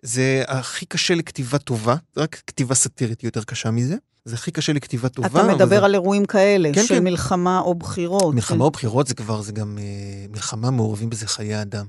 זה 0.07 0.45
הכי 0.47 0.87
קשה 0.87 1.15
לכתיבה 1.15 1.59
טובה, 1.59 1.97
רק 2.17 2.43
כתיבה 2.47 2.75
סאטירית 2.75 3.25
יותר 3.25 3.43
קשה 3.43 3.71
מזה. 3.71 3.97
זה 4.25 4.35
הכי 4.35 4.51
קשה 4.51 4.73
לכתיבה 4.73 5.09
טובה. 5.09 5.29
אתה 5.29 5.55
מדבר 5.55 5.77
וזה... 5.77 5.85
על 5.85 5.95
אירועים 5.95 6.25
כאלה, 6.25 6.71
כן, 6.75 6.87
של 6.87 6.95
כן. 6.95 7.05
מלחמה 7.05 7.59
או 7.59 7.75
בחירות. 7.75 8.35
מלחמה 8.35 8.57
כן. 8.57 8.63
או 8.63 8.71
בחירות 8.71 9.07
זה 9.07 9.15
כבר, 9.15 9.43
זה 9.43 9.53
גם 9.53 9.79
אה, 9.79 10.27
מלחמה 10.31 10.71
מעורבים 10.71 11.11
בזה 11.11 11.27
חיי 11.27 11.63
אדם. 11.63 11.87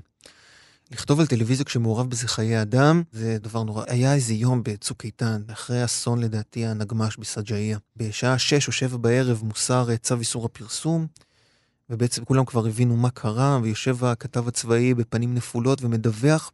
לכתוב 0.90 1.20
על 1.20 1.26
טלוויזיה 1.26 1.64
כשמעורב 1.64 2.10
בזה 2.10 2.28
חיי 2.28 2.62
אדם, 2.62 3.02
זה 3.12 3.38
דבר 3.40 3.62
נורא. 3.62 3.84
היה 3.88 4.14
איזה 4.14 4.34
יום 4.34 4.62
בצוק 4.62 5.04
איתן, 5.04 5.42
אחרי 5.52 5.84
אסון 5.84 6.18
לדעתי 6.18 6.66
הנגמ"ש 6.66 7.16
בסג'איה. 7.16 7.78
בשעה 7.96 8.38
שש 8.38 8.66
או 8.66 8.72
שבע 8.72 8.96
בערב 8.96 9.42
מוסר 9.44 9.90
אה, 9.90 9.96
צו 9.96 10.16
איסור 10.20 10.44
הפרסום, 10.44 11.06
ובעצם 11.90 12.24
כולם 12.24 12.44
כבר 12.44 12.66
הבינו 12.66 12.96
מה 12.96 13.10
קרה, 13.10 13.58
ויושב 13.62 14.04
הכתב 14.04 14.48
הצבאי 14.48 14.94
בפנים 14.94 15.34
נפולות 15.34 15.82
ומדווח. 15.82 16.50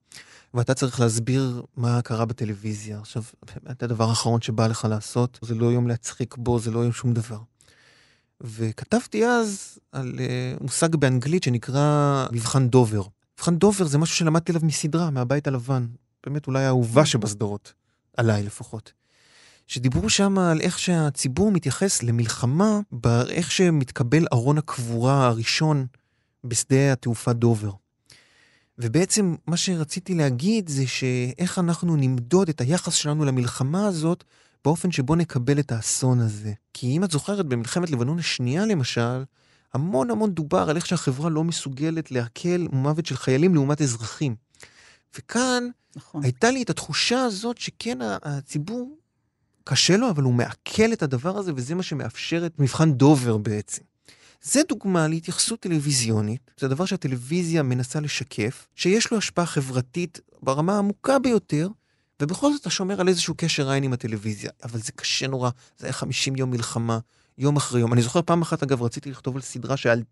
ואתה 0.54 0.74
צריך 0.74 1.00
להסביר 1.00 1.62
מה 1.76 2.02
קרה 2.02 2.24
בטלוויזיה. 2.24 2.98
עכשיו, 2.98 3.22
באמת 3.46 3.82
הדבר 3.82 4.08
האחרון 4.08 4.40
שבא 4.40 4.66
לך 4.66 4.86
לעשות, 4.90 5.38
זה 5.42 5.54
לא 5.54 5.66
יום 5.66 5.88
להצחיק 5.88 6.36
בו, 6.36 6.58
זה 6.58 6.70
לא 6.70 6.80
יום 6.80 6.92
שום 6.92 7.12
דבר. 7.12 7.38
וכתבתי 8.40 9.26
אז 9.26 9.78
על 9.92 10.12
uh, 10.16 10.62
מושג 10.62 10.96
באנגלית 10.96 11.42
שנקרא 11.42 12.26
מבחן 12.32 12.68
דובר. 12.68 13.02
מבחן 13.38 13.56
דובר 13.56 13.84
זה 13.84 13.98
משהו 13.98 14.16
שלמדתי 14.16 14.52
עליו 14.52 14.62
מסדרה, 14.64 15.10
מהבית 15.10 15.46
הלבן. 15.46 15.86
באמת 16.26 16.46
אולי 16.46 16.64
האהובה 16.64 17.06
שבסדרות, 17.06 17.72
עליי 18.16 18.42
לפחות. 18.42 18.92
שדיברו 19.66 20.10
שם 20.10 20.38
על 20.38 20.60
איך 20.60 20.78
שהציבור 20.78 21.52
מתייחס 21.52 22.02
למלחמה, 22.02 22.80
באיך 22.92 23.50
שמתקבל 23.50 24.26
ארון 24.32 24.58
הקבורה 24.58 25.26
הראשון 25.26 25.86
בשדה 26.44 26.92
התעופה 26.92 27.32
דובר. 27.32 27.70
ובעצם 28.78 29.34
מה 29.46 29.56
שרציתי 29.56 30.14
להגיד 30.14 30.68
זה 30.68 30.86
שאיך 30.86 31.58
אנחנו 31.58 31.96
נמדוד 31.96 32.48
את 32.48 32.60
היחס 32.60 32.94
שלנו 32.94 33.24
למלחמה 33.24 33.86
הזאת 33.86 34.24
באופן 34.64 34.92
שבו 34.92 35.14
נקבל 35.14 35.58
את 35.58 35.72
האסון 35.72 36.20
הזה. 36.20 36.52
כי 36.72 36.96
אם 36.96 37.04
את 37.04 37.10
זוכרת, 37.10 37.46
במלחמת 37.46 37.90
לבנון 37.90 38.18
השנייה 38.18 38.66
למשל, 38.66 39.24
המון 39.74 40.10
המון 40.10 40.34
דובר 40.34 40.70
על 40.70 40.76
איך 40.76 40.86
שהחברה 40.86 41.30
לא 41.30 41.44
מסוגלת 41.44 42.10
להקל 42.10 42.68
מוות 42.72 43.06
של 43.06 43.16
חיילים 43.16 43.54
לעומת 43.54 43.82
אזרחים. 43.82 44.36
וכאן 45.18 45.68
נכון. 45.96 46.24
הייתה 46.24 46.50
לי 46.50 46.62
את 46.62 46.70
התחושה 46.70 47.22
הזאת 47.22 47.58
שכן, 47.58 47.98
הציבור, 48.22 48.98
קשה 49.64 49.96
לו, 49.96 50.10
אבל 50.10 50.22
הוא 50.22 50.34
מעכל 50.34 50.92
את 50.92 51.02
הדבר 51.02 51.38
הזה, 51.38 51.52
וזה 51.56 51.74
מה 51.74 51.82
שמאפשר 51.82 52.46
את 52.46 52.58
מבחן 52.58 52.92
דובר 52.92 53.36
בעצם. 53.36 53.82
זה 54.44 54.60
דוגמה 54.68 55.08
להתייחסות 55.08 55.60
טלוויזיונית, 55.60 56.50
זה 56.60 56.68
דבר 56.68 56.84
שהטלוויזיה 56.84 57.62
מנסה 57.62 58.00
לשקף, 58.00 58.66
שיש 58.74 59.10
לו 59.10 59.18
השפעה 59.18 59.46
חברתית 59.46 60.20
ברמה 60.42 60.74
העמוקה 60.74 61.18
ביותר, 61.18 61.68
ובכל 62.22 62.52
זאת 62.52 62.60
אתה 62.60 62.70
שומר 62.70 63.00
על 63.00 63.08
איזשהו 63.08 63.34
קשר 63.36 63.70
עין 63.70 63.84
עם 63.84 63.92
הטלוויזיה. 63.92 64.50
אבל 64.64 64.80
זה 64.80 64.92
קשה 64.92 65.26
נורא, 65.26 65.50
זה 65.78 65.86
היה 65.86 65.92
50 65.92 66.36
יום 66.36 66.50
מלחמה, 66.50 66.98
יום 67.38 67.56
אחרי 67.56 67.80
יום. 67.80 67.92
אני 67.92 68.02
זוכר 68.02 68.22
פעם 68.22 68.42
אחת, 68.42 68.62
אגב, 68.62 68.82
רציתי 68.82 69.10
לכתוב 69.10 69.36
על 69.36 69.42
סדרה 69.42 69.76
שעל... 69.76 70.02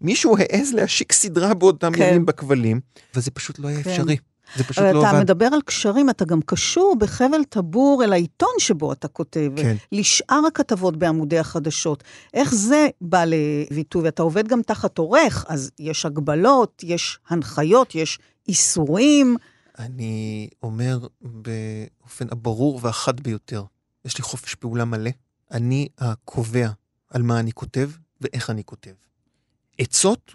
מישהו 0.00 0.36
העז 0.38 0.72
להשיק 0.72 1.12
סדרה 1.12 1.54
באותם 1.54 1.92
כן. 1.92 2.08
ימים 2.08 2.26
בכבלים, 2.26 2.80
וזה 3.14 3.30
פשוט 3.30 3.58
לא 3.58 3.68
היה 3.68 3.82
כן. 3.82 3.90
אפשרי. 3.90 4.16
זה 4.56 4.64
פשוט 4.64 4.84
לא 4.84 4.88
עבד. 4.88 5.08
אתה 5.08 5.20
מדבר 5.20 5.46
על 5.46 5.60
קשרים, 5.62 6.10
אתה 6.10 6.24
גם 6.24 6.40
קשור 6.42 6.96
בחבל 6.98 7.44
טבור 7.44 8.04
אל 8.04 8.12
העיתון 8.12 8.54
שבו 8.58 8.92
אתה 8.92 9.08
כותב, 9.08 9.52
כן. 9.56 9.76
לשאר 9.92 10.40
הכתבות 10.48 10.96
בעמודי 10.96 11.38
החדשות. 11.38 12.04
איך 12.34 12.54
זה 12.54 12.88
בא 13.00 13.24
לביטוי? 13.26 14.02
ואתה 14.02 14.22
עובד 14.22 14.48
גם 14.48 14.62
תחת 14.62 14.98
עורך, 14.98 15.44
אז 15.48 15.70
יש 15.78 16.06
הגבלות, 16.06 16.82
יש 16.86 17.18
הנחיות, 17.28 17.94
יש 17.94 18.18
איסורים. 18.48 19.36
אני 19.78 20.48
אומר 20.62 20.98
באופן 21.22 22.26
הברור 22.30 22.80
והחד 22.82 23.20
ביותר, 23.20 23.64
יש 24.04 24.18
לי 24.18 24.24
חופש 24.24 24.54
פעולה 24.54 24.84
מלא. 24.84 25.10
אני 25.50 25.88
הקובע 25.98 26.68
על 27.10 27.22
מה 27.22 27.40
אני 27.40 27.52
כותב 27.52 27.90
ואיך 28.20 28.50
אני 28.50 28.64
כותב. 28.64 28.90
עצות 29.78 30.34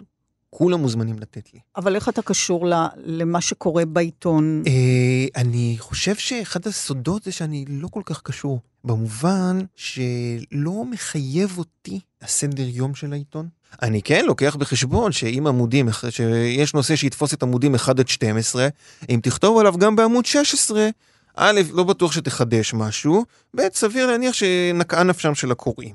כולם 0.50 0.80
מוזמנים 0.80 1.18
לתת 1.18 1.54
לי. 1.54 1.60
אבל 1.76 1.94
איך 1.94 2.08
אתה 2.08 2.22
קשור 2.22 2.66
למה 2.96 3.40
שקורה 3.40 3.84
בעיתון? 3.84 4.62
אה, 4.66 5.40
אני 5.40 5.76
חושב 5.78 6.14
שאחד 6.14 6.66
הסודות 6.66 7.22
זה 7.22 7.32
שאני 7.32 7.64
לא 7.68 7.88
כל 7.88 8.02
כך 8.04 8.22
קשור, 8.22 8.60
במובן 8.84 9.58
שלא 9.76 10.84
מחייב 10.90 11.58
אותי 11.58 12.00
הסדר 12.22 12.68
יום 12.68 12.94
של 12.94 13.12
העיתון. 13.12 13.48
אני 13.82 14.02
כן 14.02 14.24
לוקח 14.24 14.56
בחשבון 14.56 15.12
שאם 15.12 15.46
עמודים, 15.46 15.88
שיש 16.10 16.74
נושא 16.74 16.96
שיתפוס 16.96 17.34
את 17.34 17.42
עמודים 17.42 17.74
1 17.74 17.98
עד 17.98 18.08
12, 18.08 18.68
אם 19.10 19.20
תכתוב 19.22 19.58
עליו 19.58 19.74
גם 19.78 19.96
בעמוד 19.96 20.26
16, 20.26 20.88
א', 21.36 21.60
לא 21.72 21.84
בטוח 21.84 22.12
שתחדש 22.12 22.74
משהו, 22.74 23.24
ב', 23.56 23.62
סביר 23.74 24.06
להניח 24.06 24.34
שנקעה 24.34 25.02
נפשם 25.02 25.34
של 25.34 25.50
הקוראים. 25.50 25.94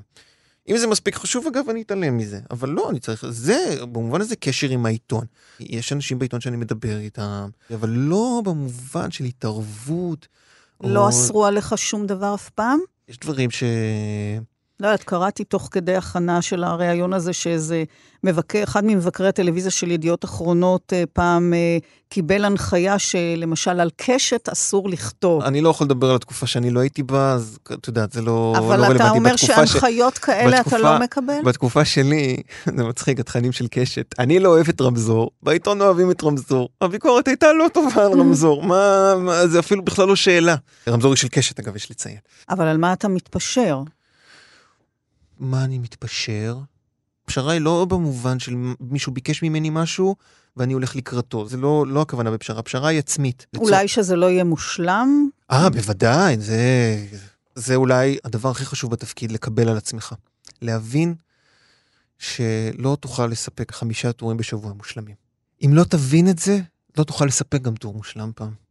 אם 0.69 0.77
זה 0.77 0.87
מספיק 0.87 1.15
חשוב, 1.15 1.47
אגב, 1.47 1.69
אני 1.69 1.81
אתעלם 1.81 2.17
מזה. 2.17 2.39
אבל 2.51 2.69
לא, 2.69 2.89
אני 2.89 2.99
צריך... 2.99 3.25
זה, 3.29 3.75
במובן 3.81 4.21
הזה, 4.21 4.35
קשר 4.35 4.69
עם 4.69 4.85
העיתון. 4.85 5.25
יש 5.59 5.93
אנשים 5.93 6.19
בעיתון 6.19 6.41
שאני 6.41 6.57
מדבר 6.57 6.97
איתם, 6.97 7.49
אבל 7.73 7.89
לא 7.89 8.41
במובן 8.45 9.11
של 9.11 9.23
התערבות. 9.23 10.27
לא 10.83 11.03
או... 11.03 11.09
אסרו 11.09 11.45
עליך 11.45 11.77
שום 11.77 12.07
דבר 12.07 12.33
אף 12.35 12.49
פעם? 12.49 12.79
יש 13.07 13.17
דברים 13.17 13.51
ש... 13.51 13.63
לא 14.79 14.87
יודעת, 14.87 15.03
קראתי 15.03 15.43
תוך 15.43 15.69
כדי 15.71 15.95
הכנה 15.95 16.41
של 16.41 16.63
הריאיון 16.63 17.13
הזה, 17.13 17.33
שאיזה 17.33 17.83
מבקר, 18.23 18.63
אחד 18.63 18.85
ממבקרי 18.85 19.27
הטלוויזיה 19.27 19.71
של 19.71 19.91
ידיעות 19.91 20.25
אחרונות 20.25 20.93
אה, 20.93 21.03
פעם 21.13 21.53
אה, 21.53 21.77
קיבל 22.09 22.45
הנחיה 22.45 22.99
שלמשל 22.99 23.79
על 23.79 23.89
קשת 23.95 24.49
אסור 24.49 24.89
לכתוב. 24.89 25.43
אני 25.43 25.61
לא 25.61 25.69
יכול 25.69 25.85
לדבר 25.85 26.09
על 26.09 26.15
התקופה 26.15 26.47
שאני 26.47 26.69
לא 26.69 26.79
הייתי 26.79 27.03
בה, 27.03 27.33
אז 27.33 27.59
את 27.73 27.87
יודעת, 27.87 28.11
זה 28.11 28.21
לא, 28.21 28.53
אבל 28.57 28.65
לא 28.65 28.71
רלוונטי. 28.71 28.95
אבל 28.95 28.95
אתה 28.95 29.09
אומר 29.09 29.35
שהנחיות 29.35 30.15
ש... 30.15 30.19
כאלה 30.19 30.57
בתקופה, 30.57 30.77
אתה 30.77 30.83
לא 30.83 30.99
מקבל? 30.99 31.41
בתקופה 31.45 31.85
שלי, 31.85 32.37
זה 32.77 32.83
מצחיק, 32.83 33.19
התכנים 33.19 33.51
של 33.51 33.67
קשת. 33.71 34.15
אני 34.19 34.39
לא 34.39 34.49
אוהב 34.49 34.69
את 34.69 34.81
רמזור, 34.81 35.31
בעיתון 35.43 35.81
אוהבים 35.81 36.11
את 36.11 36.23
רמזור. 36.23 36.69
הביקורת 36.81 37.27
הייתה 37.27 37.53
לא 37.53 37.67
טובה 37.73 38.05
על 38.05 38.11
רמזור, 38.19 38.63
מה, 38.63 39.13
מה, 39.17 39.47
זה 39.47 39.59
אפילו 39.59 39.85
בכלל 39.85 40.07
לא 40.07 40.15
שאלה. 40.15 40.55
רמזור 40.87 41.11
היא 41.11 41.17
של 41.17 41.27
קשת, 41.27 41.59
אגב, 41.59 41.75
יש 41.75 41.91
לציין. 41.91 42.17
אבל 42.49 42.67
על 42.67 42.77
מה 42.77 42.93
אתה 42.93 43.07
מתפשר? 43.07 43.81
מה 45.39 45.63
אני 45.63 45.79
מתפשר? 45.79 46.59
הפשרה 47.25 47.53
היא 47.53 47.61
לא 47.61 47.85
במובן 47.89 48.39
של 48.39 48.55
מישהו 48.79 49.11
ביקש 49.11 49.43
ממני 49.43 49.69
משהו, 49.69 50.15
ואני 50.57 50.73
הולך 50.73 50.95
לקראתו. 50.95 51.47
זה 51.47 51.57
לא, 51.57 51.87
לא 51.87 52.01
הכוונה 52.01 52.31
בפשרה, 52.31 52.59
הפשרה 52.59 52.89
היא 52.89 52.99
עצמית. 52.99 53.45
אולי 53.57 53.71
לצור... 53.71 53.87
שזה 53.87 54.15
לא 54.15 54.29
יהיה 54.29 54.43
מושלם? 54.43 55.29
אה, 55.51 55.69
בוודאי, 55.69 56.37
זה, 56.39 57.05
זה 57.55 57.75
אולי 57.75 58.17
הדבר 58.23 58.49
הכי 58.49 58.65
חשוב 58.65 58.91
בתפקיד, 58.91 59.31
לקבל 59.31 59.69
על 59.69 59.77
עצמך. 59.77 60.13
להבין 60.61 61.15
שלא 62.19 62.97
תוכל 62.99 63.27
לספק 63.27 63.71
חמישה 63.71 64.11
טורים 64.11 64.37
בשבוע 64.37 64.73
מושלמים. 64.73 65.15
אם 65.65 65.73
לא 65.73 65.83
תבין 65.83 66.29
את 66.29 66.39
זה, 66.39 66.59
לא 66.97 67.03
תוכל 67.03 67.25
לספק 67.25 67.61
גם 67.61 67.75
טור 67.75 67.93
מושלם 67.93 68.31
פעם. 68.35 68.62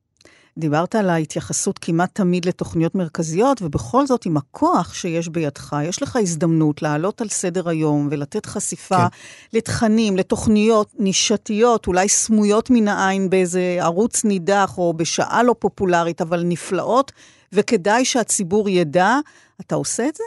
דיברת 0.59 0.95
על 0.95 1.11
ההתייחסות 1.11 1.79
כמעט 1.79 2.11
תמיד 2.15 2.45
לתוכניות 2.45 2.95
מרכזיות, 2.95 3.63
ובכל 3.63 4.07
זאת, 4.07 4.27
עם 4.27 4.37
הכוח 4.37 4.95
שיש 4.95 5.29
בידך, 5.29 5.77
יש 5.85 6.03
לך 6.03 6.17
הזדמנות 6.17 6.83
לעלות 6.83 7.21
על 7.21 7.29
סדר 7.29 7.69
היום 7.69 8.09
ולתת 8.11 8.47
חשיפה 8.47 9.09
כן. 9.09 9.59
לתכנים, 9.59 10.17
לתוכניות 10.17 10.93
נישתיות, 10.99 11.87
אולי 11.87 12.09
סמויות 12.09 12.71
מן 12.71 12.89
העין 12.89 13.31
באיזה 13.31 13.77
ערוץ 13.81 14.25
נידח 14.25 14.79
או 14.79 14.95
בשעה 14.95 15.43
לא 15.43 15.55
פופולרית, 15.59 16.21
אבל 16.21 16.43
נפלאות, 16.45 17.13
וכדאי 17.53 18.05
שהציבור 18.05 18.69
ידע. 18.69 19.17
אתה 19.61 19.75
עושה 19.75 20.09
את 20.09 20.17
זה? 20.17 20.25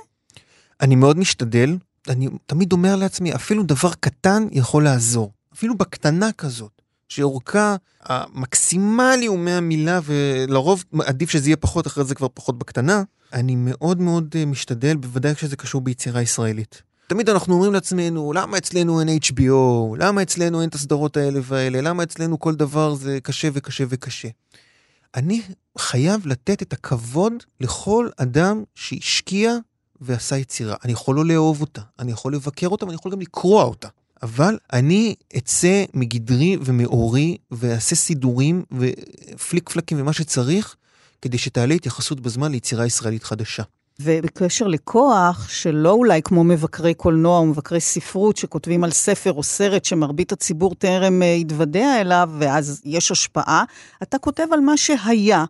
אני 0.82 0.95
מאוד 0.95 1.17
משתדל. 1.17 1.78
אני 2.09 2.28
תמיד 2.45 2.71
אומר 2.71 2.95
לעצמי, 2.95 3.36
אפילו 3.36 3.63
דבר 3.63 3.91
קטן 3.99 4.47
יכול 4.51 4.84
לעזור. 4.84 5.32
אפילו 5.53 5.78
בקטנה 5.78 6.32
כזאת. 6.32 6.74
שאורכה 7.16 7.76
המקסימלי 8.03 9.26
הוא 9.26 9.39
100 9.39 9.61
מילה, 9.61 9.99
ולרוב 10.03 10.84
עדיף 11.05 11.30
שזה 11.30 11.49
יהיה 11.49 11.57
פחות, 11.57 11.88
אחרי 11.88 12.03
זה 12.03 12.16
כבר 12.16 12.28
פחות 12.34 12.59
בקטנה. 12.59 13.03
אני 13.34 13.55
מאוד 13.57 14.01
מאוד 14.01 14.36
אה, 14.36 14.45
משתדל, 14.45 14.95
בוודאי 14.95 15.36
כשזה 15.36 15.55
קשור 15.55 15.82
ביצירה 15.82 16.22
ישראלית. 16.22 16.82
תמיד 17.07 17.30
אנחנו 17.30 17.53
אומרים 17.53 17.74
לעצמנו, 17.74 18.34
למה 18.34 18.57
אצלנו 18.57 18.99
אין 18.99 19.09
HBO? 19.09 19.95
למה 19.97 20.22
אצלנו 20.22 20.61
אין 20.61 20.70
את 20.70 20.76
הסדרות 20.76 21.18
האלה 21.18 21.39
והאלה? 21.43 21.82
למה 21.82 22.03
אצלנו 22.03 22.39
כל 22.39 22.55
דבר 22.55 22.93
זה 22.93 23.20
קשה 23.24 23.49
וקשה 23.53 23.84
וקשה? 23.89 24.28
אני 25.16 25.41
חייב 25.78 26.28
לתת 26.28 26.61
את 26.61 26.74
הכבוד 26.74 27.34
לכל 27.61 28.09
אדם 28.18 28.63
שהשקיע 28.76 29.53
ועשה 30.01 30.38
יצירה. 30.38 30.76
אני 30.84 30.93
יכול 30.93 31.16
לא 31.16 31.26
לאהוב 31.26 31.61
אותה, 31.61 31.82
אני 31.99 32.11
יכול 32.11 32.34
לבקר 32.34 32.68
אותה 32.68 32.86
ואני 32.86 32.95
יכול 32.95 33.11
גם 33.11 33.22
לקרוע 33.22 33.63
אותה. 33.63 33.88
אבל 34.26 34.57
אני 34.73 35.15
אצא 35.38 35.84
מגדרי 35.93 36.57
ומאורי 36.61 37.38
ואעשה 37.51 37.95
סידורים 37.95 38.63
ופליק 38.71 39.69
פלקים 39.69 40.01
ומה 40.01 40.13
שצריך, 40.13 40.76
כדי 41.21 41.38
שתעלה 41.38 41.73
התייחסות 41.73 42.19
בזמן 42.19 42.51
ליצירה 42.51 42.86
ישראלית 42.86 43.23
חדשה. 43.23 43.63
ובקשר 43.99 44.67
לכוח, 44.67 45.49
שלא 45.49 45.91
אולי 45.91 46.21
כמו 46.21 46.43
מבקרי 46.43 46.93
קולנוע 46.93 47.38
או 47.38 47.45
מבקרי 47.45 47.80
ספרות 47.80 48.38
שכותבים 48.38 48.84
על 48.84 48.91
ספר 48.91 49.34
או 49.34 49.43
סרט 49.43 49.86
שמרבית 49.86 50.32
הציבור 50.32 50.76
טרם 50.76 51.21
אה, 51.21 51.34
התוודע 51.34 52.01
אליו, 52.01 52.30
ואז 52.39 52.82
יש 52.86 53.11
השפעה, 53.11 53.63
אתה 54.03 54.17
כותב 54.17 54.47
על 54.51 54.59
מה 54.59 54.78
שהיה. 54.78 55.45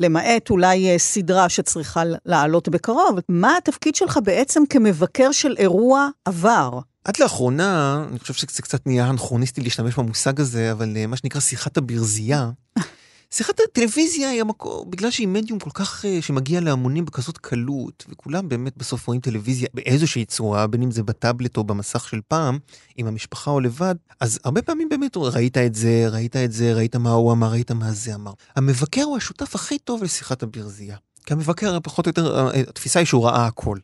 למעט 0.00 0.50
אולי 0.50 0.90
אה, 0.90 0.98
סדרה 0.98 1.48
שצריכה 1.48 2.02
לעלות 2.26 2.68
בקרוב. 2.68 3.18
מה 3.28 3.56
התפקיד 3.56 3.94
שלך 3.94 4.18
בעצם 4.24 4.62
כמבקר 4.70 5.32
של 5.32 5.54
אירוע 5.58 6.08
עבר? 6.24 6.80
עד 7.04 7.14
לאחרונה, 7.20 8.04
אני 8.10 8.18
חושב 8.18 8.34
שזה 8.34 8.62
קצת 8.62 8.86
נהיה 8.86 9.10
אנכרוניסטי 9.10 9.60
להשתמש 9.60 9.94
במושג 9.96 10.40
הזה, 10.40 10.72
אבל 10.72 10.96
אה, 10.96 11.06
מה 11.06 11.16
שנקרא 11.16 11.40
שיחת 11.40 11.76
הברזייה, 11.76 12.50
שיחת 13.34 13.60
הטלוויזיה 13.60 14.30
היא 14.30 14.40
המקור, 14.40 14.86
בגלל 14.86 15.10
שהיא 15.10 15.28
מדיום 15.28 15.58
כל 15.58 15.70
כך, 15.74 16.04
אה, 16.04 16.22
שמגיע 16.22 16.60
להמונים 16.60 17.04
בכזאת 17.04 17.38
קלות, 17.38 18.04
וכולם 18.08 18.48
באמת 18.48 18.76
בסוף 18.76 19.06
רואים 19.06 19.20
טלוויזיה 19.20 19.68
באיזושהי 19.74 20.24
צורה, 20.24 20.66
בין 20.66 20.82
אם 20.82 20.90
זה 20.90 21.02
בטאבלט 21.02 21.56
או 21.56 21.64
במסך 21.64 22.08
של 22.08 22.20
פעם, 22.28 22.58
עם 22.96 23.06
המשפחה 23.06 23.50
או 23.50 23.60
לבד, 23.60 23.94
אז 24.20 24.38
הרבה 24.44 24.62
פעמים 24.62 24.88
באמת 24.88 25.16
ראית 25.16 25.58
את 25.58 25.74
זה, 25.74 26.06
ראית 26.10 26.36
את 26.36 26.52
זה, 26.52 26.72
ראית 26.72 26.96
מה 26.96 27.10
הוא 27.10 27.32
אמר, 27.32 27.50
ראית 27.50 27.70
מה 27.70 27.92
זה 27.92 28.14
אמר. 28.14 28.32
המבקר 28.56 29.02
הוא 29.02 29.16
השותף 29.16 29.54
הכי 29.54 29.78
טוב 29.78 30.02
לשיחת 30.02 30.42
הברזייה. 30.42 30.96
כי 31.26 31.32
המבקר, 31.32 31.80
פחות 31.80 32.06
או 32.06 32.10
יותר, 32.10 32.50
התפיסה 32.68 32.98
היא 32.98 33.06
שהוא 33.06 33.24
ראה 33.24 33.46
הכל. 33.46 33.78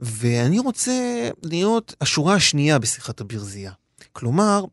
ואני 0.00 0.58
רוצה 0.58 1.28
להיות 1.42 1.94
השורה 2.00 2.34
השנייה 2.34 2.78
בשיחת 2.78 3.20
הברזייה. 3.20 3.72
כלומר, 4.12 4.64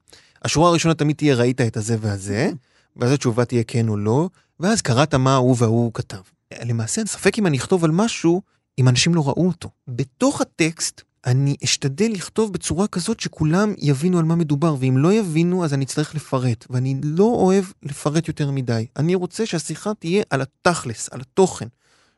השורה 0.45 0.69
הראשונה 0.69 0.93
תמיד 0.93 1.15
תהיה 1.15 1.36
ראית 1.36 1.61
את 1.61 1.78
הזה 1.78 1.95
והזה, 1.99 2.51
ואז 2.95 3.11
התשובה 3.11 3.45
תהיה 3.45 3.63
כן 3.63 3.88
או 3.89 3.97
לא, 3.97 4.30
ואז 4.59 4.82
קראת 4.82 5.13
מה 5.13 5.34
ההוא 5.34 5.55
וההוא 5.59 5.91
כתב. 5.93 6.22
למעשה, 6.65 7.01
ספק 7.05 7.39
אם 7.39 7.47
אני 7.47 7.57
אכתוב 7.57 7.86
על 7.86 7.91
משהו 7.91 8.41
אם 8.80 8.88
אנשים 8.88 9.15
לא 9.15 9.28
ראו 9.28 9.47
אותו. 9.47 9.69
בתוך 9.88 10.41
הטקסט, 10.41 11.01
אני 11.26 11.55
אשתדל 11.63 12.11
לכתוב 12.11 12.53
בצורה 12.53 12.88
כזאת 12.88 13.19
שכולם 13.19 13.74
יבינו 13.78 14.19
על 14.19 14.26
מה 14.26 14.36
מדובר, 14.36 14.76
ואם 14.80 14.97
לא 14.97 15.13
יבינו, 15.13 15.65
אז 15.65 15.74
אני 15.74 15.86
אצטרך 15.86 16.15
לפרט, 16.15 16.65
ואני 16.69 16.95
לא 17.03 17.24
אוהב 17.24 17.65
לפרט 17.84 18.28
יותר 18.28 18.51
מדי. 18.51 18.86
אני 18.97 19.15
רוצה 19.15 19.45
שהשיחה 19.45 19.93
תהיה 19.93 20.24
על 20.30 20.41
התכלס, 20.41 21.09
על 21.11 21.22
התוכן. 21.22 21.67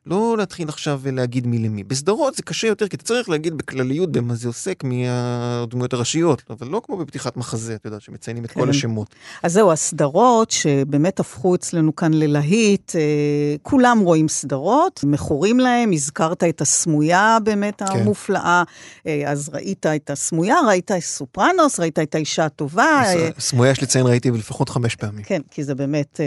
לא 0.06 0.36
להתחיל 0.38 0.70
עכשיו 0.70 1.00
ולהגיד 1.04 1.48
מי 1.48 1.60
למי. 1.60 1.84
בסדרות 1.84 2.36
זה 2.36 2.44
קשה 2.44 2.68
יותר, 2.68 2.88
כי 2.88 2.96
אתה 2.96 3.04
צריך 3.04 3.30
להגיד 3.30 3.58
בכלליות 3.58 4.12
במה 4.12 4.36
זה 4.36 4.48
עוסק 4.48 4.84
מהדמויות 4.84 5.94
הראשיות, 5.94 6.44
אבל 6.50 6.68
לא 6.68 6.82
כמו 6.86 6.98
בפתיחת 6.98 7.38
מחזה, 7.38 7.76
אתה 7.76 7.88
יודע, 7.88 8.00
שמציינים 8.00 8.46
את 8.46 8.52
כן. 8.52 8.60
כל 8.60 8.70
השמות. 8.70 9.16
אז 9.44 9.54
זהו, 9.54 9.72
הסדרות 9.72 10.52
שבאמת 10.52 11.20
הפכו 11.20 11.56
אצלנו 11.56 11.96
כאן 11.96 12.14
ללהיט, 12.14 12.96
אה, 12.96 13.02
כולם 13.62 14.00
רואים 14.00 14.28
סדרות, 14.28 15.04
מכורים 15.04 15.60
להם, 15.60 15.92
הזכרת 15.92 16.44
את 16.44 16.62
הסמויה 16.62 17.38
באמת 17.44 17.80
כן. 17.80 17.86
המופלאה, 17.86 18.64
אה, 19.08 19.24
אז 19.26 19.50
ראית 19.54 19.86
את 19.86 20.10
הסמויה, 20.10 20.56
ראית 20.68 20.92
את 20.92 21.00
סופרנוס, 21.00 21.80
ראית 21.80 22.00
את 22.00 22.16
האישה 22.16 22.46
הטובה. 22.46 23.02
אה, 23.06 23.30
סמויה, 23.40 23.72
יש 23.72 23.84
לציין, 23.84 24.06
ראיתי 24.06 24.32
לפחות 24.32 24.70
חמש 24.70 24.96
פעמים. 24.96 25.24
כן, 25.24 25.42
כי 25.52 25.64
זה 25.64 25.76
באמת, 25.76 26.20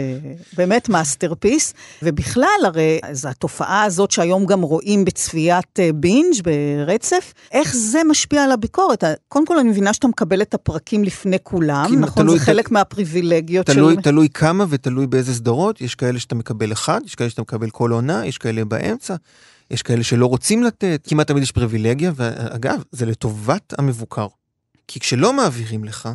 באמת 0.57 0.89
masterpiece, 0.89 1.73
ובכלל, 2.03 2.65
הרי, 2.65 2.99
זו 3.11 3.29
התופעה. 3.29 3.66
התופעה 3.67 3.83
הזאת 3.83 4.11
שהיום 4.11 4.45
גם 4.45 4.61
רואים 4.61 5.05
בצפיית 5.05 5.79
אה, 5.79 5.89
binge 5.93 6.33
ברצף, 6.43 7.33
איך 7.51 7.75
זה 7.75 8.01
משפיע 8.09 8.43
על 8.43 8.51
הביקורת? 8.51 9.03
קודם 9.27 9.45
כל, 9.45 9.59
אני 9.59 9.69
מבינה 9.69 9.93
שאתה 9.93 10.07
מקבל 10.07 10.41
את 10.41 10.53
הפרקים 10.53 11.03
לפני 11.03 11.37
כולם, 11.43 11.91
נכון? 11.99 12.23
תלוי, 12.23 12.39
זה 12.39 12.45
חלק 12.45 12.67
ת... 12.67 12.71
מהפריבילגיות 12.71 13.65
תלוי, 13.65 13.95
של... 13.95 14.01
תלוי 14.01 14.29
כמה 14.29 14.65
ותלוי 14.69 15.07
באיזה 15.07 15.33
סדרות, 15.33 15.81
יש 15.81 15.95
כאלה 15.95 16.19
שאתה 16.19 16.35
מקבל 16.35 16.71
אחד, 16.71 17.01
יש 17.05 17.15
כאלה 17.15 17.29
שאתה 17.29 17.41
מקבל 17.41 17.69
כל 17.69 17.91
עונה, 17.91 18.25
יש 18.25 18.37
כאלה 18.37 18.65
באמצע. 18.65 19.15
יש 19.71 19.81
כאלה 19.81 20.03
שלא 20.03 20.25
רוצים 20.25 20.63
לתת, 20.63 21.07
כמעט 21.09 21.27
תמיד 21.27 21.43
יש 21.43 21.51
פריבילגיה, 21.51 22.11
ואגב, 22.15 22.81
זה 22.91 23.05
לטובת 23.05 23.73
המבוקר. 23.77 24.27
כי 24.87 24.99
כשלא 24.99 25.33
מעבירים 25.33 25.83
לך, 25.83 26.09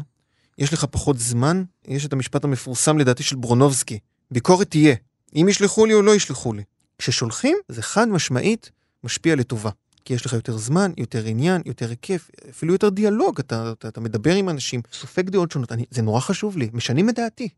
יש 0.58 0.72
לך 0.72 0.84
פחות 0.84 1.18
זמן, 1.18 1.62
יש 1.88 2.06
את 2.06 2.12
המשפט 2.12 2.44
המפורסם 2.44 2.98
לדעתי 2.98 3.22
של 3.22 3.36
ברונובסקי, 3.36 3.98
ביקורת 4.30 4.70
תהיה, 4.70 4.94
אם 5.36 5.46
ישלחו 5.48 5.86
לי 5.86 5.94
או 5.94 6.02
לא 6.02 6.14
ישלחו 6.14 6.52
לי. 6.52 6.62
כששולחים, 6.98 7.56
זה 7.68 7.82
חד 7.82 8.08
משמעית 8.08 8.70
משפיע 9.04 9.36
לטובה. 9.36 9.70
כי 10.04 10.14
יש 10.14 10.26
לך 10.26 10.32
יותר 10.32 10.56
זמן, 10.56 10.92
יותר 10.96 11.24
עניין, 11.26 11.62
יותר 11.66 11.88
היקף, 11.88 12.30
אפילו 12.50 12.72
יותר 12.72 12.88
דיאלוג, 12.88 13.38
אתה, 13.38 13.72
אתה, 13.72 13.88
אתה 13.88 14.00
מדבר 14.00 14.34
עם 14.34 14.48
אנשים, 14.48 14.80
סופג 14.92 15.30
דעות 15.30 15.50
שונות, 15.50 15.72
אני, 15.72 15.84
זה 15.90 16.02
נורא 16.02 16.20
חשוב 16.20 16.58
לי, 16.58 16.68
משנים 16.72 17.08
את 17.08 17.14
דעתי. 17.14 17.48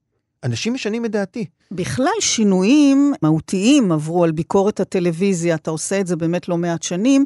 אנשים 0.44 0.74
משנים 0.74 1.04
את 1.04 1.10
דעתי. 1.10 1.46
בכלל, 1.70 2.12
שינויים 2.20 3.12
מהותיים 3.22 3.92
עברו 3.92 4.24
על 4.24 4.32
ביקורת 4.32 4.80
הטלוויזיה, 4.80 5.54
אתה 5.54 5.70
עושה 5.70 6.00
את 6.00 6.06
זה 6.06 6.16
באמת 6.16 6.48
לא 6.48 6.56
מעט 6.56 6.82
שנים. 6.82 7.24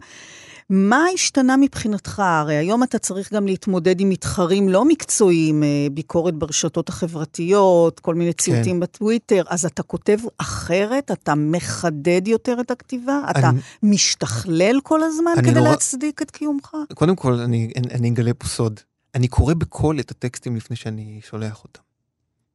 מה 0.71 1.05
השתנה 1.15 1.57
מבחינתך? 1.57 2.19
הרי 2.19 2.55
היום 2.55 2.83
אתה 2.83 2.99
צריך 2.99 3.33
גם 3.33 3.47
להתמודד 3.47 4.01
עם 4.01 4.09
מתחרים 4.09 4.69
לא 4.69 4.85
מקצועיים, 4.85 5.63
אה, 5.63 5.87
ביקורת 5.93 6.35
ברשתות 6.35 6.89
החברתיות, 6.89 8.01
כל 8.01 8.15
מיני 8.15 8.33
ציוטים 8.33 8.77
כן. 8.77 8.81
בטוויטר, 8.81 9.43
אז 9.49 9.65
אתה 9.65 9.83
כותב 9.83 10.19
אחרת? 10.39 11.11
אתה 11.11 11.35
מחדד 11.35 12.29
יותר 12.29 12.61
את 12.61 12.71
הכתיבה? 12.71 13.21
אני... 13.25 13.39
אתה 13.39 13.51
משתכלל 13.83 14.81
כל 14.83 15.03
הזמן 15.03 15.33
כדי 15.37 15.51
נורא... 15.51 15.71
להצדיק 15.71 16.23
את 16.23 16.31
קיומך? 16.31 16.77
קודם 16.95 17.17
כל, 17.17 17.33
אני, 17.33 17.73
אני 17.91 18.11
אגלה 18.11 18.35
פה 18.35 18.47
סוד. 18.47 18.81
אני 19.15 19.29
קורא 19.29 19.55
בקול 19.55 20.01
את 20.01 20.11
הטקסטים 20.11 20.57
לפני 20.57 20.77
שאני 20.77 21.21
שולח 21.29 21.65
אותם. 21.65 21.81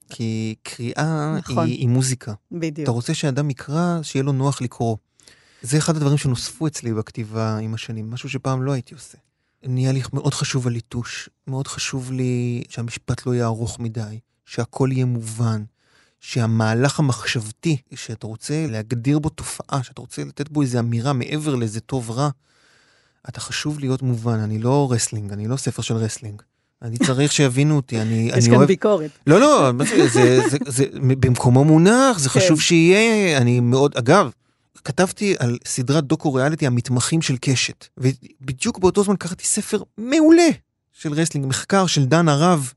כי 0.09 0.55
קריאה 0.64 1.36
נכון. 1.38 1.66
היא, 1.66 1.78
היא 1.78 1.88
מוזיקה. 1.88 2.34
בדיוק. 2.51 2.84
אתה 2.84 2.91
רוצה 2.91 3.14
שאדם 3.14 3.49
יקרא, 3.49 3.99
שיהיה 4.01 4.24
לו 4.24 4.32
נוח 4.32 4.61
לקרוא. 4.61 4.97
זה 5.64 5.78
אחד 5.78 5.95
הדברים 5.95 6.18
שנוספו 6.18 6.68
אצלי 6.68 6.93
בכתיבה 6.93 7.57
עם 7.57 7.74
השנים, 7.74 8.11
משהו 8.11 8.30
שפעם 8.30 8.64
לא 8.64 8.72
הייתי 8.72 8.93
עושה. 8.93 9.18
נהיה 9.64 9.91
לי 9.91 10.01
מאוד 10.14 10.34
חשוב 10.34 10.68
הליטוש, 10.68 11.30
מאוד 11.47 11.68
חשוב 11.68 12.11
לי 12.11 12.64
שהמשפט 12.70 13.26
לא 13.26 13.34
יהיה 13.34 13.45
ארוך 13.45 13.80
מדי, 13.80 14.20
שהכל 14.45 14.89
יהיה 14.91 15.05
מובן, 15.05 15.64
שהמהלך 16.20 16.99
המחשבתי, 16.99 17.78
שאתה 17.95 18.28
רוצה 18.28 18.66
להגדיר 18.70 19.20
בו 19.20 19.30
תופעה, 19.30 19.84
שאתה 19.84 20.01
רוצה 20.01 20.24
לתת 20.24 20.49
בו 20.49 20.61
איזו 20.61 20.80
אמירה 20.80 21.14
מעבר 21.14 21.55
לאיזה 21.55 21.80
טוב 21.80 22.11
רע, 22.11 22.30
אתה 23.30 23.39
חשוב 23.39 23.80
להיות 23.80 24.01
מובן, 24.01 24.39
אני 24.39 24.59
לא 24.59 24.88
רסלינג, 24.91 25.32
אני 25.32 25.47
לא 25.47 25.57
ספר 25.57 25.82
של 25.82 25.95
רסלינג. 25.95 26.41
אני 26.82 26.97
צריך 26.97 27.32
שיבינו 27.32 27.76
אותי, 27.76 28.01
אני, 28.01 28.30
יש 28.38 28.47
כאן 28.47 28.66
ביקורת. 28.66 29.11
לא, 29.28 29.39
לא, 29.39 29.72
זה, 29.86 30.07
זה, 30.07 30.41
זה, 30.49 30.57
זה, 30.68 30.86
במקומו 31.01 31.64
מונח, 31.64 32.20
זה 32.20 32.30
חשוב 32.30 32.57
כן. 32.57 32.64
שיהיה, 32.64 33.38
אני 33.38 33.59
מאוד, 33.59 33.97
אגב, 33.97 34.32
כתבתי 34.84 35.36
על 35.39 35.57
סדרת 35.65 36.03
דוקו 36.03 36.34
ריאליטי 36.34 36.67
המתמחים 36.67 37.21
של 37.21 37.36
קשת, 37.41 37.88
ובדיוק 37.97 38.80
באותו 38.80 39.03
זמן 39.03 39.15
קראתי 39.15 39.45
ספר 39.45 39.84
מעולה 39.97 40.49
של 40.93 41.13
רסלינג, 41.13 41.47
מחקר 41.47 41.88
של 41.88 42.05
דן 42.05 42.28
הרב 42.28 42.74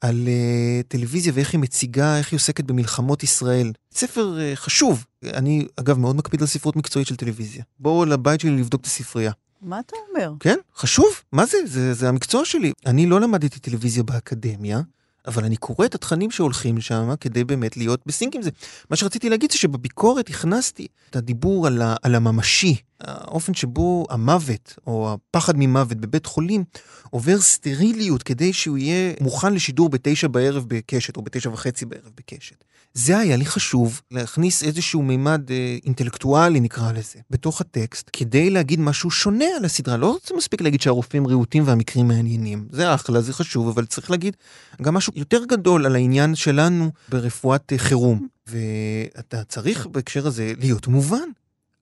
על 0.00 0.26
uh, 0.26 0.82
טלוויזיה 0.88 1.32
ואיך 1.34 1.52
היא 1.52 1.60
מציגה, 1.60 2.18
איך 2.18 2.32
היא 2.32 2.36
עוסקת 2.36 2.64
במלחמות 2.64 3.22
ישראל. 3.22 3.72
ספר 3.92 4.36
uh, 4.36 4.56
חשוב. 4.56 5.04
אני, 5.24 5.66
אגב, 5.76 5.98
מאוד 5.98 6.16
מקפיד 6.16 6.40
על 6.40 6.46
ספרות 6.46 6.76
מקצועית 6.76 7.08
של 7.08 7.16
טלוויזיה. 7.16 7.62
בואו 7.78 8.04
לבית 8.04 8.40
שלי 8.40 8.50
לבדוק 8.50 8.80
את 8.80 8.86
הספרייה. 8.86 9.32
מה 9.62 9.80
אתה 9.80 9.96
אומר? 10.08 10.32
כן, 10.40 10.56
חשוב. 10.76 11.06
מה 11.32 11.46
זה? 11.46 11.56
זה, 11.64 11.94
זה 11.94 12.08
המקצוע 12.08 12.44
שלי. 12.44 12.72
אני 12.86 13.06
לא 13.06 13.20
למדתי 13.20 13.60
טלוויזיה 13.60 14.02
באקדמיה. 14.02 14.80
אבל 15.26 15.44
אני 15.44 15.56
קורא 15.56 15.86
את 15.86 15.94
התכנים 15.94 16.30
שהולכים 16.30 16.80
שם 16.80 17.14
כדי 17.20 17.44
באמת 17.44 17.76
להיות 17.76 18.00
ב 18.06 18.12
sync 18.12 18.36
עם 18.36 18.42
זה. 18.42 18.50
מה 18.90 18.96
שרציתי 18.96 19.30
להגיד 19.30 19.52
זה 19.52 19.58
שבביקורת 19.58 20.28
הכנסתי 20.28 20.86
את 21.10 21.16
הדיבור 21.16 21.66
על, 21.66 21.82
ה, 21.82 21.94
על 22.02 22.14
הממשי, 22.14 22.76
האופן 23.00 23.54
שבו 23.54 24.06
המוות 24.10 24.78
או 24.86 25.14
הפחד 25.14 25.54
ממוות 25.56 25.98
בבית 25.98 26.26
חולים 26.26 26.64
עובר 27.10 27.40
סטריליות 27.40 28.22
כדי 28.22 28.52
שהוא 28.52 28.78
יהיה 28.78 29.14
מוכן 29.20 29.54
לשידור 29.54 29.88
בתשע 29.88 30.28
בערב 30.28 30.64
בקשת 30.68 31.16
או 31.16 31.22
בתשע 31.22 31.50
וחצי 31.50 31.86
בערב 31.86 32.10
בקשת. 32.16 32.64
זה 32.96 33.18
היה 33.18 33.36
לי 33.36 33.46
חשוב 33.46 34.00
להכניס 34.10 34.62
איזשהו 34.62 35.02
מימד 35.02 35.50
אה, 35.50 35.76
אינטלקטואלי 35.84 36.60
נקרא 36.60 36.92
לזה 36.92 37.18
בתוך 37.30 37.60
הטקסט 37.60 38.10
כדי 38.12 38.50
להגיד 38.50 38.80
משהו 38.80 39.10
שונה 39.10 39.44
על 39.56 39.64
הסדרה. 39.64 39.96
לא 39.96 40.12
רוצה 40.12 40.34
מספיק 40.34 40.60
להגיד 40.60 40.80
שהרופאים 40.80 41.26
רהוטים 41.26 41.62
והמקרים 41.66 42.08
מעניינים. 42.08 42.68
זה 42.70 42.94
אחלה, 42.94 43.20
זה 43.20 43.32
חשוב, 43.32 43.68
אבל 43.68 43.86
צריך 43.86 44.10
להגיד 44.10 44.36
גם 44.82 44.94
משהו 44.94 45.12
יותר 45.16 45.44
גדול 45.44 45.86
על 45.86 45.94
העניין 45.94 46.34
שלנו 46.34 46.90
ברפואת 47.08 47.72
אה, 47.72 47.78
חירום. 47.78 48.26
ואתה 48.46 49.44
צריך 49.44 49.86
בהקשר 49.86 50.26
הזה 50.26 50.52
להיות 50.58 50.86
מובן. 50.86 51.28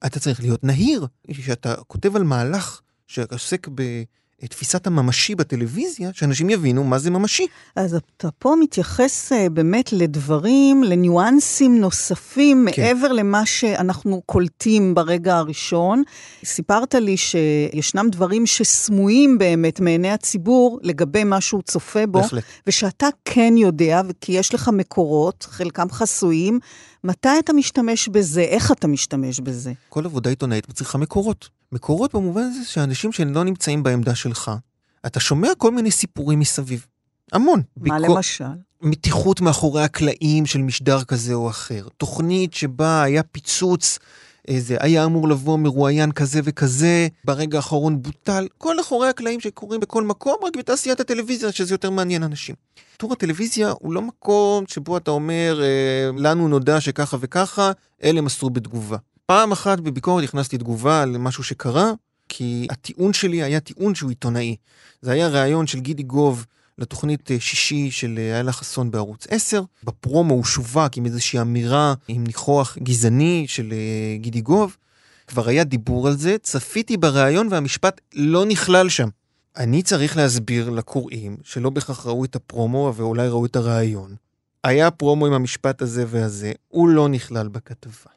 אתה 0.06 0.20
צריך 0.20 0.40
להיות 0.40 0.64
נהיר. 0.64 1.06
כשאתה 1.30 1.74
כותב 1.86 2.16
על 2.16 2.22
מהלך 2.22 2.80
שעוסק 3.06 3.68
ב... 3.74 4.02
תפיסת 4.48 4.86
הממשי 4.86 5.34
בטלוויזיה, 5.34 6.10
שאנשים 6.12 6.50
יבינו 6.50 6.84
מה 6.84 6.98
זה 6.98 7.10
ממשי. 7.10 7.46
אז 7.76 7.94
אתה 7.94 8.28
פה 8.38 8.54
מתייחס 8.60 9.32
אה, 9.32 9.48
באמת 9.48 9.92
לדברים, 9.92 10.84
לניואנסים 10.84 11.80
נוספים, 11.80 12.66
כן. 12.72 12.82
מעבר 12.82 13.12
למה 13.12 13.46
שאנחנו 13.46 14.22
קולטים 14.26 14.94
ברגע 14.94 15.36
הראשון. 15.36 16.02
סיפרת 16.44 16.94
לי 16.94 17.16
שישנם 17.16 18.06
דברים 18.10 18.46
שסמויים 18.46 19.38
באמת 19.38 19.80
מעיני 19.80 20.10
הציבור 20.10 20.78
לגבי 20.82 21.24
מה 21.24 21.40
שהוא 21.40 21.62
צופה 21.62 22.06
בו, 22.06 22.20
בהחלט. 22.20 22.44
ושאתה 22.66 23.06
כן 23.24 23.54
יודע, 23.56 24.00
כי 24.20 24.32
יש 24.32 24.54
לך 24.54 24.70
מקורות, 24.72 25.46
חלקם 25.50 25.90
חסויים. 25.90 26.58
מתי 27.04 27.28
אתה 27.38 27.52
משתמש 27.52 28.08
בזה? 28.08 28.40
איך 28.40 28.72
אתה 28.72 28.86
משתמש 28.86 29.40
בזה? 29.40 29.72
כל 29.88 30.04
עבודה 30.04 30.30
עיתונאית 30.30 30.68
מצריכה 30.68 30.98
מקורות. 30.98 31.48
מקורות 31.74 32.14
במובן 32.14 32.42
הזה 32.42 32.64
שאנשים 32.64 33.12
שלא 33.12 33.44
נמצאים 33.44 33.82
בעמדה 33.82 34.14
שלך, 34.14 34.50
אתה 35.06 35.20
שומע 35.20 35.48
כל 35.58 35.70
מיני 35.70 35.90
סיפורים 35.90 36.38
מסביב. 36.38 36.86
המון. 37.32 37.62
מה 37.76 37.98
ביקור... 37.98 38.16
למשל? 38.16 38.44
מתיחות 38.82 39.40
מאחורי 39.40 39.82
הקלעים 39.82 40.46
של 40.46 40.58
משדר 40.58 41.04
כזה 41.04 41.34
או 41.34 41.50
אחר. 41.50 41.86
תוכנית 41.96 42.54
שבה 42.54 43.02
היה 43.02 43.22
פיצוץ, 43.22 43.98
איזה, 44.48 44.76
היה 44.80 45.04
אמור 45.04 45.28
לבוא 45.28 45.58
מרואיין 45.58 46.12
כזה 46.12 46.40
וכזה, 46.44 47.08
ברגע 47.24 47.56
האחרון 47.58 48.02
בוטל. 48.02 48.48
כל 48.58 48.80
אחורי 48.80 49.08
הקלעים 49.08 49.40
שקורים 49.40 49.80
בכל 49.80 50.04
מקום, 50.04 50.36
רק 50.46 50.56
בתעשיית 50.56 51.00
הטלוויזיה, 51.00 51.52
שזה 51.52 51.74
יותר 51.74 51.90
מעניין 51.90 52.22
אנשים. 52.22 52.54
טור 52.96 53.12
הטלוויזיה 53.12 53.72
הוא 53.78 53.94
לא 53.94 54.02
מקום 54.02 54.64
שבו 54.68 54.96
אתה 54.96 55.10
אומר, 55.10 55.62
אה, 55.62 56.10
לנו 56.16 56.48
נודע 56.48 56.80
שככה 56.80 57.16
וככה, 57.20 57.72
אלה 58.04 58.20
מסרו 58.20 58.50
בתגובה. 58.50 58.96
פעם 59.26 59.52
אחת 59.52 59.80
בביקורת 59.80 60.24
הכנסתי 60.24 60.58
תגובה 60.58 61.02
על 61.02 61.18
משהו 61.18 61.44
שקרה, 61.44 61.92
כי 62.28 62.66
הטיעון 62.70 63.12
שלי 63.12 63.42
היה 63.42 63.60
טיעון 63.60 63.94
שהוא 63.94 64.10
עיתונאי. 64.10 64.56
זה 65.02 65.12
היה 65.12 65.28
ראיון 65.28 65.66
של 65.66 65.80
גידי 65.80 66.02
גוב 66.02 66.46
לתוכנית 66.78 67.30
אה, 67.30 67.40
שישי 67.40 67.90
של 67.90 68.14
אה, 68.18 68.34
איילה 68.34 68.52
חסון 68.52 68.90
בערוץ 68.90 69.26
10. 69.30 69.62
בפרומו 69.84 70.34
הוא 70.34 70.44
שווק 70.44 70.96
עם 70.96 71.06
איזושהי 71.06 71.40
אמירה, 71.40 71.94
עם 72.08 72.24
ניחוח 72.24 72.78
גזעני 72.78 73.44
של 73.48 73.72
אה, 73.72 74.16
גידי 74.18 74.40
גוב. 74.40 74.76
כבר 75.26 75.48
היה 75.48 75.64
דיבור 75.64 76.08
על 76.08 76.16
זה, 76.16 76.36
צפיתי 76.42 76.96
בריאיון 76.96 77.48
והמשפט 77.50 78.00
לא 78.14 78.44
נכלל 78.44 78.88
שם. 78.88 79.08
אני 79.56 79.82
צריך 79.82 80.16
להסביר 80.16 80.70
לקוראים 80.70 81.36
שלא 81.42 81.70
בהכרח 81.70 82.06
ראו 82.06 82.24
את 82.24 82.36
הפרומו 82.36 82.92
ואולי 82.96 83.28
ראו 83.28 83.46
את 83.46 83.56
הריאיון. 83.56 84.14
היה 84.64 84.90
פרומו 84.90 85.26
עם 85.26 85.32
המשפט 85.32 85.82
הזה 85.82 86.04
והזה, 86.08 86.52
הוא 86.68 86.88
לא 86.88 87.08
נכלל 87.08 87.48
בכתבה. 87.48 88.13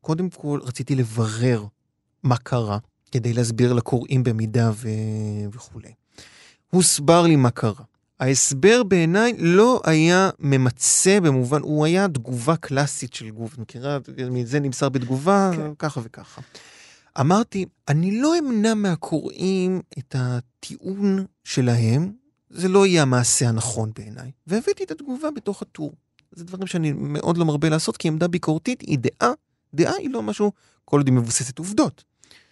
קודם 0.00 0.30
כל 0.30 0.60
רציתי 0.62 0.94
לברר 0.94 1.64
מה 2.22 2.36
קרה, 2.36 2.78
כדי 3.10 3.32
להסביר 3.32 3.72
לקוראים 3.72 4.24
במידה 4.24 4.70
ו... 4.74 4.88
וכולי. 5.52 5.92
הוסבר 6.70 7.22
לי 7.22 7.36
מה 7.36 7.50
קרה. 7.50 7.84
ההסבר 8.20 8.82
בעיניי 8.82 9.32
לא 9.38 9.80
היה 9.84 10.30
ממצה 10.38 11.18
במובן, 11.22 11.60
הוא 11.62 11.84
היה 11.84 12.08
תגובה 12.08 12.56
קלאסית 12.56 13.14
של 13.14 13.30
גוף, 13.30 13.58
מכירה? 13.58 13.98
מזה 14.30 14.60
נמסר 14.60 14.88
בתגובה, 14.88 15.50
כן. 15.56 15.70
ככה 15.78 16.00
וככה. 16.04 16.40
אמרתי, 17.20 17.64
אני 17.88 18.20
לא 18.20 18.38
אמנע 18.38 18.74
מהקוראים 18.74 19.80
את 19.98 20.16
הטיעון 20.18 21.24
שלהם, 21.44 22.12
זה 22.50 22.68
לא 22.68 22.86
יהיה 22.86 23.02
המעשה 23.02 23.48
הנכון 23.48 23.90
בעיניי. 23.96 24.30
והבאתי 24.46 24.84
את 24.84 24.90
התגובה 24.90 25.30
בתוך 25.30 25.62
הטור. 25.62 25.92
זה 26.32 26.44
דברים 26.44 26.66
שאני 26.66 26.92
מאוד 26.92 27.36
לא 27.38 27.44
מרבה 27.44 27.68
לעשות, 27.68 27.96
כי 27.96 28.08
עמדה 28.08 28.28
ביקורתית 28.28 28.80
היא 28.80 28.98
דעה 28.98 29.32
דעה 29.74 29.94
היא 29.94 30.10
לא 30.10 30.22
משהו, 30.22 30.52
כל 30.84 30.96
עוד 30.96 31.06
היא 31.06 31.14
מבוססת 31.14 31.58
עובדות. 31.58 32.04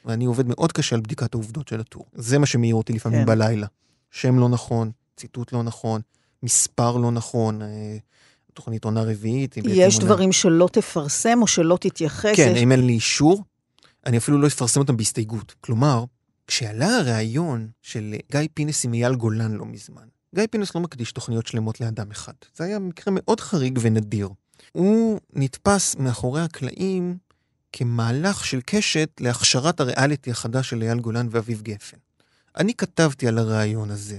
ואני 0.04 0.24
עובד 0.24 0.46
מאוד 0.46 0.72
קשה 0.72 0.96
על 0.96 1.02
בדיקת 1.02 1.34
העובדות 1.34 1.68
של 1.68 1.80
הטור. 1.80 2.04
זה 2.14 2.38
מה 2.38 2.46
שמעיר 2.46 2.74
אותי 2.74 2.92
לפעמים 2.92 3.20
כן. 3.20 3.26
בלילה. 3.26 3.66
שם 4.10 4.38
לא 4.38 4.48
נכון, 4.48 4.90
ציטוט 5.16 5.52
לא 5.52 5.62
נכון, 5.62 6.00
מספר 6.42 6.96
לא 6.96 7.10
נכון, 7.10 7.62
אה, 7.62 7.96
תוכנית 8.54 8.84
עונה 8.84 9.02
רביעית. 9.02 9.56
יש 9.56 9.98
דברים 9.98 10.20
עונה... 10.20 10.32
שלא 10.32 10.68
תפרסם 10.72 11.42
או 11.42 11.46
שלא 11.46 11.78
תתייחס. 11.80 12.36
כן, 12.36 12.52
יש... 12.56 12.62
אם 12.62 12.72
אין 12.72 12.86
לי 12.86 12.92
אישור, 12.92 13.44
אני 14.06 14.18
אפילו 14.18 14.38
לא 14.38 14.46
אפרסם 14.46 14.80
אותם 14.80 14.96
בהסתייגות. 14.96 15.54
כלומר, 15.60 16.04
כשעלה 16.46 16.96
הריאיון 16.96 17.68
של 17.82 18.14
גיא 18.32 18.40
פינס 18.54 18.84
עם 18.84 18.94
אייל 18.94 19.14
גולן 19.14 19.52
לא 19.52 19.66
מזמן, 19.66 20.06
גיא 20.34 20.46
פינס 20.50 20.74
לא 20.74 20.80
מקדיש 20.80 21.12
תוכניות 21.12 21.46
שלמות 21.46 21.80
לאדם 21.80 22.10
אחד. 22.10 22.32
זה 22.56 22.64
היה 22.64 22.78
מקרה 22.78 23.14
מאוד 23.16 23.40
חריג 23.40 23.78
ונדיר. 23.82 24.28
הוא 24.72 25.20
נתפס 25.32 25.96
מאחורי 25.96 26.42
הקלעים 26.42 27.16
כמהלך 27.72 28.44
של 28.44 28.60
קשת 28.66 29.10
להכשרת 29.20 29.80
הריאליטי 29.80 30.30
החדש 30.30 30.70
של 30.70 30.82
אייל 30.82 30.98
גולן 30.98 31.26
ואביב 31.30 31.62
גפן. 31.62 31.96
אני 32.56 32.74
כתבתי 32.74 33.28
על 33.28 33.38
הרעיון 33.38 33.90
הזה. 33.90 34.18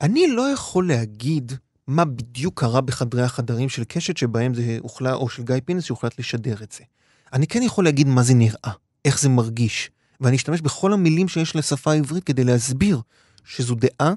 אני 0.00 0.26
לא 0.26 0.42
יכול 0.42 0.88
להגיד 0.88 1.52
מה 1.86 2.04
בדיוק 2.04 2.60
קרה 2.60 2.80
בחדרי 2.80 3.22
החדרים 3.22 3.68
של 3.68 3.84
קשת 3.84 4.16
שבהם 4.16 4.54
זה 4.54 4.78
הוחלט, 4.80 5.14
או 5.14 5.28
של 5.28 5.42
גיא 5.42 5.56
פינס 5.64 5.84
שהוחלט 5.84 6.18
לשדר 6.18 6.62
את 6.62 6.72
זה. 6.72 6.84
אני 7.32 7.46
כן 7.46 7.62
יכול 7.62 7.84
להגיד 7.84 8.06
מה 8.06 8.22
זה 8.22 8.34
נראה, 8.34 8.72
איך 9.04 9.20
זה 9.20 9.28
מרגיש, 9.28 9.90
ואני 10.20 10.36
אשתמש 10.36 10.60
בכל 10.60 10.92
המילים 10.92 11.28
שיש 11.28 11.56
לשפה 11.56 11.92
העברית 11.92 12.24
כדי 12.24 12.44
להסביר 12.44 13.00
שזו 13.44 13.74
דעה, 13.74 14.14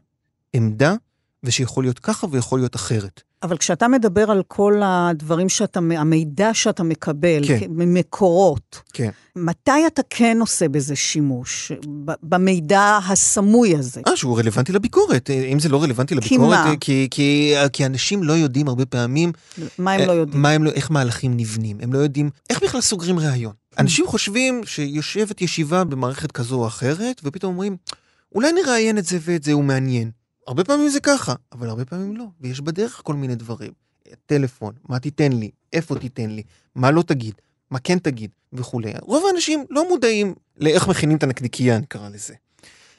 עמדה, 0.53 0.95
ושיכול 1.44 1.84
להיות 1.84 2.00
ככה 2.00 2.28
ויכול 2.32 2.60
להיות 2.60 2.76
אחרת. 2.76 3.22
אבל 3.44 3.58
כשאתה 3.58 3.88
מדבר 3.88 4.32
על 4.32 4.44
כל 4.48 4.82
הדברים 4.84 5.50
שאתה, 5.50 5.80
המידע 5.98 6.54
שאתה 6.54 6.84
מקבל, 6.84 7.48
כן. 7.48 7.68
ממקורות, 7.70 8.82
כן. 8.94 9.10
מתי 9.36 9.88
אתה 9.88 10.02
כן 10.10 10.38
עושה 10.42 10.68
בזה 10.68 10.96
שימוש, 10.96 11.72
במידע 12.24 13.00
הסמוי 13.08 13.76
הזה? 13.76 14.02
אה, 14.08 14.18
שהוא 14.18 14.40
רלוונטי 14.40 14.72
לביקורת. 14.72 15.30
אם 15.30 15.60
זה 15.60 15.70
לא 15.70 15.84
רלוונטי 15.84 16.16
לביקורת, 16.16 16.58
כי 16.64 16.70
מה? 16.70 16.76
כי, 16.80 17.08
כי, 17.12 17.54
כי 17.74 17.86
אנשים 17.86 18.24
לא 18.24 18.34
יודעים 18.34 18.68
הרבה 18.68 18.86
פעמים... 18.86 19.32
מה 19.78 19.92
הם 19.92 20.08
לא 20.08 20.12
יודעים? 20.12 20.42
מה 20.42 20.50
הם 20.50 20.64
לא, 20.64 20.72
איך 20.72 20.92
מהלכים 20.92 21.38
נבנים. 21.38 21.78
הם 21.82 21.94
לא 21.94 21.98
יודעים 21.98 22.30
איך 22.50 22.64
בכלל 22.64 22.82
סוגרים 22.82 23.20
ראיון. 23.20 23.54
אנשים 23.78 24.08
חושבים 24.08 24.62
שיושבת 24.66 25.42
ישיבה 25.42 25.84
במערכת 25.84 26.32
כזו 26.32 26.56
או 26.56 26.68
אחרת, 26.68 27.22
ופתאום 27.24 27.54
אומרים, 27.54 27.78
אולי 28.36 28.52
נראיין 28.52 28.98
את 28.98 29.06
זה 29.06 29.18
ואת 29.22 29.44
זה, 29.44 29.52
הוא 29.52 29.64
מעניין. 29.64 30.18
הרבה 30.50 30.64
פעמים 30.64 30.89
זה 30.89 31.00
ככה, 31.00 31.34
אבל 31.52 31.70
הרבה 31.70 31.86
פעמים 31.86 32.18
לא, 32.18 32.26
ויש 32.41 32.62
בדרך 32.62 33.02
כל 33.04 33.14
מיני 33.14 33.36
דברים. 33.36 33.72
טלפון, 34.26 34.74
מה 34.88 35.00
תיתן 35.00 35.32
לי, 35.32 35.52
איפה 35.74 36.00
תיתן 36.00 36.30
לי, 36.30 36.43
מה 36.76 36.91
לא 36.91 37.02
תגיד, 37.02 37.34
מה 37.72 37.80
כן 37.80 38.00
תגיד, 38.00 38.32
וכולי. 38.54 38.93
רוב 39.02 39.24
האנשים 39.28 39.66
לא 39.70 39.89
מודעים 39.89 40.36
לאיך 40.58 40.88
מכינים 40.88 41.18
את 41.18 41.24
הנקניקייה, 41.24 41.80
נקרא 41.80 42.10
לזה. 42.10 42.34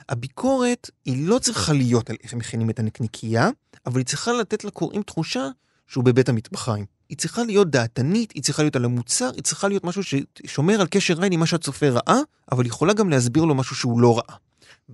הביקורת 0.09 0.91
היא 1.05 1.29
לא 1.29 1.39
צריכה 1.39 1.73
להיות 1.73 2.11
על 2.11 2.17
איך 2.23 2.35
מכינים 2.35 2.71
את 2.71 2.79
הנקניקייה, 2.79 3.49
אבל 3.87 3.99
היא 3.99 4.07
צריכה 4.07 4.33
לתת 4.33 4.65
לקוראים 4.65 5.03
תחושה 5.03 5.49
שהוא 5.87 6.05
בבית 6.05 6.29
המטבחיים. 6.29 6.85
היא 7.09 7.19
צריכה 7.19 7.43
להיות 7.45 7.71
דעתנית, 7.71 8.33
היא 8.33 8.43
צריכה 8.43 8.63
להיות 8.63 8.77
על 8.77 8.85
המוצר, 8.85 9.31
היא 9.35 9.43
צריכה 9.43 9.69
להיות 9.69 9.85
משהו 9.85 10.03
ששומר 10.03 10.81
על 10.81 10.87
קשר 10.87 11.23
עין 11.23 11.33
עם 11.33 11.41
מה 11.41 11.47
שהצופה 11.47 11.89
ראה, 11.89 12.19
אבל 12.53 12.67
יכולה 12.67 12.93
גם 12.93 13.11
להסביר 13.11 13.45
לו 13.45 13.55
משהו 13.55 13.77
שהוא 13.77 14.01
לא 14.01 14.19
ראה. 14.19 14.37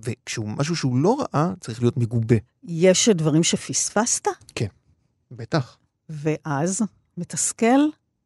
וכשהוא 0.03 0.49
משהו 0.49 0.75
שהוא 0.75 0.97
לא 0.97 1.17
ראה, 1.19 1.51
צריך 1.61 1.81
להיות 1.81 1.97
מגובה. 1.97 2.35
יש 2.63 3.09
דברים 3.09 3.43
שפספסת? 3.43 4.27
כן, 4.55 4.67
בטח. 5.31 5.77
ואז, 6.09 6.81
מתסכל? 7.17 7.79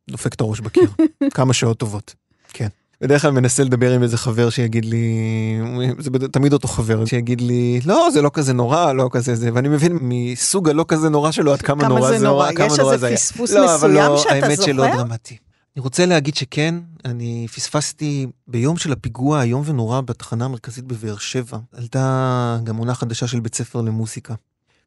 דופק 0.09 0.33
את 0.33 0.41
הראש 0.41 0.59
בקיר. 0.59 0.89
כמה 1.33 1.53
שעות 1.53 1.77
טובות, 1.77 2.15
כן. 2.53 2.67
בדרך 3.01 3.21
כלל 3.21 3.31
מנסה 3.31 3.63
לדבר 3.63 3.93
עם 3.93 4.03
איזה 4.03 4.17
חבר 4.17 4.49
שיגיד 4.49 4.85
לי, 4.85 5.05
זה 5.99 6.09
תמיד 6.31 6.53
אותו 6.53 6.67
חבר, 6.67 7.05
שיגיד 7.05 7.41
לי, 7.41 7.81
לא, 7.85 8.09
זה 8.13 8.21
לא 8.21 8.31
כזה 8.33 8.53
נורא, 8.53 8.93
לא 8.93 9.09
כזה 9.11 9.35
זה, 9.35 9.49
ואני 9.53 9.69
מבין 9.69 9.99
מסוג 10.01 10.69
הלא 10.69 10.85
כזה 10.87 11.09
נורא 11.09 11.31
שלו 11.31 11.53
עד 11.53 11.61
כמה, 11.61 11.83
כמה 11.83 11.95
נורא 11.95 12.17
זה 12.17 12.25
נורא, 12.25 12.51
כמה 12.53 12.67
נורא 12.77 12.97
זה 12.97 13.05
היה. 13.05 13.13
יש 13.15 13.19
איזה 13.19 13.33
פספוס 13.33 13.51
לא, 13.51 13.75
מסוים 13.75 14.11
לא, 14.11 14.17
שאתה 14.17 14.35
זוכר? 14.35 14.45
האמת 14.45 14.61
שלא 14.61 14.87
דרמטי. 14.95 15.37
אני 15.75 15.81
רוצה 15.83 16.05
להגיד 16.05 16.35
שכן, 16.35 16.75
אני 17.05 17.47
פספסתי 17.55 18.27
ביום 18.47 18.77
של 18.77 18.91
הפיגוע 18.91 19.41
איום 19.41 19.61
ונורא 19.65 20.01
בתחנה 20.01 20.45
המרכזית 20.45 20.85
בבאר 20.85 21.17
שבע. 21.17 21.57
עלתה 21.71 22.59
גם 22.63 22.77
עונה 22.77 22.95
חדשה 22.95 23.27
של 23.27 23.39
בית 23.39 23.55
ספר 23.55 23.81
למוזיקה. 23.81 24.33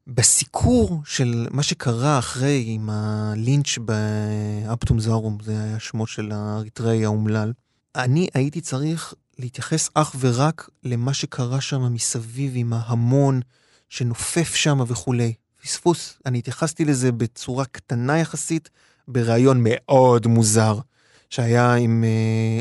בסיקור 0.06 1.02
של 1.04 1.46
מה 1.50 1.62
שקרה 1.62 2.18
אחרי 2.18 2.64
עם 2.66 2.90
הלינץ' 2.90 3.78
באפטום 3.78 5.00
זרום, 5.00 5.38
זה 5.42 5.62
היה 5.62 5.78
שמו 5.78 6.06
של 6.06 6.32
האריתראי 6.32 7.04
האומלל, 7.04 7.52
אני 7.96 8.28
הייתי 8.34 8.60
צריך 8.60 9.14
להתייחס 9.38 9.90
אך 9.94 10.16
ורק 10.20 10.68
למה 10.82 11.14
שקרה 11.14 11.60
שם 11.60 11.92
מסביב 11.92 12.52
עם 12.54 12.72
ההמון 12.72 13.40
שנופף 13.88 14.54
שם 14.54 14.78
וכולי. 14.86 15.34
פספוס. 15.62 16.18
אני 16.26 16.38
התייחסתי 16.38 16.84
לזה 16.84 17.12
בצורה 17.12 17.64
קטנה 17.64 18.18
יחסית, 18.18 18.70
בריאיון 19.08 19.60
מאוד 19.62 20.26
מוזר, 20.26 20.78
שהיה 21.30 21.74
עם 21.74 22.04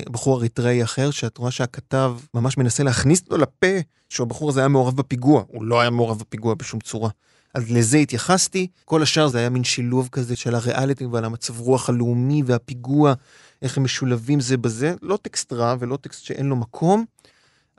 uh, 0.06 0.10
בחור 0.10 0.38
אריתראי 0.38 0.84
אחר, 0.84 1.12
שאת 1.12 1.38
רואה 1.38 1.52
שהכתב 1.52 2.16
ממש 2.34 2.58
מנסה 2.58 2.84
להכניס 2.84 3.22
אותו 3.22 3.38
לפה 3.38 3.68
שהבחור 4.10 4.50
הזה 4.50 4.60
היה 4.60 4.68
מעורב 4.68 4.98
בפיגוע. 4.98 5.44
הוא 5.48 5.64
לא 5.66 5.82
היה 5.82 5.90
מעורב 5.90 6.20
בפיגוע 6.20 6.54
בשום 6.54 6.80
צורה. 6.80 7.10
אז 7.54 7.72
לזה 7.72 7.98
התייחסתי, 7.98 8.68
כל 8.86 9.02
השאר 9.02 9.28
זה 9.28 9.40
היה 9.40 9.50
מין 9.50 9.64
שילוב 9.64 10.10
כזה 10.12 10.36
של 10.36 10.56
הריאליטי 10.56 11.06
ועל 11.06 11.26
המצב 11.26 11.60
רוח 11.60 11.90
הלאומי 11.90 12.44
והפיגוע, 12.46 13.14
איך 13.62 13.78
הם 13.78 13.84
משולבים 13.84 14.40
זה 14.40 14.58
בזה, 14.58 14.96
לא 15.02 15.18
טקסט 15.22 15.54
רע 15.54 15.76
ולא 15.80 15.98
טקסט 15.98 16.24
שאין 16.24 16.46
לו 16.46 16.56
מקום. 16.56 17.06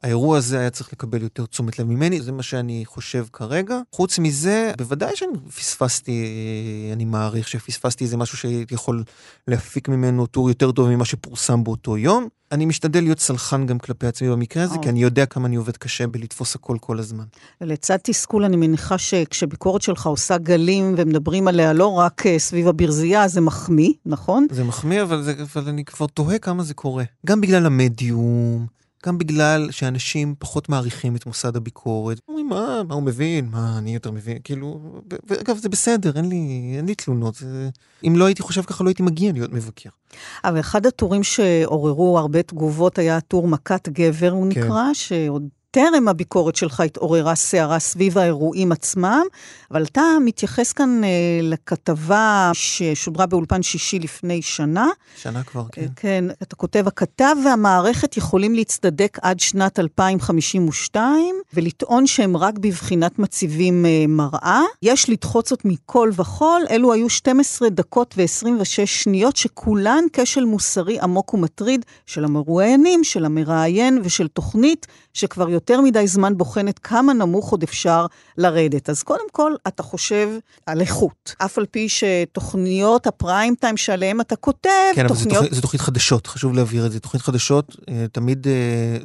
האירוע 0.04 0.38
הזה 0.38 0.58
היה 0.58 0.70
צריך 0.70 0.92
לקבל 0.92 1.22
יותר 1.22 1.46
תשומת 1.46 1.78
לב 1.78 1.86
ממני, 1.86 2.20
זה 2.20 2.32
מה 2.32 2.42
שאני 2.42 2.82
חושב 2.86 3.26
כרגע. 3.32 3.80
חוץ 3.92 4.18
מזה, 4.18 4.72
בוודאי 4.78 5.16
שאני 5.16 5.32
פספסתי, 5.56 6.26
אני 6.92 7.04
מעריך 7.04 7.48
שפספסתי 7.48 8.04
איזה 8.04 8.16
משהו 8.16 8.38
שהייתי 8.38 8.74
יכול 8.74 9.04
להפיק 9.48 9.88
ממנו 9.88 10.26
טור 10.26 10.48
יותר 10.48 10.72
טוב 10.72 10.88
ממה 10.88 11.04
שפורסם 11.04 11.64
באותו 11.64 11.98
יום. 11.98 12.28
אני 12.52 12.66
משתדל 12.66 13.00
להיות 13.00 13.20
סלחן 13.20 13.66
גם 13.66 13.78
כלפי 13.78 14.06
עצמי 14.06 14.28
במקרה 14.28 14.62
הזה, 14.62 14.78
כי 14.82 14.88
אני 14.88 15.02
יודע 15.02 15.26
כמה 15.26 15.46
אני 15.46 15.56
עובד 15.56 15.76
קשה 15.76 16.06
בלתפוס 16.06 16.54
הכל 16.54 16.76
כל 16.80 16.98
הזמן. 16.98 17.24
לצד 17.60 17.96
תסכול, 18.02 18.44
אני 18.44 18.56
מניחה 18.56 18.98
שכשביקורת 18.98 19.82
שלך 19.82 20.06
עושה 20.06 20.38
גלים 20.38 20.94
ומדברים 20.96 21.48
עליה 21.48 21.72
לא 21.72 21.92
רק 21.92 22.26
אה, 22.26 22.38
סביב 22.38 22.68
הברזייה, 22.68 23.28
זה 23.28 23.40
מחמיא, 23.40 23.92
נכון? 24.06 24.46
זה 24.50 24.64
מחמיא, 24.64 25.02
אבל, 25.02 25.22
זה, 25.22 25.34
אבל 25.54 25.68
אני 25.68 25.84
כבר 25.84 26.06
תוהה 26.06 26.38
כמה 26.38 26.62
זה 26.62 26.74
קורה. 26.74 27.04
גם 27.26 27.40
בגלל 27.40 27.66
המדיום, 27.66 28.66
גם 29.06 29.18
בגלל 29.18 29.70
שאנשים 29.70 30.34
פחות 30.38 30.68
מעריכים 30.68 31.16
את 31.16 31.26
מוסד 31.26 31.56
הביקורת. 31.56 32.18
אומרים, 32.28 32.48
מה, 32.48 32.82
מה 32.88 32.94
הוא 32.94 33.02
מבין? 33.02 33.48
מה, 33.50 33.78
אני 33.78 33.94
יותר 33.94 34.10
מבין? 34.10 34.38
כאילו, 34.44 34.80
ואגב, 35.26 35.56
זה 35.56 35.68
בסדר, 35.68 36.12
אין 36.16 36.28
לי, 36.28 36.74
אין 36.76 36.86
לי 36.86 36.94
תלונות. 36.94 37.34
זה... 37.34 37.68
אם 38.04 38.14
לא 38.16 38.26
הייתי 38.26 38.42
חושב 38.42 38.62
ככה, 38.62 38.84
לא 38.84 38.88
הייתי 38.88 39.02
מגיע 39.02 39.32
להיות 39.32 39.52
מבקר. 39.52 39.90
אבל 40.44 40.60
אחד 40.60 40.86
הטורים 40.86 41.22
שעוררו 41.22 42.18
הרבה 42.18 42.42
תגובות 42.42 42.98
היה 42.98 43.16
הטור 43.16 43.48
מכת 43.48 43.88
גבר, 43.88 44.30
הוא 44.30 44.52
כן. 44.52 44.60
נקרא, 44.60 44.84
שעוד 44.92 45.48
טרם 45.74 46.08
הביקורת 46.08 46.56
שלך 46.56 46.80
התעוררה 46.80 47.34
סערה 47.34 47.78
סביב 47.78 48.18
האירועים 48.18 48.72
עצמם, 48.72 49.22
אבל 49.70 49.82
אתה 49.82 50.02
מתייחס 50.24 50.72
כאן 50.72 51.04
אה, 51.04 51.08
לכתבה 51.42 52.50
ששודרה 52.54 53.26
באולפן 53.26 53.62
שישי 53.62 53.98
לפני 53.98 54.42
שנה. 54.42 54.86
שנה 55.16 55.42
כבר, 55.42 55.64
כן. 55.72 55.82
אה, 55.82 55.86
כן, 55.96 56.24
אתה 56.42 56.56
כותב, 56.56 56.84
הכתב 56.86 57.36
והמערכת 57.44 58.16
יכולים 58.16 58.54
להצטדק 58.54 59.18
עד 59.22 59.40
שנת 59.40 59.78
2052, 59.78 61.34
ולטעון 61.54 62.06
שהם 62.06 62.36
רק 62.36 62.58
בבחינת 62.58 63.18
מציבים 63.18 63.86
אה, 63.86 64.04
מראה. 64.08 64.62
יש 64.82 65.10
לדחוץ 65.10 65.50
זאת 65.50 65.64
מכל 65.64 66.10
וכול, 66.16 66.62
אלו 66.70 66.92
היו 66.92 67.10
12 67.10 67.68
דקות 67.68 68.14
ו-26 68.18 68.86
שניות 68.86 69.36
שכולן 69.36 70.04
כשל 70.12 70.44
מוסרי 70.44 71.00
עמוק 71.00 71.34
ומטריד 71.34 71.84
של 72.06 72.24
המרואיינים, 72.24 73.04
של 73.04 73.24
המראיין 73.24 74.00
ושל 74.04 74.28
תוכנית 74.28 74.86
שכבר 75.14 75.48
יותר 75.48 75.63
מדי 75.70 76.06
זמן 76.06 76.36
בוחנת 76.36 76.78
כמה 76.78 77.12
נמוך 77.12 77.50
עוד 77.50 77.62
אפשר 77.62 78.06
לרדת. 78.38 78.90
אז 78.90 79.02
קודם 79.02 79.30
כל, 79.32 79.52
אתה 79.68 79.82
חושב 79.82 80.28
על 80.66 80.80
איכות. 80.80 81.34
אף 81.38 81.58
על 81.58 81.66
פי 81.66 81.88
שתוכניות 81.88 83.06
הפריים 83.06 83.54
טיים 83.54 83.76
שעליהן 83.76 84.20
אתה 84.20 84.36
כותב, 84.36 84.70
כן, 84.94 85.08
תוכניות... 85.08 85.38
כן, 85.38 85.46
אבל 85.46 85.54
זו 85.54 85.60
תוכנית 85.60 85.80
חדשות, 85.80 86.26
חשוב 86.26 86.54
להבהיר 86.54 86.86
את 86.86 86.92
זה. 86.92 87.00
תוכנית 87.00 87.22
חדשות, 87.22 87.76
אה, 87.88 88.06
תמיד 88.12 88.46
אה, 88.46 88.52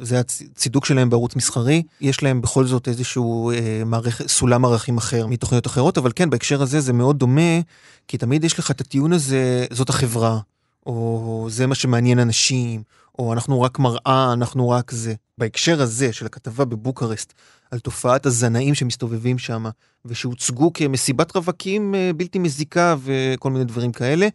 זה 0.02 0.20
הצידוק 0.20 0.84
שלהם 0.84 1.10
בערוץ 1.10 1.36
מסחרי. 1.36 1.82
יש 2.00 2.22
להם 2.22 2.40
בכל 2.40 2.66
זאת 2.66 2.88
איזשהו 2.88 3.50
אה, 3.50 3.82
מערכ... 3.86 4.22
סולם 4.26 4.64
ערכים 4.64 4.96
אחר 4.96 5.26
מתוכניות 5.26 5.66
אחרות, 5.66 5.98
אבל 5.98 6.12
כן, 6.14 6.30
בהקשר 6.30 6.62
הזה 6.62 6.80
זה 6.80 6.92
מאוד 6.92 7.18
דומה, 7.18 7.60
כי 8.08 8.18
תמיד 8.18 8.44
יש 8.44 8.58
לך 8.58 8.70
את 8.70 8.80
הטיעון 8.80 9.12
הזה, 9.12 9.66
זאת 9.70 9.88
החברה, 9.88 10.38
או 10.86 11.46
זה 11.50 11.66
מה 11.66 11.74
שמעניין 11.74 12.18
אנשים, 12.18 12.82
או 13.20 13.32
אנחנו 13.32 13.60
רק 13.60 13.78
מראה, 13.78 14.32
אנחנו 14.32 14.68
רק 14.68 14.90
זה. 14.90 15.14
בהקשר 15.38 15.82
הזה 15.82 16.12
של 16.12 16.26
הכתבה 16.26 16.64
בבוקרשט, 16.64 17.32
על 17.70 17.78
תופעת 17.78 18.26
הזנאים 18.26 18.74
שמסתובבים 18.74 19.38
שם, 19.38 19.64
ושהוצגו 20.04 20.72
כמסיבת 20.72 21.36
רווקים 21.36 21.94
אה, 21.94 22.10
בלתי 22.16 22.38
מזיקה 22.38 22.96
וכל 23.02 23.50
מיני 23.50 23.64
דברים 23.64 23.92
כאלה, 23.92 24.28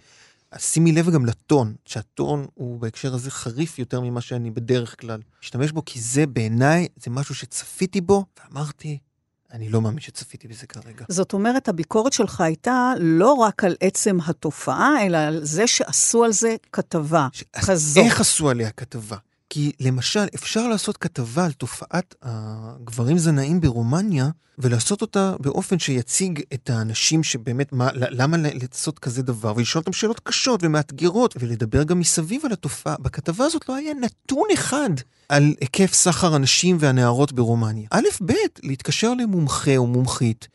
אז 0.51 0.61
שימי 0.61 0.91
לב 0.91 1.09
גם 1.09 1.25
לטון, 1.25 1.75
שהטון 1.85 2.45
הוא 2.53 2.79
בהקשר 2.79 3.13
הזה 3.13 3.31
חריף 3.31 3.79
יותר 3.79 4.01
ממה 4.01 4.21
שאני 4.21 4.51
בדרך 4.51 5.01
כלל 5.01 5.21
משתמש 5.41 5.71
בו, 5.71 5.85
כי 5.85 6.01
זה 6.01 6.27
בעיניי, 6.27 6.87
זה 6.95 7.11
משהו 7.11 7.35
שצפיתי 7.35 8.01
בו, 8.01 8.25
ואמרתי, 8.39 8.97
אני 9.55 9.69
לא 9.69 9.81
מאמין 9.81 9.99
שצפיתי 9.99 10.47
בזה 10.47 10.67
כרגע. 10.67 11.05
זאת 11.09 11.33
אומרת, 11.33 11.67
הביקורת 11.67 12.13
שלך 12.13 12.41
הייתה 12.41 12.93
לא 12.99 13.33
רק 13.33 13.63
על 13.63 13.75
עצם 13.81 14.17
התופעה, 14.25 15.05
אלא 15.05 15.17
על 15.17 15.39
זה 15.43 15.67
שעשו 15.67 16.23
על 16.23 16.31
זה 16.31 16.55
כתבה 16.71 17.27
ש... 17.31 17.43
כזאת. 17.65 18.03
איך 18.03 18.19
עשו 18.19 18.49
עליה 18.49 18.71
כתבה? 18.71 19.17
כי 19.49 19.71
למשל, 19.79 20.25
אפשר 20.35 20.67
לעשות 20.67 20.97
כתבה 20.97 21.45
על 21.45 21.51
תופעת 21.51 22.15
הגברים 22.21 23.17
זנאים 23.17 23.61
ברומניה, 23.61 24.29
ולעשות 24.57 25.01
אותה 25.01 25.35
באופן 25.39 25.79
שיציג 25.79 26.41
את 26.53 26.69
האנשים 26.69 27.23
שבאמת, 27.23 27.73
מה, 27.73 27.89
למה 27.93 28.37
לעשות 28.37 28.99
כזה 28.99 29.23
דבר, 29.23 29.53
ולשאול 29.55 29.79
אותם 29.79 29.93
שאלות 29.93 30.19
קשות 30.19 30.59
ומאתגרות, 30.63 31.35
ולדבר 31.39 31.83
גם 31.83 31.99
מסביב 31.99 32.45
על 32.45 32.51
התופעה. 32.51 32.95
בכתבה 32.99 33.45
הזאת 33.45 33.69
לא 33.69 33.75
היה 33.75 33.93
נתון 33.93 34.47
אחד 34.53 34.89
על 35.29 35.53
היקף 35.61 35.93
סחר 35.93 36.35
הנשים 36.35 36.77
והנערות 36.79 37.33
ברומניה. 37.33 37.87
א', 37.91 38.07
ב', 38.25 38.33
להתקשר 38.63 39.13
למומחה 39.13 39.77
או 39.77 39.87
מומחית. 39.87 40.47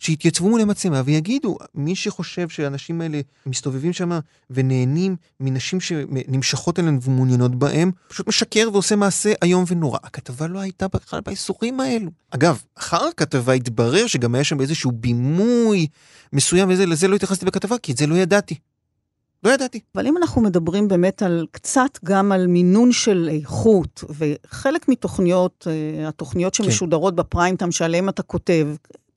שיתייצבו 0.00 0.48
מול 0.48 0.60
המצלמה 0.60 1.02
ויגידו, 1.04 1.58
מי 1.74 1.96
שחושב 1.96 2.48
שהאנשים 2.48 3.00
האלה 3.00 3.20
מסתובבים 3.46 3.92
שם 3.92 4.18
ונהנים 4.50 5.16
מנשים 5.40 5.80
שנמשכות 5.80 6.78
אליהן 6.78 6.98
ומעוניינות 7.02 7.54
בהם, 7.54 7.90
פשוט 8.08 8.28
משקר 8.28 8.68
ועושה 8.72 8.96
מעשה 8.96 9.32
איום 9.42 9.64
ונורא. 9.66 9.98
הכתבה 10.04 10.46
לא 10.46 10.58
הייתה 10.58 10.88
בכלל 10.88 11.20
באיסורים 11.20 11.80
האלו. 11.80 12.10
אגב, 12.30 12.62
אחר 12.78 13.04
הכתבה 13.04 13.52
התברר 13.52 14.06
שגם 14.06 14.34
היה 14.34 14.44
שם 14.44 14.60
איזשהו 14.60 14.92
בימוי 14.92 15.86
מסוים 16.32 16.68
וזה, 16.70 16.86
לזה 16.86 17.08
לא 17.08 17.14
התייחסתי 17.16 17.46
בכתבה, 17.46 17.78
כי 17.78 17.92
את 17.92 17.96
זה 17.96 18.06
לא 18.06 18.14
ידעתי. 18.14 18.54
לא 19.44 19.50
ידעתי. 19.50 19.80
אבל 19.94 20.06
אם 20.06 20.16
אנחנו 20.16 20.42
מדברים 20.42 20.88
באמת 20.88 21.22
על 21.22 21.46
קצת 21.50 21.98
גם 22.04 22.32
על 22.32 22.46
מינון 22.46 22.92
של 22.92 23.28
איכות, 23.32 24.04
וחלק 24.18 24.88
מתוכניות, 24.88 25.66
אה, 25.70 26.08
התוכניות 26.08 26.56
כן. 26.56 26.64
שמשודרות 26.64 27.14
כן. 27.14 27.16
בפריים 27.16 27.56
טיים 27.56 27.72
שעליהן 27.72 28.08
אתה 28.08 28.22
כותב, 28.22 28.66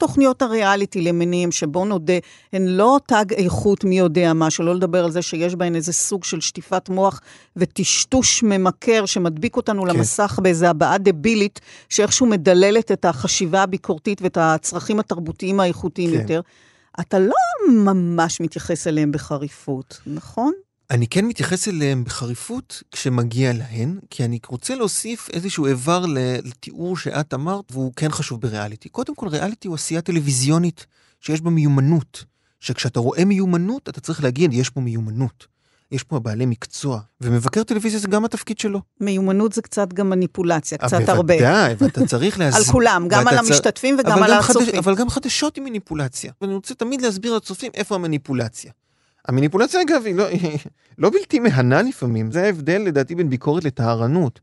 תוכניות 0.04 0.42
הריאליטי 0.42 1.02
למיניהם, 1.02 1.52
שבואו 1.52 1.86
נודה, 1.86 2.14
הן 2.54 2.68
לא 2.68 3.00
תג 3.06 3.34
איכות 3.34 3.84
מי 3.84 4.00
יודע 4.00 4.34
מה, 4.34 4.50
שלא 4.50 4.76
לדבר 4.76 5.04
על 5.04 5.12
זה 5.12 5.22
שיש 5.22 5.56
בהן 5.56 5.76
איזה 5.76 5.94
סוג 5.94 6.24
של 6.24 6.42
שטיפת 6.42 6.90
מוח 6.90 7.22
וטשטוש 7.56 8.44
ממכר 8.44 9.06
שמדביק 9.06 9.56
אותנו 9.56 9.82
כן. 9.82 9.88
למסך 9.88 10.40
באיזה 10.44 10.70
הבעה 10.70 10.98
דבילית, 10.98 11.60
שאיכשהו 11.90 12.26
מדללת 12.26 12.92
את 12.92 13.06
החשיבה 13.06 13.64
הביקורתית 13.64 14.22
ואת 14.22 14.38
הצרכים 14.42 15.00
התרבותיים 15.00 15.60
האיכותיים 15.60 16.10
כן. 16.12 16.22
יותר. 16.22 16.42
אתה 17.00 17.20
לא 17.20 17.36
ממש 17.70 18.42
מתייחס 18.42 18.88
אליהם 18.88 19.12
בחריפות, 19.12 20.02
נכון? 20.08 20.54
אני 20.94 21.08
כן 21.08 21.26
מתייחס 21.26 21.68
אליהם 21.68 22.04
בחריפות 22.04 22.84
כשמגיע 22.92 23.54
להן, 23.54 24.00
כי 24.10 24.26
אני 24.26 24.40
רוצה 24.48 24.76
להוסיף 24.76 25.30
איזשהו 25.34 25.66
איבר 25.66 26.06
לתיאור 26.44 26.98
שאת 26.98 27.34
אמרת, 27.34 27.72
והוא 27.72 27.94
כן 27.96 28.12
חשוב 28.12 28.42
בריאליטי. 28.42 28.90
קודם 28.90 29.16
כל, 29.16 29.28
ריאליטי 29.28 29.68
הוא 29.68 29.76
עשייה 29.76 30.02
טלוויזיונית 30.02 30.86
שיש 31.20 31.42
בה 31.42 31.50
מיומנות. 31.50 32.24
שכשאתה 32.60 33.00
רואה 33.00 33.26
מיומנות, 33.26 33.90
אתה 33.90 34.02
צריך 34.02 34.24
להגיד, 34.24 34.54
יש 34.54 34.70
פה 34.70 34.82
מיומנות. 34.82 35.48
יש 35.92 36.04
פה 36.04 36.20
בעלי 36.20 36.46
מקצוע, 36.46 37.00
ומבקר 37.22 37.64
טלוויזיה 37.64 38.00
זה 38.00 38.08
גם 38.08 38.26
התפקיד 38.26 38.60
שלו. 38.60 38.82
מיומנות 39.02 39.54
זה 39.54 39.62
קצת 39.62 39.94
גם 39.94 40.10
מניפולציה, 40.10 40.78
קצת 40.78 40.92
בוודאי, 40.92 41.16
הרבה. 41.16 41.34
בוודאי, 41.34 41.76
ואתה 41.78 42.06
צריך 42.06 42.38
להסביר. 42.40 42.66
על 42.66 42.72
כולם, 42.72 43.08
גם 43.10 43.28
על 43.28 43.38
המשתתפים 43.38 43.98
וגם 44.00 44.24
על 44.24 44.34
הצופים. 44.34 44.76
אבל 44.78 44.96
גם 44.96 45.10
חדשות 45.10 45.56
היא 45.56 45.64
מניפולציה. 45.64 46.32
ואני 46.42 46.54
רוצה 46.54 46.76
תמיד 46.76 47.02
להסביר 47.02 47.36
לצופים 47.36 47.72
איפה 47.76 47.96
המניפולציה. 47.96 48.72
המניפולציה 49.28 49.82
אגב 49.82 50.02
היא 50.06 50.16
לא, 50.16 50.28
היא 50.28 50.58
לא 50.98 51.10
בלתי 51.10 51.40
מהנה 51.40 51.82
לפעמים, 51.82 52.32
זה 52.32 52.44
ההבדל 52.44 52.82
לדעתי 52.82 53.16
בין 53.16 53.30
ביקורת 53.30 53.64
לטהרנות. 53.64 54.40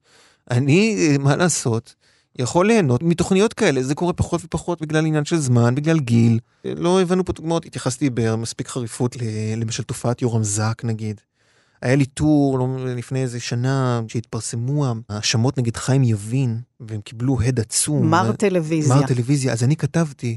אני, 0.50 1.08
מה 1.18 1.36
לעשות, 1.36 1.94
יכול 2.38 2.66
ליהנות 2.66 3.02
מתוכניות 3.02 3.54
כאלה, 3.54 3.82
זה 3.82 3.94
קורה 3.94 4.12
פחות 4.12 4.44
ופחות 4.44 4.80
בגלל 4.82 5.06
עניין 5.06 5.24
של 5.24 5.36
זמן, 5.36 5.74
בגלל 5.74 5.98
גיל. 5.98 6.38
לא 6.64 7.00
הבנו 7.00 7.24
פה 7.24 7.32
דוגמאות, 7.32 7.66
התייחסתי 7.66 8.10
במספיק 8.14 8.68
חריפות 8.68 9.16
למשל 9.56 9.82
תופעת 9.82 10.22
יורם 10.22 10.44
זק 10.44 10.82
נגיד. 10.84 11.20
היה 11.82 11.96
לי 11.96 12.06
טור 12.06 12.58
לא, 12.58 12.94
לפני 12.96 13.22
איזה 13.22 13.40
שנה 13.40 14.00
שהתפרסמו 14.08 14.94
האשמות 15.08 15.58
נגד 15.58 15.76
חיים 15.76 16.02
יבין, 16.04 16.60
והם 16.80 17.00
קיבלו 17.00 17.40
הד 17.40 17.60
עצום. 17.60 18.10
מר 18.10 18.32
טלוויזיה. 18.32 18.94
מר 18.94 19.06
טלוויזיה, 19.06 19.52
אז 19.52 19.64
אני 19.64 19.76
כתבתי, 19.76 20.36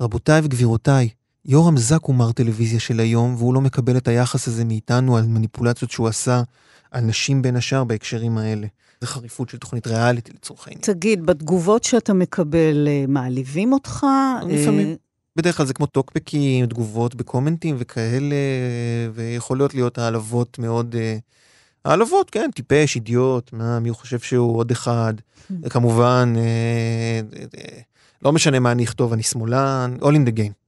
רבותיי 0.00 0.40
וגבירותיי, 0.44 1.08
יורם 1.44 1.76
זק 1.76 2.00
הוא 2.02 2.14
מר 2.14 2.32
טלוויזיה 2.32 2.80
של 2.80 3.00
היום, 3.00 3.34
והוא 3.38 3.54
לא 3.54 3.60
מקבל 3.60 3.96
את 3.96 4.08
היחס 4.08 4.48
הזה 4.48 4.64
מאיתנו 4.64 5.16
על 5.16 5.26
מניפולציות 5.26 5.90
שהוא 5.90 6.08
עשה 6.08 6.42
על 6.90 7.04
נשים 7.04 7.42
בין 7.42 7.56
השאר 7.56 7.84
בהקשרים 7.84 8.38
האלה. 8.38 8.66
זה 9.00 9.06
חריפות 9.06 9.48
של 9.48 9.58
תוכנית 9.58 9.86
ריאליטי 9.86 10.32
לצורך 10.32 10.66
העניין. 10.66 10.82
תגיד, 10.82 11.26
בתגובות 11.26 11.84
שאתה 11.84 12.12
מקבל, 12.14 12.88
אה, 12.88 13.04
מעליבים 13.08 13.72
אותך? 13.72 14.06
לפעמים. 14.48 14.86
אה, 14.86 14.94
בדרך 15.36 15.56
כלל 15.56 15.66
זה 15.66 15.74
כמו 15.74 15.86
טוקבקים, 15.86 16.66
תגובות 16.66 17.14
בקומנטים 17.14 17.76
וכאלה, 17.78 18.36
ויכולות 19.14 19.74
להיות 19.74 19.98
העלבות 19.98 20.58
מאוד... 20.58 20.94
אה, 20.98 21.16
העלבות, 21.84 22.30
כן, 22.30 22.50
טיפש, 22.54 22.96
אידיוט, 22.96 23.52
מה, 23.52 23.80
מי 23.80 23.88
הוא 23.88 23.96
חושב 23.96 24.18
שהוא 24.18 24.56
עוד 24.56 24.70
אחד. 24.70 25.14
Hmm. 25.18 25.68
כמובן, 25.68 26.34
לא 28.22 28.32
משנה 28.32 28.58
מה 28.58 28.72
אני 28.72 28.84
אכתוב, 28.84 29.12
אני 29.12 29.22
שמאלן, 29.22 29.96
all 30.00 30.04
in 30.04 30.28
the 30.28 30.38
game. 30.38 30.61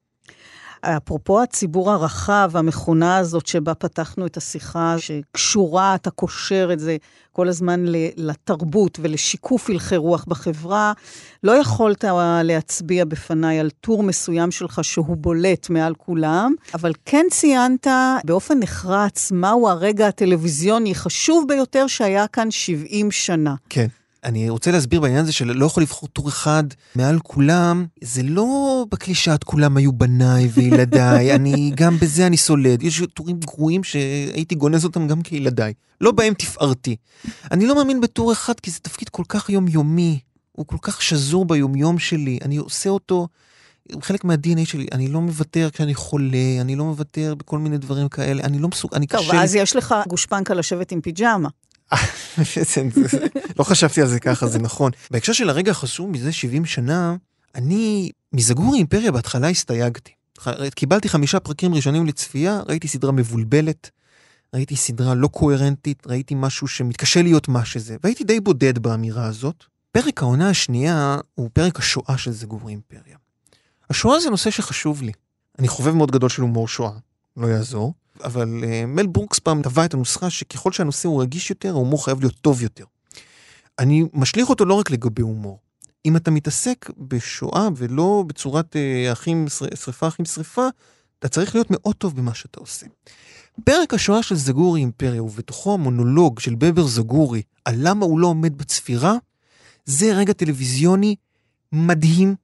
אפרופו 0.85 1.43
הציבור 1.43 1.91
הרחב, 1.91 2.51
המכונה 2.55 3.16
הזאת 3.16 3.47
שבה 3.47 3.74
פתחנו 3.74 4.26
את 4.26 4.37
השיחה, 4.37 4.97
שקשורה, 4.99 5.95
אתה 5.95 6.11
קושר 6.11 6.70
את 6.72 6.78
זה 6.80 6.97
כל 7.32 7.49
הזמן 7.49 7.85
לתרבות 8.16 8.99
ולשיקוף 9.03 9.70
הלכי 9.70 9.97
רוח 9.97 10.24
בחברה, 10.28 10.93
לא 11.45 11.53
יכולת 11.53 12.05
להצביע 12.43 13.05
בפניי 13.05 13.61
על 13.61 13.70
טור 13.70 14.03
מסוים 14.03 14.51
שלך 14.51 14.85
שהוא 14.85 15.16
בולט 15.16 15.70
מעל 15.70 15.95
כולם, 15.95 16.55
אבל 16.74 16.93
כן 17.05 17.26
ציינת 17.30 17.87
באופן 18.24 18.59
נחרץ 18.59 19.32
מהו 19.32 19.68
הרגע 19.68 20.07
הטלוויזיוני 20.07 20.91
החשוב 20.91 21.45
ביותר 21.49 21.87
שהיה 21.87 22.26
כאן 22.26 22.51
70 22.51 23.11
שנה. 23.11 23.55
כן. 23.68 23.87
אני 24.25 24.51
רוצה 24.51 24.70
להסביר 24.70 25.01
בעניין 25.01 25.20
הזה 25.20 25.33
שלא 25.33 25.66
יכול 25.66 25.83
לבחור 25.83 26.09
טור 26.09 26.29
אחד 26.29 26.64
מעל 26.95 27.18
כולם, 27.18 27.87
זה 28.05 28.22
לא 28.22 28.85
בקלישאת 28.91 29.45
כולם 29.45 29.77
היו 29.77 29.93
בניי 29.93 30.49
וילדיי, 30.55 31.35
אני, 31.35 31.72
גם 31.75 31.99
בזה 31.99 32.27
אני 32.27 32.37
סולד. 32.37 32.83
יש 32.83 33.03
טורים 33.14 33.41
גרועים 33.41 33.85
שהייתי 33.85 34.55
גונז 34.55 34.85
אותם 34.85 35.07
גם 35.07 35.22
כילדיי. 35.22 35.72
לא 36.01 36.12
בהם 36.12 36.35
תפארתי. 36.35 36.97
אני 37.51 37.66
לא 37.66 37.75
מאמין 37.75 38.01
בטור 38.01 38.33
אחד 38.33 38.61
כי 38.61 38.70
זה 38.70 38.79
תפקיד 38.79 39.09
כל 39.09 39.22
כך 39.29 39.51
יומיומי, 39.51 40.20
הוא 40.53 40.66
כל 40.66 40.77
כך 40.83 41.03
שזור 41.03 41.45
ביומיום 41.45 41.99
שלי, 41.99 42.39
אני 42.43 42.57
עושה 42.57 42.91
אותו... 42.91 43.29
חלק 44.03 44.25
מה-DNA 44.25 44.64
שלי, 44.64 44.87
אני 44.93 45.09
לא 45.09 45.20
מוותר 45.20 45.68
כשאני 45.72 45.95
חולה, 45.95 46.61
אני 46.61 46.77
לא 46.77 46.85
מוותר 46.85 47.35
בכל 47.35 47.59
מיני 47.59 47.79
דברים 47.79 48.09
כאלה, 48.09 48.43
אני 48.45 48.59
לא 48.59 48.68
מסוג... 48.68 48.95
אני 48.95 49.07
קשה... 49.07 49.18
טוב, 49.18 49.35
אז 49.35 49.55
יש 49.55 49.77
לך 49.77 49.95
גושפנקה 50.09 50.55
לשבת 50.55 50.93
עם 50.93 51.01
פיג'מה. 51.01 51.49
לא 53.59 53.64
חשבתי 53.64 54.01
על 54.01 54.09
זה 54.09 54.20
ככה, 54.20 54.47
זה 54.47 54.59
נכון. 54.59 54.93
בהקשר 55.11 55.32
של 55.32 55.51
הרגע 55.51 55.70
החשוב 55.70 56.11
מזה 56.11 56.32
70 56.32 56.64
שנה, 56.64 57.16
אני 57.55 58.11
מזגורי 58.32 58.78
אימפריה 58.78 59.12
בהתחלה 59.12 59.49
הסתייגתי. 59.49 60.12
קיבלתי 60.74 61.09
חמישה 61.09 61.41
פרקים 61.41 61.74
ראשונים 61.74 62.07
לצפייה, 62.07 62.61
ראיתי 62.68 62.89
סדרה 62.89 63.12
מבולבלת, 63.12 63.91
ראיתי 64.55 64.76
סדרה 64.76 65.14
לא 65.14 65.28
קוהרנטית, 65.28 66.07
ראיתי 66.07 66.35
משהו 66.35 66.68
שמתקשה 66.68 67.22
להיות 67.22 67.49
מה 67.49 67.64
שזה, 67.64 67.97
והייתי 68.05 68.24
די 68.24 68.41
בודד 68.41 68.78
באמירה 68.78 69.26
הזאת. 69.26 69.64
פרק 69.93 70.22
העונה 70.22 70.51
השנייה 70.51 71.18
הוא 71.35 71.51
פרק 71.53 71.78
השואה 71.78 72.18
של 72.18 72.32
זגורי 72.32 72.72
אימפריה. 72.72 73.16
השואה 73.91 74.20
זה 74.20 74.30
נושא 74.30 74.51
שחשוב 74.51 75.03
לי. 75.03 75.12
אני 75.59 75.68
חובב 75.68 75.95
מאוד 75.95 76.11
גדול 76.11 76.28
של 76.28 76.43
הומור 76.43 76.68
שואה, 76.68 76.93
לא 77.37 77.47
יעזור. 77.47 77.95
אבל 78.24 78.62
uh, 78.62 78.86
מל 78.86 79.06
ברוקס 79.06 79.38
פעם 79.38 79.62
טבע 79.62 79.84
את 79.84 79.94
הנוסחה 79.94 80.30
שככל 80.30 80.72
שהנושא 80.72 81.08
הוא 81.08 81.22
רגיש 81.22 81.50
יותר, 81.50 81.68
ההומור 81.68 82.04
חייב 82.04 82.20
להיות 82.20 82.34
טוב 82.40 82.62
יותר. 82.62 82.84
אני 83.78 84.04
משליך 84.12 84.50
אותו 84.50 84.64
לא 84.64 84.74
רק 84.74 84.90
לגבי 84.90 85.22
הומור. 85.22 85.58
אם 86.06 86.16
אתה 86.16 86.30
מתעסק 86.30 86.90
בשואה 86.98 87.68
ולא 87.76 88.24
בצורת 88.26 88.76
uh, 88.76 89.12
אחים, 89.12 89.46
שריפה 89.74 90.08
אחים 90.08 90.24
שריפה, 90.24 90.66
אתה 91.18 91.28
צריך 91.28 91.54
להיות 91.54 91.66
מאוד 91.70 91.94
טוב 91.94 92.16
במה 92.16 92.34
שאתה 92.34 92.60
עושה. 92.60 92.86
פרק 93.64 93.94
השואה 93.94 94.22
של 94.22 94.34
זגורי 94.34 94.80
אימפריה, 94.80 95.22
ובתוכו 95.22 95.74
המונולוג 95.74 96.40
של 96.40 96.54
בבר 96.54 96.86
זגורי 96.86 97.42
על 97.64 97.74
למה 97.78 98.06
הוא 98.06 98.18
לא 98.18 98.26
עומד 98.26 98.58
בצפירה, 98.58 99.14
זה 99.84 100.12
רגע 100.14 100.32
טלוויזיוני 100.32 101.16
מדהים, 101.72 102.34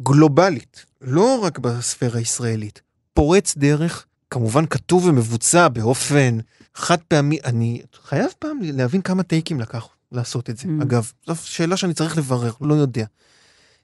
גלובלית, 0.00 0.84
לא 1.00 1.40
רק 1.42 1.58
בספירה 1.58 2.18
הישראלית, 2.18 2.80
פורץ 3.14 3.56
דרך, 3.56 4.06
כמובן 4.30 4.66
כתוב 4.66 5.04
ומבוצע 5.04 5.68
באופן 5.68 6.38
חד 6.74 6.98
פעמי. 7.08 7.38
אני 7.44 7.82
חייב 8.04 8.30
פעם 8.38 8.58
להבין 8.62 9.02
כמה 9.02 9.22
טייקים 9.22 9.60
לקח 9.60 9.88
לעשות 10.12 10.50
את 10.50 10.58
זה. 10.58 10.64
Mm. 10.64 10.82
אגב, 10.82 11.12
זו 11.26 11.34
שאלה 11.36 11.76
שאני 11.76 11.94
צריך 11.94 12.18
לברר, 12.18 12.52
לא 12.60 12.74
יודע. 12.74 13.04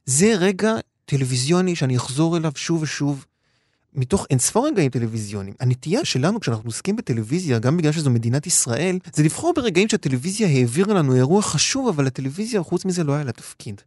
זה 0.07 0.35
רגע 0.39 0.75
טלוויזיוני 1.05 1.77
שאני 1.77 1.97
אחזור 1.97 2.37
אליו 2.37 2.53
שוב 2.55 2.83
ושוב, 2.83 3.25
מתוך 3.95 4.27
אינספור 4.31 4.67
רגעים 4.67 4.91
טלוויזיוניים. 4.91 5.55
הנטייה 5.61 6.05
שלנו 6.05 6.41
כשאנחנו 6.41 6.69
עוסקים 6.69 6.97
בטלוויזיה, 6.97 7.59
גם 7.59 7.77
בגלל 7.77 7.93
שזו 7.93 8.11
מדינת 8.11 8.47
ישראל, 8.47 8.99
זה 9.13 9.23
לבחור 9.23 9.53
ברגעים 9.57 9.89
שהטלוויזיה 9.89 10.49
העבירה 10.49 10.95
לנו 10.95 11.15
אירוע 11.15 11.43
חשוב, 11.43 11.89
אבל 11.89 12.05
לטלוויזיה, 12.05 12.63
חוץ 12.63 12.85
מזה, 12.85 13.05
לא 13.05 13.13
היה 13.13 13.25
לה 13.25 13.33
תפקיד. 13.33 13.81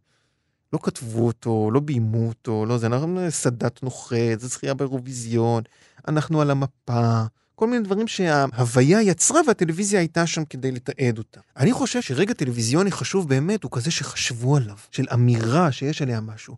לא 0.72 0.78
כתבו 0.82 1.26
אותו, 1.26 1.70
לא 1.72 1.80
ביימו 1.80 2.28
אותו, 2.28 2.66
לא 2.66 2.78
זה, 2.78 2.86
אנחנו 2.86 3.26
סאדאת 3.30 3.82
נוחת, 3.82 4.16
זה 4.38 4.48
זכייה 4.48 4.74
באירוויזיון, 4.74 5.62
אנחנו 6.08 6.40
על 6.40 6.50
המפה, 6.50 7.22
כל 7.54 7.66
מיני 7.66 7.84
דברים 7.84 8.08
שההוויה 8.08 9.02
יצרה 9.02 9.40
והטלוויזיה 9.46 10.00
הייתה 10.00 10.26
שם 10.26 10.44
כדי 10.44 10.72
לתעד 10.72 11.18
אותה. 11.18 11.40
אני 11.56 11.72
חושב 11.72 12.02
שרגע 12.02 12.32
טלוויזיוני 12.32 12.90
חשוב 12.90 13.28
באמת 13.28 13.62
הוא 13.62 13.70
כזה 13.72 13.90
שחשבו 13.90 14.56
עליו, 14.56 14.76
של 14.90 15.06
אמירה 15.14 15.72
שיש 15.72 16.02
עליה 16.02 16.20
משהו. 16.20 16.56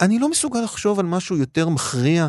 אני 0.00 0.18
לא 0.18 0.30
מסוגל 0.30 0.60
לחשוב 0.60 1.00
על 1.00 1.06
משהו 1.06 1.36
יותר 1.36 1.68
מכריע 1.68 2.28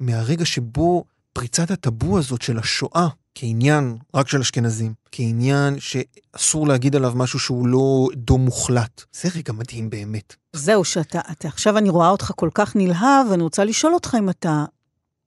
מהרגע 0.00 0.44
שבו 0.44 1.04
פריצת 1.32 1.70
הטאבו 1.70 2.18
הזאת 2.18 2.42
של 2.42 2.58
השואה 2.58 3.08
כעניין 3.34 3.96
רק 4.14 4.28
של 4.28 4.40
אשכנזים, 4.40 4.94
כעניין 5.12 5.76
שאסור 5.80 6.68
להגיד 6.68 6.96
עליו 6.96 7.12
משהו 7.16 7.38
שהוא 7.38 7.66
לא 7.66 8.08
דו 8.14 8.38
מוחלט. 8.38 9.02
זה 9.12 9.28
רגע 9.34 9.52
מדהים 9.52 9.90
באמת. 9.90 10.34
זהו, 10.52 10.84
שאתה, 10.84 11.20
אתה, 11.30 11.48
עכשיו 11.48 11.78
אני 11.78 11.90
רואה 11.90 12.08
אותך 12.08 12.32
כל 12.36 12.50
כך 12.54 12.76
נלהב, 12.76 13.26
ואני 13.30 13.42
רוצה 13.42 13.64
לשאול 13.64 13.94
אותך 13.94 14.16
אם 14.18 14.30
אתה 14.30 14.64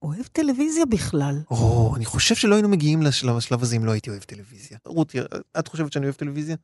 אוהב 0.05 0.25
טלוויזיה 0.31 0.85
בכלל. 0.85 1.35
או, 1.51 1.93
אני 1.95 2.05
חושב 2.05 2.35
שלא 2.35 2.55
היינו 2.55 2.69
מגיעים 2.69 3.01
לשלב 3.01 3.37
השלב 3.37 3.63
הזה 3.63 3.75
אם 3.75 3.85
לא 3.85 3.91
הייתי 3.91 4.09
אוהב 4.09 4.23
טלוויזיה. 4.23 4.77
רותי, 4.85 5.17
את 5.59 5.67
חושבת 5.67 5.93
שאני 5.93 6.05
אוהב 6.05 6.15
טלוויזיה? 6.15 6.55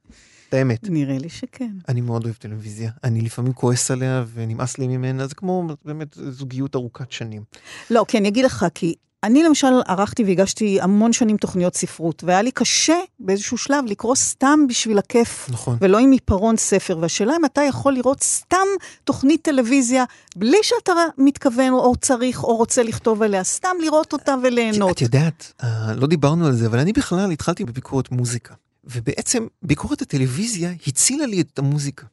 את 0.49 0.53
האמת. 0.53 0.79
נראה 0.89 1.17
לי 1.17 1.29
שכן. 1.29 1.71
אני 1.89 2.01
מאוד 2.01 2.23
אוהב 2.23 2.35
טלוויזיה. 2.35 2.91
אני 3.03 3.21
לפעמים 3.21 3.53
כועס 3.53 3.91
עליה 3.91 4.25
ונמאס 4.33 4.77
לי 4.77 4.87
ממנה, 4.87 5.27
זה 5.27 5.35
כמו 5.35 5.67
באמת 5.85 6.17
זוגיות 6.29 6.75
ארוכת 6.75 7.11
שנים. 7.11 7.43
לא, 7.89 8.05
כי 8.07 8.17
אני 8.17 8.27
אגיד 8.27 8.45
לך, 8.45 8.65
כי 8.73 8.95
אני 9.23 9.43
למשל 9.43 9.67
ערכתי 9.87 10.23
והגשתי 10.23 10.81
המון 10.81 11.13
שנים 11.13 11.37
תוכניות 11.37 11.75
ספרות, 11.75 12.23
והיה 12.23 12.41
לי 12.41 12.51
קשה 12.51 12.99
באיזשהו 13.19 13.57
שלב 13.57 13.85
לקרוא 13.87 14.15
סתם 14.15 14.59
בשביל 14.69 14.97
הכיף, 14.97 15.49
נכון. 15.51 15.77
ולא 15.81 15.97
עם 15.97 16.11
עיפרון 16.11 16.57
ספר. 16.57 16.97
והשאלה 17.01 17.35
אם 17.35 17.45
אתה 17.45 17.61
יכול 17.61 17.93
לראות 17.93 18.23
סתם 18.23 18.67
תוכנית 19.03 19.41
טלוויזיה, 19.41 20.03
בלי 20.35 20.57
שאתה 20.63 20.91
מתכוון 21.17 21.73
או 21.73 21.95
צריך 21.95 22.43
או 22.43 22.55
רוצה 22.55 22.83
לכתוב 22.83 23.21
עליה, 23.21 23.43
סתם 23.43 23.75
לראות 23.81 24.13
אותה 24.13 24.35
וליהנות. 24.43 24.91
את 24.91 25.01
יודעת, 25.01 25.53
אה, 25.63 25.93
לא 25.95 26.07
דיברנו 26.07 26.47
על 26.47 26.53
זה, 26.53 26.67
אבל 26.67 26.79
אני 26.79 26.93
בכלל 26.93 27.31
התחלתי 27.31 27.65
בביקורת 27.65 28.11
מוזיקה. 28.11 28.53
ובעצם 28.83 29.47
ביקורת 29.63 30.01
הטלוויזיה 30.01 30.71
הצילה 30.87 31.25
לי 31.25 31.41
את 31.41 31.59
המוזיקה. 31.59 32.05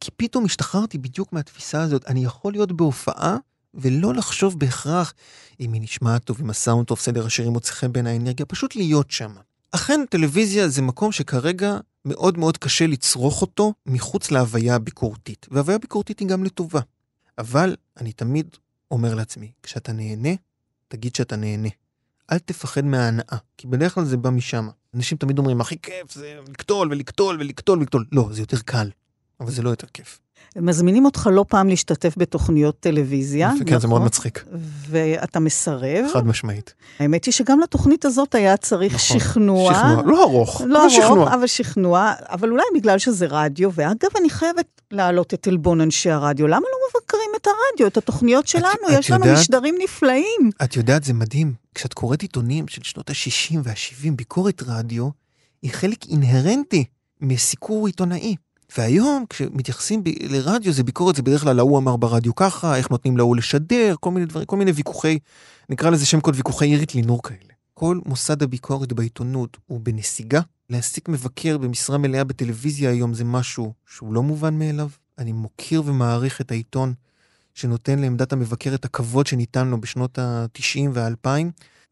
כי 0.00 0.10
פתאום 0.16 0.44
השתחררתי 0.44 0.98
בדיוק 0.98 1.32
מהתפיסה 1.32 1.82
הזאת, 1.82 2.06
אני 2.06 2.24
יכול 2.24 2.52
להיות 2.52 2.72
בהופעה 2.72 3.36
ולא 3.76 4.14
לחשוב 4.14 4.58
בהכרח 4.58 5.14
אם 5.60 5.72
היא 5.72 5.82
נשמעת 5.82 6.24
טוב, 6.24 6.40
אם 6.40 6.50
הסאונד 6.50 6.86
טוב, 6.86 6.98
סדר 6.98 7.26
השירים 7.26 7.52
מוצא 7.52 7.72
חן 7.72 7.92
בין 7.92 8.06
האנרגיה, 8.06 8.46
פשוט 8.46 8.76
להיות 8.76 9.10
שם. 9.10 9.34
אכן, 9.70 10.00
טלוויזיה 10.10 10.68
זה 10.68 10.82
מקום 10.82 11.12
שכרגע 11.12 11.78
מאוד 12.04 12.38
מאוד 12.38 12.56
קשה 12.56 12.86
לצרוך 12.86 13.42
אותו 13.42 13.74
מחוץ 13.86 14.30
להוויה 14.30 14.74
הביקורתית, 14.74 15.46
והוויה 15.50 15.76
הביקורתית 15.76 16.18
היא 16.18 16.28
גם 16.28 16.44
לטובה. 16.44 16.80
אבל 17.38 17.76
אני 17.96 18.12
תמיד 18.12 18.56
אומר 18.90 19.14
לעצמי, 19.14 19.52
כשאתה 19.62 19.92
נהנה, 19.92 20.28
תגיד 20.88 21.14
שאתה 21.14 21.36
נהנה. 21.36 21.68
אל 22.32 22.38
תפחד 22.38 22.84
מההנאה, 22.84 23.36
כי 23.56 23.66
בדרך 23.66 23.94
כלל 23.94 24.04
זה 24.04 24.16
בא 24.16 24.30
משם. 24.30 24.68
אנשים 24.94 25.18
תמיד 25.18 25.38
אומרים, 25.38 25.60
הכי 25.60 25.78
כיף 25.78 26.14
זה 26.14 26.38
לקטול 26.48 26.88
ולקטול 26.90 27.36
ולקטול 27.40 27.78
ולקטול. 27.78 28.06
לא, 28.12 28.28
זה 28.32 28.42
יותר 28.42 28.58
קל, 28.60 28.90
אבל 29.40 29.50
זה 29.50 29.62
לא 29.62 29.70
יותר 29.70 29.86
כיף. 29.86 30.20
מזמינים 30.60 31.04
אותך 31.04 31.28
לא 31.32 31.44
פעם 31.48 31.68
להשתתף 31.68 32.14
בתוכניות 32.16 32.80
טלוויזיה. 32.80 33.52
כן, 33.58 33.64
נכון? 33.64 33.80
זה 33.80 33.88
מאוד 33.88 34.02
מצחיק. 34.02 34.44
ואתה 34.88 35.40
מסרב. 35.40 36.04
חד 36.12 36.26
משמעית. 36.26 36.74
האמת 36.98 37.24
היא 37.24 37.32
שגם 37.32 37.60
לתוכנית 37.60 38.04
הזאת 38.04 38.34
היה 38.34 38.56
צריך 38.56 38.94
נכון, 38.94 39.18
שכנוע. 39.20 39.74
שכנוע, 39.74 40.02
לא 40.06 40.24
ארוך, 40.24 40.62
לא 40.66 40.80
ארוך, 40.82 40.92
שכנוע. 40.92 41.34
אבל 41.34 41.46
שכנוע, 41.46 42.12
אבל 42.20 42.50
אולי 42.50 42.62
בגלל 42.74 42.98
שזה 42.98 43.26
רדיו, 43.30 43.70
ואגב, 43.74 44.10
אני 44.20 44.30
חייבת 44.30 44.80
להעלות 44.90 45.34
את 45.34 45.46
עלבון 45.46 45.80
אנשי 45.80 46.10
הרדיו. 46.10 46.46
למה 46.46 46.60
לא 46.60 47.00
מבקרים 47.00 47.30
את 47.36 47.46
הרדיו, 47.46 47.86
את 47.86 47.96
התוכניות 47.96 48.46
שלנו? 48.48 48.66
את, 48.88 48.98
יש 48.98 49.06
את 49.06 49.10
לנו 49.10 49.24
יודעת, 49.24 49.40
משדרים 49.40 49.74
נפלאים. 49.84 50.50
את 50.64 50.76
יודעת, 50.76 51.04
זה 51.04 51.12
מדהים. 51.12 51.54
כשאת 51.74 51.94
קוראת 51.94 52.22
עיתונים 52.22 52.68
של 52.68 52.82
שנות 52.82 53.10
ה-60 53.10 53.56
וה-70, 53.64 54.10
ביקורת 54.16 54.62
רדיו 54.66 55.08
היא 55.62 55.70
חלק 55.70 56.06
אינהרנטי 56.08 56.84
מסיקור 57.20 57.86
עיתונאי. 57.86 58.36
והיום, 58.78 59.24
כשמתייחסים 59.30 60.04
ב- 60.04 60.08
לרדיו, 60.20 60.72
זה 60.72 60.82
ביקורת, 60.82 61.16
זה 61.16 61.22
בדרך 61.22 61.42
כלל 61.42 61.58
ההוא 61.58 61.78
אמר 61.78 61.96
ברדיו 61.96 62.34
ככה, 62.34 62.76
איך 62.76 62.90
נותנים 62.90 63.16
להוא 63.16 63.36
לשדר, 63.36 63.94
כל 64.00 64.10
מיני 64.10 64.26
דברים, 64.26 64.46
כל 64.46 64.56
מיני 64.56 64.70
ויכוחי, 64.70 65.18
נקרא 65.68 65.90
לזה 65.90 66.06
שם 66.06 66.20
קוד 66.20 66.34
ויכוחי 66.36 66.66
עירית 66.66 66.94
לינור 66.94 67.22
כאלה. 67.22 67.52
כל 67.74 68.00
מוסד 68.06 68.42
הביקורת 68.42 68.92
בעיתונות 68.92 69.56
הוא 69.66 69.80
בנסיגה. 69.82 70.40
להעסיק 70.70 71.08
מבקר 71.08 71.58
במשרה 71.58 71.98
מלאה 71.98 72.24
בטלוויזיה 72.24 72.90
היום 72.90 73.14
זה 73.14 73.24
משהו 73.24 73.72
שהוא 73.86 74.14
לא 74.14 74.22
מובן 74.22 74.58
מאליו. 74.58 74.88
אני 75.18 75.32
מוקיר 75.32 75.82
ומעריך 75.86 76.40
את 76.40 76.50
העיתון 76.50 76.94
שנותן 77.54 77.98
לעמדת 77.98 78.32
המבקר 78.32 78.74
את 78.74 78.84
הכבוד 78.84 79.26
שניתן 79.26 79.68
לו 79.68 79.80
בשנות 79.80 80.18
ה-90 80.18 80.88
וה-2000, 80.92 81.28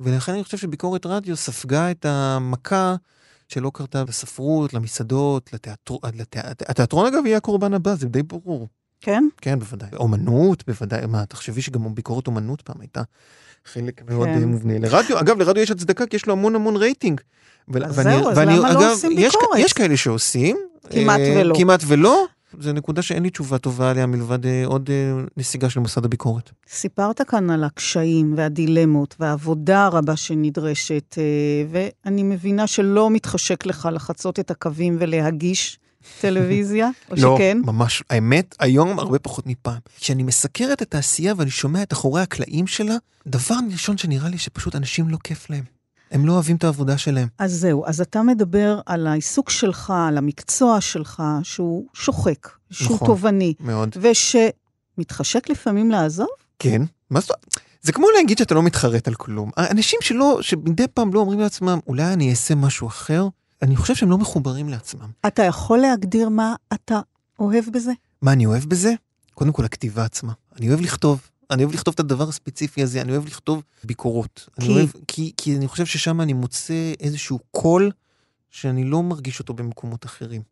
ולכן 0.01 0.33
אני 0.33 0.45
חושב 0.45 0.59
שביקורת 0.59 1.07
רדיו 1.07 1.37
ספגה 1.37 1.91
את 1.91 2.05
המכה 2.05 2.95
שלא 3.55 3.71
קרתה 3.75 4.05
בספרות, 4.05 4.75
למסעדות, 4.75 5.53
לתיאטרון, 5.53 6.01
לתיאט... 6.15 6.71
התיאטרון 6.71 7.07
אגב 7.07 7.27
יהיה 7.27 7.37
הקורבן 7.37 7.75
הבא, 7.75 7.95
זה 7.95 8.09
די 8.09 8.23
ברור. 8.23 8.69
כן? 9.01 9.25
כן, 9.41 9.59
בוודאי. 9.59 9.89
אומנות, 9.97 10.65
בוודאי. 10.67 11.07
מה, 11.07 11.27
תחשבי 11.27 11.63
שגם 11.63 11.95
ביקורת 11.95 12.27
אומנות 12.27 12.63
פעם 12.63 12.77
הייתה 12.81 13.03
חלק 13.65 14.11
מאוד 14.11 14.29
כן. 14.29 14.45
מובנה. 14.45 14.79
לרדיו, 14.79 15.21
אגב, 15.21 15.39
לרדיו 15.39 15.63
יש 15.63 15.71
הצדקה 15.71 16.07
כי 16.07 16.17
יש 16.17 16.27
לו 16.27 16.33
המון 16.33 16.55
המון 16.55 16.77
רייטינג. 16.77 17.21
אז 17.75 17.99
ואני, 17.99 18.19
זהו, 18.19 18.31
אז 18.31 18.39
ואני, 18.39 18.57
למה 18.57 18.69
לא 18.69 18.73
אגב, 18.73 18.81
לא 18.81 18.93
עושים 18.93 19.17
ביקורת? 19.17 19.59
יש, 19.59 19.65
יש 19.65 19.73
כאלה 19.73 19.97
שעושים. 19.97 20.57
כמעט 20.91 21.21
אה, 21.21 21.35
ולא. 21.41 21.55
כמעט 21.59 21.81
ולא. 21.87 22.25
זו 22.61 22.73
נקודה 22.73 23.03
שאין 23.03 23.23
לי 23.23 23.31
תשובה 23.31 23.59
טובה 23.59 23.91
עליה 23.91 24.07
מלבד 24.07 24.47
אה, 24.47 24.63
עוד 24.67 24.91
אה, 24.91 25.25
נסיגה 25.37 25.71
של 25.71 25.81
מוסד 25.81 26.05
הביקורת. 26.05 26.51
סיפרת 26.69 27.21
כאן 27.23 27.51
על 27.51 27.65
הקשיים 27.65 28.35
והדילמות 28.37 29.15
והעבודה 29.21 29.87
הרבה 29.87 30.17
שנדרשת, 30.17 31.19
אה, 31.19 31.25
ואני 31.71 32.23
מבינה 32.23 32.67
שלא 32.67 33.11
מתחשק 33.11 33.67
לך 33.67 33.89
לחצות 33.93 34.41
את 34.41 34.51
הקווים 34.51 34.97
ולהגיש 35.01 35.79
טלוויזיה, 36.21 36.91
או 37.11 37.17
לא, 37.19 37.35
שכן? 37.37 37.61
לא, 37.67 37.73
ממש, 37.73 38.03
האמת, 38.11 38.55
היום 38.61 38.99
הרבה 38.99 39.19
פחות 39.19 39.47
מפעם. 39.47 39.79
כשאני 40.01 40.23
מסקר 40.23 40.69
את 40.73 40.83
התעשייה 40.83 41.35
ואני 41.37 41.51
שומע 41.51 41.83
את 41.83 41.93
אחורי 41.93 42.23
הקלעים 42.23 42.67
שלה, 42.67 42.97
דבר 43.27 43.55
ראשון 43.73 43.99
שנראה 43.99 44.29
לי 44.29 44.39
שפשוט 44.39 44.77
אנשים 44.77 45.09
לא 45.09 45.17
כיף 45.25 45.51
להם. 45.51 45.65
הם 46.15 46.27
לא 46.27 46.33
אוהבים 46.33 46.57
את 46.57 46.65
העבודה 46.65 46.99
שלהם. 46.99 47.29
אז 47.39 47.53
זהו, 47.53 47.87
אז 47.87 48.01
אתה 48.01 48.23
מדבר 48.23 48.81
על 48.87 49.07
העיסוק 49.07 49.51
שלך, 49.51 49.93
על 50.09 50.19
המקצוע 50.19 50.81
שלך, 50.81 51.23
שהוא 51.43 51.87
שוחק, 51.95 52.49
שהוא 52.71 52.95
נכון, 52.95 53.09
תובעני. 53.09 53.55
מאוד. 53.61 53.97
ושמתחשק 54.01 55.49
לפעמים 55.49 55.91
לעזוב? 55.91 56.29
כן. 56.59 56.83
מה 57.11 57.21
זאת 57.21 57.31
אומרת? 57.31 57.45
זה 57.83 57.93
כמו 57.93 58.07
להגיד 58.17 58.39
שאתה 58.39 58.55
לא 58.55 58.63
מתחרט 58.63 59.09
על 59.09 59.15
כלום. 59.15 59.51
אנשים 59.57 59.99
שלא, 60.03 60.39
שמדי 60.43 60.87
פעם 60.95 61.15
לא 61.15 61.21
אומרים 61.21 61.41
לעצמם, 61.41 61.79
אולי 61.87 62.13
אני 62.13 62.31
אעשה 62.31 62.55
משהו 62.55 62.89
אחר, 62.89 63.29
אני 63.63 63.77
חושב 63.77 63.95
שהם 63.95 64.11
לא 64.11 64.19
מחוברים 64.19 64.69
לעצמם. 64.69 65.09
אתה 65.27 65.43
יכול 65.43 65.79
להגדיר 65.79 66.29
מה 66.29 66.55
אתה 66.73 67.01
אוהב 67.39 67.65
בזה? 67.73 67.93
מה 68.23 68.33
אני 68.33 68.47
אוהב 68.47 68.65
בזה? 68.65 68.93
קודם 69.35 69.53
כל, 69.53 69.65
הכתיבה 69.65 70.05
עצמה. 70.05 70.33
אני 70.59 70.69
אוהב 70.69 70.81
לכתוב. 70.81 71.21
אני 71.51 71.65
אוהב 71.65 71.75
לכתוב 71.75 71.95
את 71.95 72.01
הדבר 72.01 72.29
הספציפי 72.29 72.83
הזה, 72.83 73.01
אני 73.03 73.13
אוהב 73.13 73.27
לכתוב 73.27 73.63
ביקורות. 73.85 74.49
כי? 74.61 74.67
אני 74.67 74.75
אוהב, 74.75 74.89
כי, 75.09 75.33
כי 75.37 75.57
אני 75.57 75.69
חושב 75.69 75.87
ששם 75.87 76.21
אני 76.21 76.33
מוצא 76.33 76.93
איזשהו 77.01 77.39
קול 77.51 77.91
שאני 78.51 78.85
לא 78.85 79.03
מרגיש 79.03 79.39
אותו 79.39 79.55
במקומות 79.55 80.05
אחרים. 80.07 80.43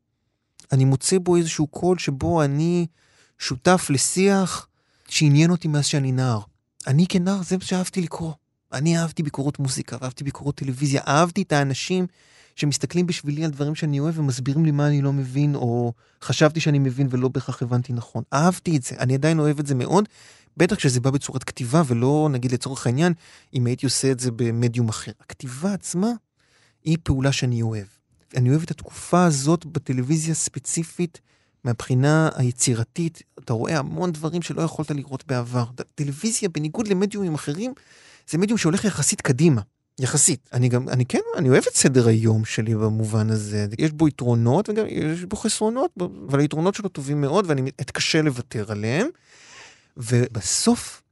אני 0.72 0.84
מוצא 0.84 1.18
בו 1.18 1.36
איזשהו 1.36 1.66
קול 1.66 1.98
שבו 1.98 2.42
אני 2.42 2.86
שותף 3.38 3.86
לשיח 3.90 4.68
שעניין 5.08 5.50
אותי 5.50 5.68
מאז 5.68 5.86
שאני 5.86 6.12
נער. 6.12 6.40
אני 6.86 7.06
כנער, 7.06 7.42
זה 7.42 7.56
מה 7.56 7.64
שאהבתי 7.64 8.00
לקרוא. 8.00 8.32
אני 8.72 8.98
אהבתי 8.98 9.22
ביקורות 9.22 9.58
מוזיקה, 9.58 9.96
ואהבתי 10.00 10.24
ביקורות 10.24 10.54
טלוויזיה, 10.54 11.02
אהבתי 11.06 11.42
את 11.42 11.52
האנשים 11.52 12.06
שמסתכלים 12.56 13.06
בשבילי 13.06 13.44
על 13.44 13.50
דברים 13.50 13.74
שאני 13.74 14.00
אוהב 14.00 14.18
ומסבירים 14.18 14.64
לי 14.64 14.70
מה 14.70 14.86
אני 14.88 15.02
לא 15.02 15.12
מבין, 15.12 15.54
או 15.54 15.92
חשבתי 16.22 16.60
שאני 16.60 16.78
מבין 16.78 17.06
ולא 17.10 17.28
בהכרח 17.28 17.62
הבנתי 17.62 17.92
נכון. 17.92 18.22
אהבתי 18.32 18.76
את 18.76 18.82
זה, 18.82 18.96
אני 18.98 19.14
עדיין 19.14 19.38
אוהב 19.38 19.58
את 19.58 19.66
זה 19.66 19.74
מאוד, 19.74 20.08
בטח 20.56 20.76
כשזה 20.76 21.00
בא 21.00 21.10
בצורת 21.10 21.44
כתיבה, 21.44 21.82
ולא 21.86 22.28
נגיד 22.32 22.52
לצורך 22.52 22.86
העניין, 22.86 23.12
אם 23.54 23.66
הייתי 23.66 23.86
עושה 23.86 24.10
את 24.10 24.20
זה 24.20 24.30
במדיום 24.30 24.88
אחר. 24.88 25.12
הכתיבה 25.20 25.72
עצמה 25.72 26.10
היא 26.84 26.98
פעולה 27.02 27.32
שאני 27.32 27.62
אוהב. 27.62 27.86
אני 28.36 28.50
אוהב 28.50 28.62
את 28.62 28.70
התקופה 28.70 29.24
הזאת 29.24 29.66
בטלוויזיה 29.66 30.34
ספציפית, 30.34 31.20
מהבחינה 31.64 32.28
היצירתית, 32.34 33.22
אתה 33.38 33.52
רואה 33.52 33.78
המון 33.78 34.12
דברים 34.12 34.42
שלא 34.42 34.62
יכולת 34.62 34.90
לראות 34.90 35.24
בעבר. 35.26 35.64
טלוויזיה, 35.94 36.48
בניגוד 36.48 36.88
למדיומים 36.88 37.34
אחרים, 37.34 37.74
זה 38.30 38.38
מדיום 38.38 38.58
שהולך 38.58 38.84
יחסית 38.84 39.20
קדימה. 39.20 39.60
יחסית. 40.02 40.48
אני 40.52 40.68
גם, 40.68 40.88
אני 40.88 41.06
כן, 41.06 41.20
אני 41.36 41.48
אוהב 41.48 41.64
את 41.68 41.74
סדר 41.74 42.08
היום 42.08 42.44
שלי 42.44 42.74
במובן 42.74 43.30
הזה. 43.30 43.66
יש 43.78 43.92
בו 43.92 44.08
יתרונות 44.08 44.68
וגם 44.68 44.84
יש 44.88 45.24
בו 45.24 45.36
חסרונות, 45.36 45.90
אבל 46.28 46.40
היתרונות 46.40 46.74
שלו 46.74 46.88
טובים 46.88 47.20
מאוד 47.20 47.44
ואני 47.48 47.70
אתקשה 47.80 48.22
לוותר 48.22 48.72
עליהם. 48.72 49.06
ובסוף, 49.96 51.02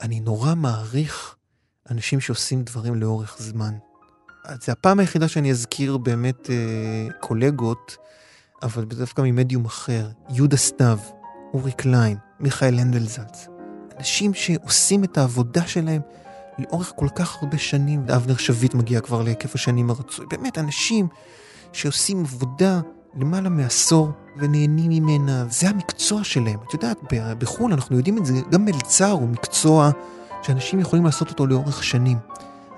אני 0.00 0.20
נורא 0.20 0.54
מעריך 0.54 1.36
אנשים 1.90 2.20
שעושים 2.20 2.62
דברים 2.62 2.94
לאורך 2.94 3.36
זמן. 3.38 3.74
זה 4.62 4.72
הפעם 4.72 5.00
היחידה 5.00 5.28
שאני 5.28 5.50
אזכיר 5.50 5.96
באמת 5.96 6.50
אה, 6.50 7.06
קולגות, 7.20 7.96
אבל 8.62 8.84
דווקא 8.84 9.22
ממדיום 9.22 9.64
אחר, 9.64 10.08
יהודה 10.28 10.56
סתיו, 10.56 10.98
אורי 11.54 11.72
קליין, 11.72 12.16
מיכאל 12.40 12.78
הנדלזלץ. 12.78 13.46
אנשים 13.98 14.34
שעושים 14.34 15.04
את 15.04 15.18
העבודה 15.18 15.66
שלהם 15.66 16.00
לאורך 16.60 16.92
כל 16.96 17.08
כך 17.14 17.42
הרבה 17.42 17.58
שנים. 17.58 18.04
אבנר 18.16 18.36
שביט 18.36 18.74
מגיע 18.74 19.00
כבר 19.00 19.22
להיקף 19.22 19.54
השנים 19.54 19.90
הרצוי. 19.90 20.26
באמת, 20.30 20.58
אנשים 20.58 21.08
שעושים 21.72 22.20
עבודה 22.20 22.80
למעלה 23.16 23.48
מעשור 23.48 24.10
ונהנים 24.36 24.90
ממנה, 24.90 25.44
זה 25.50 25.68
המקצוע 25.68 26.24
שלהם. 26.24 26.58
את 26.68 26.74
יודעת, 26.74 26.98
בחו"ל 27.38 27.72
אנחנו 27.72 27.96
יודעים 27.96 28.18
את 28.18 28.26
זה, 28.26 28.34
גם 28.50 28.64
מלצר 28.64 29.10
הוא 29.10 29.28
מקצוע 29.28 29.90
שאנשים 30.42 30.80
יכולים 30.80 31.04
לעשות 31.04 31.30
אותו 31.30 31.46
לאורך 31.46 31.84
שנים. 31.84 32.18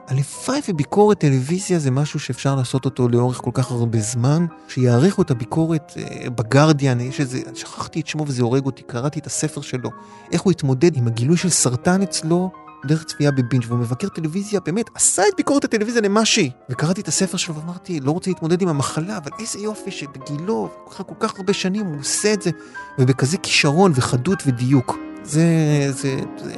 הלוואי 0.09 0.61
וביקורת 0.69 1.19
טלוויזיה 1.19 1.79
זה 1.79 1.91
משהו 1.91 2.21
שאפשר 2.21 2.57
לעשות 2.57 2.85
אותו 2.85 3.09
לאורך 3.09 3.37
כל 3.37 3.51
כך 3.55 3.71
הרבה 3.71 4.01
זמן, 4.01 4.47
שיעריכו 4.69 5.23
את 5.23 5.31
הביקורת 5.31 5.93
אה, 5.97 6.31
בגרדיאן, 6.31 7.01
יש 7.01 7.21
איזה, 7.21 7.41
שכחתי 7.55 8.01
את 8.01 8.07
שמו 8.07 8.25
וזה 8.27 8.43
הורג 8.43 8.67
אותי, 8.67 8.83
קראתי 8.83 9.21
את 9.21 9.27
הספר 9.27 9.61
שלו, 9.61 9.91
איך 10.33 10.43
הוא 10.43 10.51
התמודד 10.51 10.97
עם 10.97 11.07
הגילוי 11.07 11.37
של 11.37 11.51
סרטן 11.51 12.03
אצלו 12.03 12.51
דרך 12.87 13.05
צפייה 13.05 13.31
בבינג' 13.31 13.65
והוא 13.69 13.79
מבקר 13.79 14.09
טלוויזיה, 14.09 14.61
באמת, 14.61 14.91
עשה 14.95 15.23
את 15.29 15.37
ביקורת 15.37 15.65
הטלוויזיה 15.65 16.03
למה 16.03 16.25
שהיא. 16.25 16.51
וקראתי 16.71 17.01
את 17.01 17.09
הספר 17.09 17.37
שלו 17.37 17.55
ואמרתי, 17.55 18.01
לא 18.01 18.11
רוצה 18.11 18.31
להתמודד 18.31 18.63
עם 18.63 18.69
המחלה, 18.69 19.17
אבל 19.17 19.31
איזה 19.39 19.59
יופי 19.59 19.91
שבגילו, 19.91 20.69
כל 20.85 21.03
כל 21.03 21.15
כך 21.21 21.37
הרבה 21.37 21.53
שנים 21.53 21.87
הוא 21.87 22.01
עושה 22.01 22.33
את 22.33 22.43
זה, 22.43 22.51
ובכזה 22.99 23.37
כישרון 23.37 23.93
וחדות 23.95 24.43
ודיוק. 24.47 24.99
זה, 25.23 25.43
זה, 25.91 26.21
זה 26.39 26.55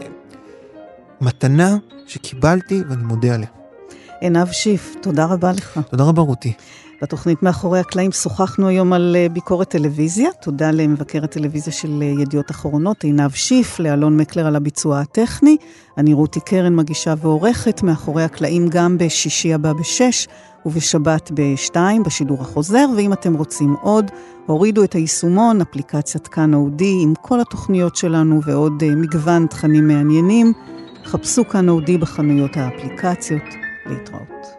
מתנה 1.20 1.76
שקיבלתי 2.06 2.82
ואני 2.88 3.04
מודה 3.04 3.34
עליה. 3.34 3.63
עינב 4.24 4.52
שיף, 4.52 4.96
תודה 5.00 5.24
רבה 5.24 5.52
לך. 5.52 5.80
תודה 5.90 6.04
רבה 6.04 6.22
רותי. 6.22 6.52
בתוכנית 7.02 7.42
מאחורי 7.42 7.80
הקלעים 7.80 8.12
שוחחנו 8.12 8.68
היום 8.68 8.92
על 8.92 9.16
אה, 9.18 9.28
ביקורת 9.28 9.68
טלוויזיה. 9.68 10.28
תודה 10.42 10.70
למבקר 10.70 11.24
הטלוויזיה 11.24 11.72
של 11.72 12.02
אה, 12.02 12.22
ידיעות 12.22 12.50
אחרונות, 12.50 13.04
עינב 13.04 13.30
שיף, 13.30 13.78
לאלון 13.78 14.16
מקלר 14.16 14.46
על 14.46 14.56
הביצוע 14.56 15.00
הטכני. 15.00 15.56
אני 15.98 16.12
רותי 16.14 16.40
קרן, 16.40 16.76
מגישה 16.76 17.14
ועורכת, 17.18 17.82
מאחורי 17.82 18.22
הקלעים 18.22 18.68
גם 18.68 18.98
בשישי 18.98 19.54
הבא 19.54 19.72
בשש 19.72 20.28
ובשבת 20.66 21.30
בשתיים, 21.34 22.02
בשידור 22.02 22.40
החוזר. 22.40 22.86
ואם 22.96 23.12
אתם 23.12 23.34
רוצים 23.34 23.76
עוד, 23.82 24.10
הורידו 24.46 24.84
את 24.84 24.92
היישומון, 24.92 25.60
אפליקציית 25.60 26.28
כאן 26.28 26.54
אודי, 26.54 26.98
עם 27.02 27.14
כל 27.20 27.40
התוכניות 27.40 27.96
שלנו 27.96 28.40
ועוד 28.46 28.82
אה, 28.82 28.94
מגוון 28.94 29.46
תכנים 29.46 29.88
מעניינים. 29.88 30.52
חפשו 31.04 31.48
כאן 31.48 31.68
אודי 31.68 31.98
בחנויות 31.98 32.56
האפליקציות. 32.56 33.63
להתראות. 33.86 34.53